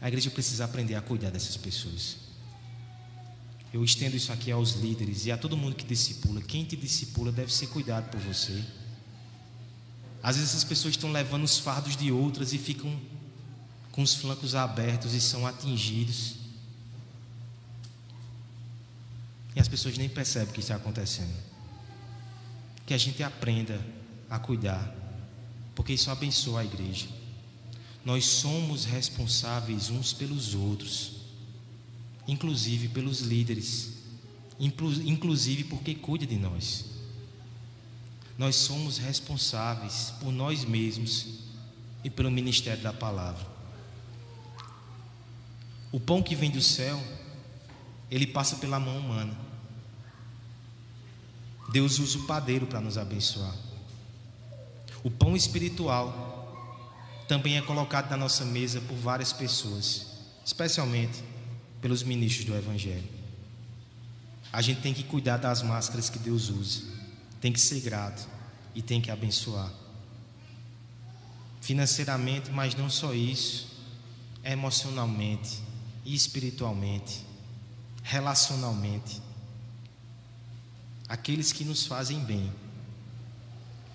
A 0.00 0.08
igreja 0.08 0.30
precisa 0.30 0.64
aprender 0.64 0.94
a 0.94 1.02
cuidar 1.02 1.28
dessas 1.28 1.54
pessoas. 1.54 2.16
Eu 3.74 3.84
estendo 3.84 4.16
isso 4.16 4.32
aqui 4.32 4.50
aos 4.50 4.72
líderes 4.72 5.26
e 5.26 5.30
a 5.30 5.36
todo 5.36 5.54
mundo 5.54 5.76
que 5.76 5.84
discipula. 5.84 6.40
Quem 6.40 6.64
te 6.64 6.76
discipula 6.76 7.30
deve 7.30 7.52
ser 7.52 7.66
cuidado 7.66 8.10
por 8.10 8.20
você. 8.20 8.64
Às 10.22 10.36
vezes 10.36 10.52
essas 10.52 10.64
pessoas 10.64 10.94
estão 10.94 11.12
levando 11.12 11.44
os 11.44 11.58
fardos 11.58 11.98
de 11.98 12.10
outras 12.10 12.54
e 12.54 12.58
ficam 12.58 12.98
com 13.92 14.00
os 14.00 14.14
flancos 14.14 14.54
abertos 14.54 15.12
e 15.12 15.20
são 15.20 15.46
atingidos. 15.46 16.36
E 19.54 19.60
as 19.60 19.68
pessoas 19.68 19.98
nem 19.98 20.08
percebem 20.08 20.48
o 20.48 20.52
que 20.54 20.60
está 20.60 20.76
acontecendo. 20.76 21.49
Que 22.90 22.94
a 22.94 22.98
gente 22.98 23.22
aprenda 23.22 23.80
a 24.28 24.36
cuidar, 24.36 24.92
porque 25.76 25.92
isso 25.92 26.10
abençoa 26.10 26.62
a 26.62 26.64
igreja. 26.64 27.06
Nós 28.04 28.24
somos 28.24 28.84
responsáveis 28.84 29.90
uns 29.90 30.12
pelos 30.12 30.56
outros, 30.56 31.12
inclusive 32.26 32.88
pelos 32.88 33.20
líderes, 33.20 33.92
inclusive 34.58 35.62
porque 35.62 35.94
cuida 35.94 36.26
de 36.26 36.34
nós. 36.34 36.86
Nós 38.36 38.56
somos 38.56 38.98
responsáveis 38.98 40.12
por 40.18 40.32
nós 40.32 40.64
mesmos 40.64 41.44
e 42.02 42.10
pelo 42.10 42.28
ministério 42.28 42.82
da 42.82 42.92
palavra. 42.92 43.46
O 45.92 46.00
pão 46.00 46.24
que 46.24 46.34
vem 46.34 46.50
do 46.50 46.60
céu, 46.60 47.00
ele 48.10 48.26
passa 48.26 48.56
pela 48.56 48.80
mão 48.80 48.98
humana. 48.98 49.38
Deus 51.72 51.98
usa 51.98 52.18
o 52.18 52.26
padeiro 52.26 52.66
para 52.66 52.80
nos 52.80 52.98
abençoar. 52.98 53.54
O 55.02 55.10
pão 55.10 55.36
espiritual 55.36 56.28
também 57.26 57.56
é 57.56 57.62
colocado 57.62 58.10
na 58.10 58.16
nossa 58.16 58.44
mesa 58.44 58.80
por 58.80 58.96
várias 58.96 59.32
pessoas, 59.32 60.06
especialmente 60.44 61.22
pelos 61.80 62.02
ministros 62.02 62.44
do 62.44 62.54
Evangelho. 62.54 63.08
A 64.52 64.60
gente 64.60 64.80
tem 64.80 64.92
que 64.92 65.04
cuidar 65.04 65.36
das 65.36 65.62
máscaras 65.62 66.10
que 66.10 66.18
Deus 66.18 66.48
usa, 66.48 66.82
tem 67.40 67.52
que 67.52 67.60
ser 67.60 67.80
grato 67.80 68.26
e 68.74 68.82
tem 68.82 69.00
que 69.00 69.10
abençoar. 69.10 69.70
Financeiramente, 71.60 72.50
mas 72.50 72.74
não 72.74 72.90
só 72.90 73.14
isso, 73.14 73.68
emocionalmente, 74.42 75.60
e 76.04 76.14
espiritualmente, 76.14 77.20
relacionalmente. 78.02 79.22
Aqueles 81.10 81.50
que 81.50 81.64
nos 81.64 81.88
fazem 81.88 82.20
bem, 82.20 82.52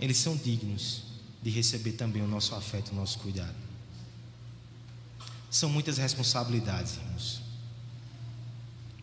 eles 0.02 0.18
são 0.18 0.36
dignos 0.36 1.04
de 1.42 1.50
receber 1.50 1.94
também 1.94 2.22
o 2.22 2.28
nosso 2.28 2.54
afeto, 2.54 2.92
o 2.92 2.96
nosso 2.96 3.20
cuidado. 3.20 3.56
São 5.50 5.70
muitas 5.70 5.98
responsabilidades, 5.98 6.98
irmãos. 6.98 7.42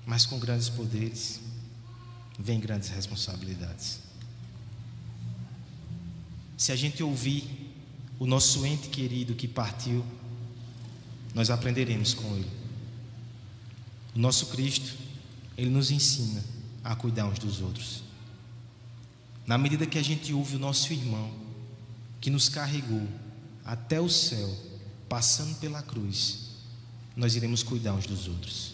Mas 0.05 0.27
com 0.27 0.39
grandes 0.39 0.69
poderes, 0.69 1.41
vem 2.39 2.61
grandes 2.61 2.91
responsabilidades. 2.91 4.01
Se 6.59 6.71
a 6.71 6.77
gente 6.77 7.03
ouvir 7.03 7.73
o 8.19 8.27
nosso 8.27 8.67
ente 8.67 8.89
querido 8.89 9.35
que 9.35 9.49
partiu, 9.49 10.05
nós 11.35 11.49
aprenderemos 11.49 12.13
com 12.13 12.37
ele. 12.37 12.51
O 14.15 14.19
nosso 14.19 14.49
Cristo, 14.49 14.99
ele 15.57 15.71
nos 15.71 15.91
ensina 15.91 16.52
a 16.83 16.95
cuidar 16.95 17.27
uns 17.27 17.39
dos 17.39 17.61
outros. 17.61 18.03
Na 19.47 19.59
medida 19.59 19.87
que 19.87 19.99
a 19.99 20.03
gente 20.03 20.33
ouve 20.33 20.57
o 20.57 20.59
nosso 20.59 20.93
irmão, 20.93 21.31
que 22.21 22.31
nos 22.31 22.49
carregou 22.49 23.07
até 23.65 24.01
o 24.01 24.09
céu, 24.09 24.49
passando 25.09 25.59
pela 25.59 25.83
cruz, 25.83 26.51
nós 27.17 27.37
iremos 27.37 27.63
cuidar 27.63 27.95
uns 27.95 28.07
dos 28.07 28.29
outros. 28.29 28.73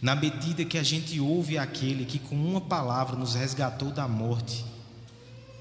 Na 0.00 0.14
medida 0.14 0.64
que 0.64 0.78
a 0.78 0.82
gente 0.82 1.18
ouve 1.20 1.58
aquele 1.58 2.04
que 2.04 2.18
com 2.18 2.36
uma 2.36 2.60
palavra 2.60 3.16
nos 3.16 3.34
resgatou 3.34 3.90
da 3.90 4.06
morte 4.06 4.64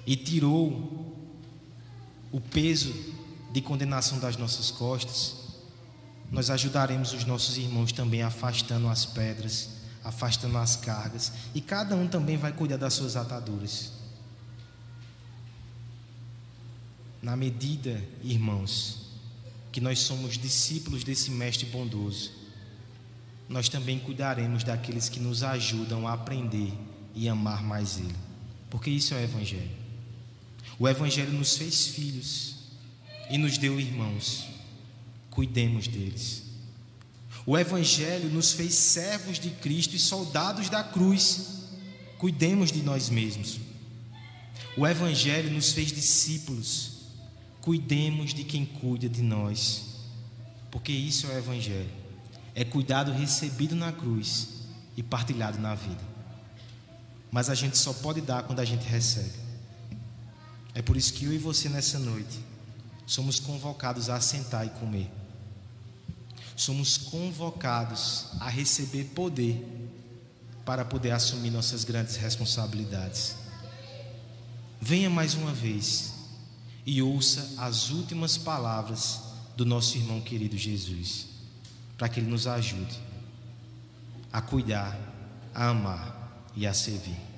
e 0.05 0.15
tirou 0.15 1.15
o 2.31 2.39
peso 2.39 2.93
de 3.51 3.61
condenação 3.61 4.19
das 4.19 4.37
nossas 4.37 4.71
costas, 4.71 5.35
nós 6.31 6.49
ajudaremos 6.49 7.13
os 7.13 7.25
nossos 7.25 7.57
irmãos 7.57 7.91
também 7.91 8.23
afastando 8.23 8.87
as 8.89 9.05
pedras, 9.05 9.69
afastando 10.03 10.57
as 10.57 10.75
cargas, 10.75 11.31
e 11.53 11.61
cada 11.61 11.95
um 11.95 12.07
também 12.07 12.37
vai 12.37 12.51
cuidar 12.51 12.77
das 12.77 12.93
suas 12.93 13.15
ataduras. 13.15 13.93
Na 17.21 17.35
medida, 17.35 18.03
irmãos, 18.21 19.07
que 19.71 19.79
nós 19.79 19.99
somos 19.99 20.37
discípulos 20.37 21.03
desse 21.03 21.31
Mestre 21.31 21.65
bondoso, 21.67 22.31
nós 23.47 23.69
também 23.69 23.99
cuidaremos 23.99 24.63
daqueles 24.63 25.09
que 25.09 25.19
nos 25.19 25.43
ajudam 25.43 26.07
a 26.07 26.13
aprender 26.13 26.73
e 27.15 27.29
amar 27.29 27.63
mais 27.63 27.97
Ele, 27.97 28.15
porque 28.69 28.89
isso 28.89 29.13
é 29.13 29.17
o 29.17 29.23
Evangelho. 29.23 29.83
O 30.79 30.87
Evangelho 30.87 31.31
nos 31.31 31.55
fez 31.57 31.87
filhos 31.87 32.55
e 33.29 33.37
nos 33.37 33.57
deu 33.57 33.79
irmãos 33.79 34.53
cuidemos 35.33 35.87
deles. 35.87 36.42
O 37.45 37.57
Evangelho 37.57 38.29
nos 38.29 38.53
fez 38.53 38.73
servos 38.73 39.37
de 39.37 39.49
Cristo 39.49 39.95
e 39.95 39.99
soldados 39.99 40.69
da 40.69 40.83
cruz, 40.83 41.63
cuidemos 42.17 42.71
de 42.71 42.81
nós 42.81 43.09
mesmos. 43.09 43.59
O 44.77 44.87
Evangelho 44.87 45.51
nos 45.51 45.73
fez 45.73 45.91
discípulos, 45.91 46.91
cuidemos 47.59 48.33
de 48.33 48.45
quem 48.45 48.65
cuida 48.65 49.09
de 49.09 49.21
nós, 49.21 49.83
porque 50.71 50.91
isso 50.91 51.27
é 51.27 51.35
o 51.35 51.37
Evangelho, 51.37 51.91
é 52.55 52.63
cuidado 52.63 53.11
recebido 53.11 53.75
na 53.75 53.91
cruz 53.91 54.47
e 54.95 55.03
partilhado 55.03 55.59
na 55.59 55.75
vida. 55.75 56.13
Mas 57.29 57.49
a 57.49 57.55
gente 57.55 57.77
só 57.77 57.91
pode 57.91 58.21
dar 58.21 58.43
quando 58.43 58.59
a 58.59 58.65
gente 58.65 58.85
recebe. 58.87 59.43
É 60.73 60.81
por 60.81 60.95
isso 60.95 61.13
que 61.13 61.25
eu 61.25 61.33
e 61.33 61.37
você 61.37 61.67
nessa 61.67 61.99
noite 61.99 62.39
somos 63.05 63.39
convocados 63.39 64.09
a 64.09 64.19
sentar 64.21 64.65
e 64.65 64.69
comer 64.69 65.11
somos 66.55 66.97
convocados 66.97 68.27
a 68.39 68.49
receber 68.49 69.05
poder 69.15 69.65
para 70.65 70.85
poder 70.85 71.11
assumir 71.11 71.51
nossas 71.51 71.83
grandes 71.83 72.15
responsabilidades. 72.15 73.35
Venha 74.79 75.09
mais 75.09 75.33
uma 75.33 75.51
vez 75.51 76.13
e 76.85 77.01
ouça 77.01 77.55
as 77.57 77.89
últimas 77.89 78.37
palavras 78.37 79.21
do 79.55 79.65
nosso 79.65 79.97
irmão 79.97 80.21
querido 80.21 80.57
Jesus. 80.57 81.27
para 81.97 82.09
que 82.09 82.19
Ele 82.19 82.29
nos 82.29 82.47
ajude 82.47 82.99
a 84.31 84.41
cuidar, 84.41 84.97
a 85.53 85.69
amar 85.69 86.49
e 86.55 86.65
a 86.65 86.73
servir. 86.73 87.32